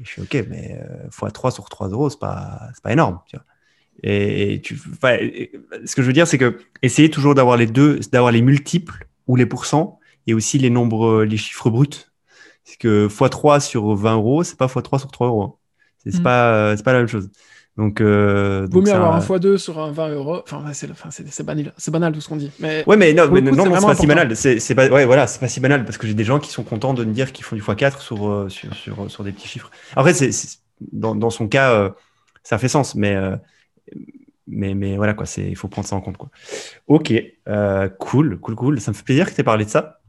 Et 0.00 0.04
je 0.04 0.08
suis 0.08 0.22
OK, 0.22 0.34
mais 0.48 0.80
x3 1.10 1.52
sur 1.52 1.68
3 1.68 1.90
euros, 1.90 2.10
c'est 2.10 2.18
pas, 2.18 2.70
pas 2.82 2.92
énorme. 2.92 3.20
Tu 3.28 3.36
vois. 3.36 3.44
Et, 4.02 4.60
tu, 4.62 4.76
ce 4.78 5.94
que 5.94 6.02
je 6.02 6.06
veux 6.06 6.12
dire, 6.12 6.26
c'est 6.26 6.38
que 6.38 6.58
essayer 6.82 7.10
toujours 7.10 7.34
d'avoir 7.34 7.56
les 7.56 7.66
deux, 7.66 8.00
d'avoir 8.12 8.32
les 8.32 8.42
multiples 8.42 9.06
ou 9.26 9.36
les 9.36 9.46
pourcents 9.46 9.98
et 10.26 10.34
aussi 10.34 10.58
les 10.58 10.70
nombres, 10.70 11.24
les 11.24 11.36
chiffres 11.36 11.70
bruts. 11.70 11.88
C'est 12.64 12.78
que 12.78 13.08
x3 13.08 13.60
sur 13.60 13.94
20 13.94 14.14
euros, 14.14 14.42
c'est 14.42 14.56
pas 14.56 14.66
x3 14.66 14.98
sur 15.00 15.10
3 15.10 15.26
euros. 15.28 15.58
C'est 15.98 16.18
mm. 16.18 16.22
pas, 16.22 16.76
pas 16.76 16.92
la 16.92 16.98
même 17.00 17.08
chose. 17.08 17.30
Donc, 17.76 18.00
euh, 18.00 18.66
Vaut 18.70 18.82
mieux 18.82 18.92
avoir 18.92 19.14
un 19.14 19.20
x2 19.20 19.56
sur 19.56 19.78
un 19.78 19.90
20 19.90 20.08
euros. 20.10 20.42
Enfin, 20.44 20.64
c'est 20.72 21.42
banal, 21.44 21.72
banal 21.88 22.12
tout 22.12 22.20
ce 22.20 22.28
qu'on 22.28 22.36
dit. 22.36 22.50
Mais 22.58 22.84
ouais, 22.86 22.96
mais 22.96 23.14
non, 23.14 23.30
mais 23.30 23.40
non, 23.40 23.64
c'est 23.64 23.86
pas 23.86 23.94
si 23.94 24.06
banal. 24.06 24.36
C'est 24.36 24.74
pas, 24.74 24.88
ouais, 24.88 25.06
voilà, 25.06 25.26
c'est 25.26 25.40
pas 25.40 25.48
si 25.48 25.60
banal 25.60 25.84
parce 25.84 25.96
que 25.96 26.06
j'ai 26.06 26.14
des 26.14 26.24
gens 26.24 26.38
qui 26.38 26.50
sont 26.50 26.62
contents 26.62 26.94
de 26.94 27.04
me 27.04 27.12
dire 27.12 27.32
qu'ils 27.32 27.44
font 27.44 27.56
du 27.56 27.62
x4 27.62 28.00
sur, 28.00 28.28
euh, 28.28 28.48
sur, 28.48 28.74
sur, 28.74 29.10
sur, 29.10 29.24
des 29.24 29.32
petits 29.32 29.48
chiffres. 29.48 29.70
Après, 29.96 30.14
c'est 30.14 30.30
dans, 30.92 31.14
dans, 31.14 31.30
son 31.30 31.48
cas, 31.48 31.72
euh, 31.72 31.90
ça 32.42 32.58
fait 32.58 32.68
sens, 32.68 32.94
mais, 32.94 33.14
euh, 33.14 33.36
mais, 34.46 34.74
mais 34.74 34.96
voilà, 34.96 35.14
quoi, 35.14 35.26
il 35.38 35.56
faut 35.56 35.68
prendre 35.68 35.86
ça 35.86 35.96
en 35.96 36.00
compte. 36.00 36.16
Quoi. 36.16 36.30
Ok, 36.86 37.12
cool, 37.98 38.38
cool, 38.38 38.54
cool. 38.54 38.80
Ça 38.80 38.90
me 38.90 38.96
fait 38.96 39.04
plaisir 39.04 39.28
que 39.28 39.34
tu 39.34 39.40
aies 39.40 39.44
parlé 39.44 39.64
de 39.64 39.70
ça. 39.70 40.00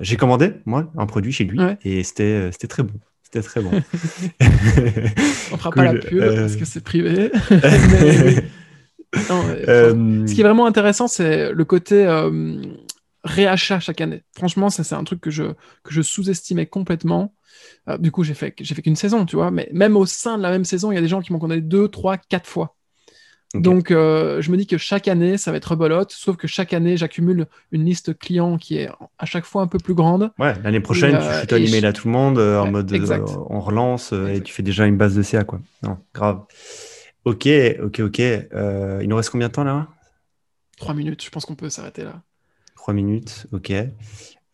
j'ai 0.00 0.16
commandé, 0.16 0.52
moi, 0.66 0.90
un 0.96 1.06
produit 1.06 1.32
chez 1.32 1.44
lui 1.44 1.60
et 1.84 2.02
c'était 2.02 2.50
très 2.68 2.82
bon. 2.82 2.94
C'était 3.22 3.42
très 3.42 3.60
bon. 3.60 3.70
On 5.52 5.56
fera 5.56 5.70
pas 5.70 5.84
la 5.84 5.94
pub 5.94 6.20
parce 6.20 6.56
que 6.56 6.64
c'est 6.64 6.84
privé. 6.84 7.30
Euh, 9.30 10.26
ce 10.26 10.34
qui 10.34 10.40
est 10.40 10.44
vraiment 10.44 10.66
intéressant, 10.66 11.08
c'est 11.08 11.52
le 11.52 11.64
côté 11.64 12.06
euh, 12.06 12.62
réachat 13.22 13.80
chaque 13.80 14.00
année. 14.00 14.22
Franchement, 14.36 14.70
ça 14.70 14.84
c'est 14.84 14.94
un 14.94 15.04
truc 15.04 15.20
que 15.20 15.30
je, 15.30 15.44
que 15.82 15.92
je 15.92 16.02
sous-estimais 16.02 16.66
complètement. 16.66 17.34
Euh, 17.88 17.98
du 17.98 18.10
coup, 18.10 18.24
j'ai 18.24 18.34
fait, 18.34 18.54
j'ai 18.60 18.74
fait 18.74 18.82
qu'une 18.82 18.96
saison, 18.96 19.26
tu 19.26 19.36
vois. 19.36 19.50
Mais 19.50 19.68
même 19.72 19.96
au 19.96 20.06
sein 20.06 20.36
de 20.38 20.42
la 20.42 20.50
même 20.50 20.64
saison, 20.64 20.92
il 20.92 20.94
y 20.94 20.98
a 20.98 21.00
des 21.00 21.08
gens 21.08 21.20
qui 21.20 21.32
m'ont 21.32 21.38
condamné 21.38 21.60
deux, 21.60 21.88
trois, 21.88 22.16
quatre 22.16 22.48
fois. 22.48 22.76
Donc, 23.54 23.92
euh, 23.92 24.42
je 24.42 24.50
me 24.50 24.56
dis 24.56 24.66
que 24.66 24.78
chaque 24.78 25.06
année, 25.06 25.38
ça 25.38 25.52
va 25.52 25.58
être 25.58 25.66
rebolote, 25.66 26.10
sauf 26.10 26.36
que 26.36 26.48
chaque 26.48 26.72
année, 26.72 26.96
j'accumule 26.96 27.46
une 27.70 27.84
liste 27.84 28.18
client 28.18 28.56
qui 28.56 28.78
est 28.78 28.88
à 29.18 29.26
chaque 29.26 29.44
fois 29.44 29.62
un 29.62 29.68
peu 29.68 29.78
plus 29.78 29.94
grande. 29.94 30.32
Ouais, 30.40 30.54
l'année 30.64 30.80
prochaine, 30.80 31.16
tu 31.16 31.24
fais 31.24 31.46
ton 31.46 31.56
email 31.56 31.86
à 31.86 31.92
tout 31.92 32.08
le 32.08 32.12
monde 32.12 32.38
en 32.38 32.68
mode 32.68 32.92
on 33.48 33.60
relance 33.60 34.12
et 34.12 34.40
tu 34.42 34.52
fais 34.52 34.64
déjà 34.64 34.86
une 34.86 34.96
base 34.96 35.14
de 35.14 35.22
CA, 35.22 35.44
quoi. 35.44 35.60
Non, 35.84 35.98
grave. 36.12 36.40
Ok, 37.24 37.48
ok, 37.82 38.00
ok. 38.00 38.20
Euh, 38.20 39.00
il 39.02 39.08
nous 39.08 39.16
reste 39.16 39.30
combien 39.30 39.48
de 39.48 39.52
temps 39.52 39.64
là? 39.64 39.88
Trois 40.76 40.94
minutes, 40.94 41.24
je 41.24 41.30
pense 41.30 41.46
qu'on 41.46 41.54
peut 41.54 41.70
s'arrêter 41.70 42.04
là. 42.04 42.22
Trois 42.76 42.92
minutes, 42.92 43.46
ok. 43.52 43.72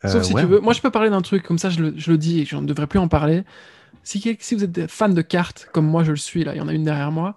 Sauf 0.05 0.23
si 0.23 0.35
tu 0.35 0.47
veux. 0.47 0.61
Moi, 0.61 0.73
je 0.73 0.81
peux 0.81 0.91
parler 0.91 1.11
d'un 1.11 1.23
truc, 1.23 1.43
comme 1.43 1.59
ça, 1.59 1.71
je 1.71 1.81
le, 1.81 1.95
je 1.97 2.11
le 2.11 2.19
dis 2.19 2.41
et 2.41 2.45
je 2.45 2.57
ne 2.57 2.67
devrais 2.67 2.87
plus 2.87 2.99
en 2.99 3.09
parler. 3.09 3.45
Si, 4.03 4.37
si 4.41 4.55
vous 4.55 4.65
êtes 4.65 4.91
fan 4.91 5.15
de 5.15 5.23
cartes, 5.23 5.69
comme 5.73 5.87
moi 5.87 6.05
je 6.05 6.11
le 6.11 6.17
suis, 6.17 6.43
là, 6.45 6.55
il 6.55 6.59
y 6.59 6.61
en 6.61 6.69
a 6.69 6.73
une 6.73 6.85
derrière 6.85 7.13
moi, 7.13 7.37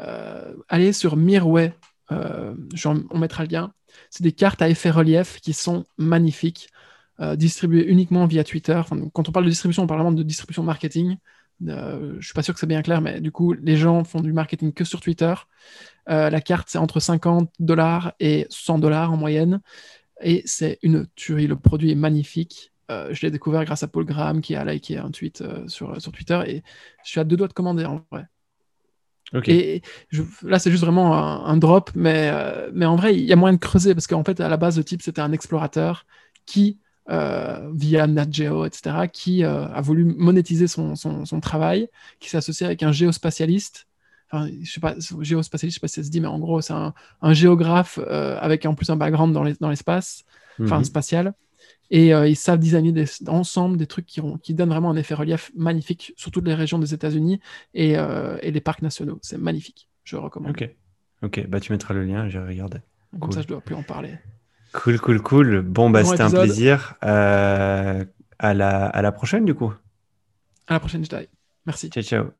euh, 0.00 0.54
allez 0.68 0.92
sur 0.92 1.16
Mirway, 1.16 1.74
euh, 2.12 2.54
on 3.10 3.18
mettra 3.18 3.44
le 3.44 3.50
lien. 3.50 3.72
C'est 4.10 4.22
des 4.22 4.32
cartes 4.32 4.62
à 4.62 4.68
effet 4.68 4.90
relief 4.90 5.40
qui 5.40 5.52
sont 5.52 5.84
magnifiques, 5.98 6.70
euh, 7.20 7.36
distribuées 7.36 7.84
uniquement 7.86 8.26
via 8.26 8.44
Twitter. 8.44 8.80
quand 9.12 9.28
on 9.28 9.32
parle 9.32 9.44
de 9.44 9.50
distribution, 9.50 9.82
on 9.82 9.86
parle 9.86 10.00
vraiment 10.00 10.16
de 10.16 10.22
distribution 10.22 10.62
marketing. 10.62 11.16
Euh, 11.66 12.16
je 12.20 12.24
suis 12.24 12.34
pas 12.34 12.42
sûr 12.42 12.54
que 12.54 12.60
c'est 12.60 12.66
bien 12.66 12.82
clair, 12.82 13.00
mais 13.00 13.20
du 13.20 13.32
coup, 13.32 13.52
les 13.52 13.76
gens 13.76 14.04
font 14.04 14.20
du 14.20 14.32
marketing 14.32 14.72
que 14.72 14.84
sur 14.84 15.00
Twitter. 15.00 15.34
la 16.06 16.40
carte, 16.40 16.68
c'est 16.70 16.78
entre 16.78 17.00
50 17.00 17.50
dollars 17.58 18.14
et 18.20 18.46
100 18.50 18.78
dollars 18.78 19.12
en 19.12 19.16
moyenne. 19.16 19.60
Et 20.20 20.42
c'est 20.46 20.78
une 20.82 21.06
tuerie. 21.14 21.46
Le 21.46 21.56
produit 21.56 21.90
est 21.92 21.96
magnifique. 21.96 22.72
je 22.88 23.20
l'ai 23.22 23.30
découvert 23.30 23.64
grâce 23.64 23.82
à 23.82 23.88
Paul 23.88 24.04
Graham 24.04 24.40
qui 24.40 24.54
a 24.56 24.64
liké 24.64 24.98
un 24.98 25.10
tweet 25.10 25.44
sur, 25.66 26.00
sur 26.00 26.12
Twitter. 26.12 26.40
Et 26.46 26.62
je 27.04 27.10
suis 27.10 27.20
à 27.20 27.24
deux 27.24 27.36
doigts 27.36 27.48
de 27.48 27.52
commander 27.52 27.84
en 27.84 28.04
vrai. 28.10 28.26
Et 29.46 29.82
là, 30.42 30.58
c'est 30.58 30.70
juste 30.70 30.82
vraiment 30.82 31.14
un, 31.14 31.56
drop, 31.56 31.90
mais, 31.94 32.30
euh, 32.32 32.70
mais 32.72 32.86
en 32.86 32.96
vrai, 32.96 33.14
il 33.14 33.24
y 33.24 33.32
a 33.32 33.36
moyen 33.36 33.54
de 33.54 33.60
creuser 33.60 33.94
parce 33.94 34.06
qu'en 34.06 34.24
fait, 34.24 34.40
à 34.40 34.48
la 34.48 34.56
base, 34.56 34.78
le 34.78 34.84
type, 34.84 35.02
c'était 35.02 35.20
un 35.20 35.32
explorateur 35.32 36.06
qui, 36.46 36.78
euh, 37.10 37.70
via 37.74 38.06
NatGeo, 38.06 38.64
etc., 38.64 39.08
qui 39.12 39.44
euh, 39.44 39.66
a 39.66 39.80
voulu 39.80 40.04
monétiser 40.04 40.66
son, 40.66 40.94
son, 40.94 41.24
son 41.26 41.40
travail, 41.40 41.88
qui 42.20 42.30
s'est 42.30 42.38
associé 42.38 42.64
avec 42.66 42.82
un 42.82 42.92
géospatialiste. 42.92 43.86
Enfin, 44.30 44.48
je 44.62 44.70
sais 44.70 44.80
pas, 44.80 44.94
géospatialiste, 45.20 45.76
je 45.76 45.78
sais 45.78 45.80
pas 45.80 45.88
si 45.88 45.94
ça 45.94 46.04
se 46.04 46.10
dit, 46.10 46.20
mais 46.20 46.26
en 46.26 46.38
gros, 46.38 46.60
c'est 46.60 46.74
un, 46.74 46.92
un, 47.22 47.32
géographe 47.32 47.98
avec 47.98 48.66
en 48.66 48.74
plus 48.74 48.90
un 48.90 48.96
background 48.96 49.32
dans 49.32 49.68
l'espace, 49.70 50.24
enfin, 50.60 50.78
mhm. 50.78 50.84
spatial 50.84 51.34
et 51.90 52.12
euh, 52.14 52.28
ils 52.28 52.36
savent 52.36 52.58
designer 52.58 52.92
des, 52.92 53.06
ensemble 53.28 53.76
des 53.76 53.86
trucs 53.86 54.06
qui, 54.06 54.20
qui, 54.42 54.54
donnent 54.54 54.68
vraiment 54.68 54.90
un 54.90 54.96
effet 54.96 55.14
relief 55.14 55.50
magnifique 55.56 56.12
sur 56.16 56.30
toutes 56.30 56.46
les 56.46 56.54
régions 56.54 56.78
des 56.78 56.92
États-Unis 56.92 57.40
et, 57.74 57.98
euh, 57.98 58.36
et, 58.42 58.50
les 58.50 58.60
parcs 58.60 58.82
nationaux. 58.82 59.18
C'est 59.22 59.38
magnifique. 59.38 59.88
Je 60.04 60.16
recommande. 60.16 60.50
Ok. 60.50 60.68
Ok. 61.22 61.46
Bah, 61.48 61.60
tu 61.60 61.72
mettras 61.72 61.94
le 61.94 62.04
lien. 62.04 62.28
J'ai 62.28 62.38
regardé. 62.38 62.78
Comme 63.18 63.32
ça, 63.32 63.42
je 63.42 63.48
dois 63.48 63.60
plus 63.60 63.74
en 63.74 63.82
parler. 63.82 64.14
Cool, 64.72 65.00
cool, 65.00 65.22
cool. 65.22 65.62
Bon, 65.62 65.88
bah, 65.88 66.04
c'était 66.04 66.22
un 66.22 66.30
plaisir. 66.30 66.94
Euh, 67.04 68.04
à, 68.38 68.54
la, 68.54 68.86
à 68.86 69.02
la 69.02 69.12
prochaine, 69.12 69.44
du 69.44 69.54
coup. 69.54 69.72
À 70.66 70.74
la 70.74 70.80
prochaine, 70.80 71.04
Jedi. 71.04 71.26
Merci. 71.64 71.88
Ciao, 71.88 72.02
ciao. 72.02 72.30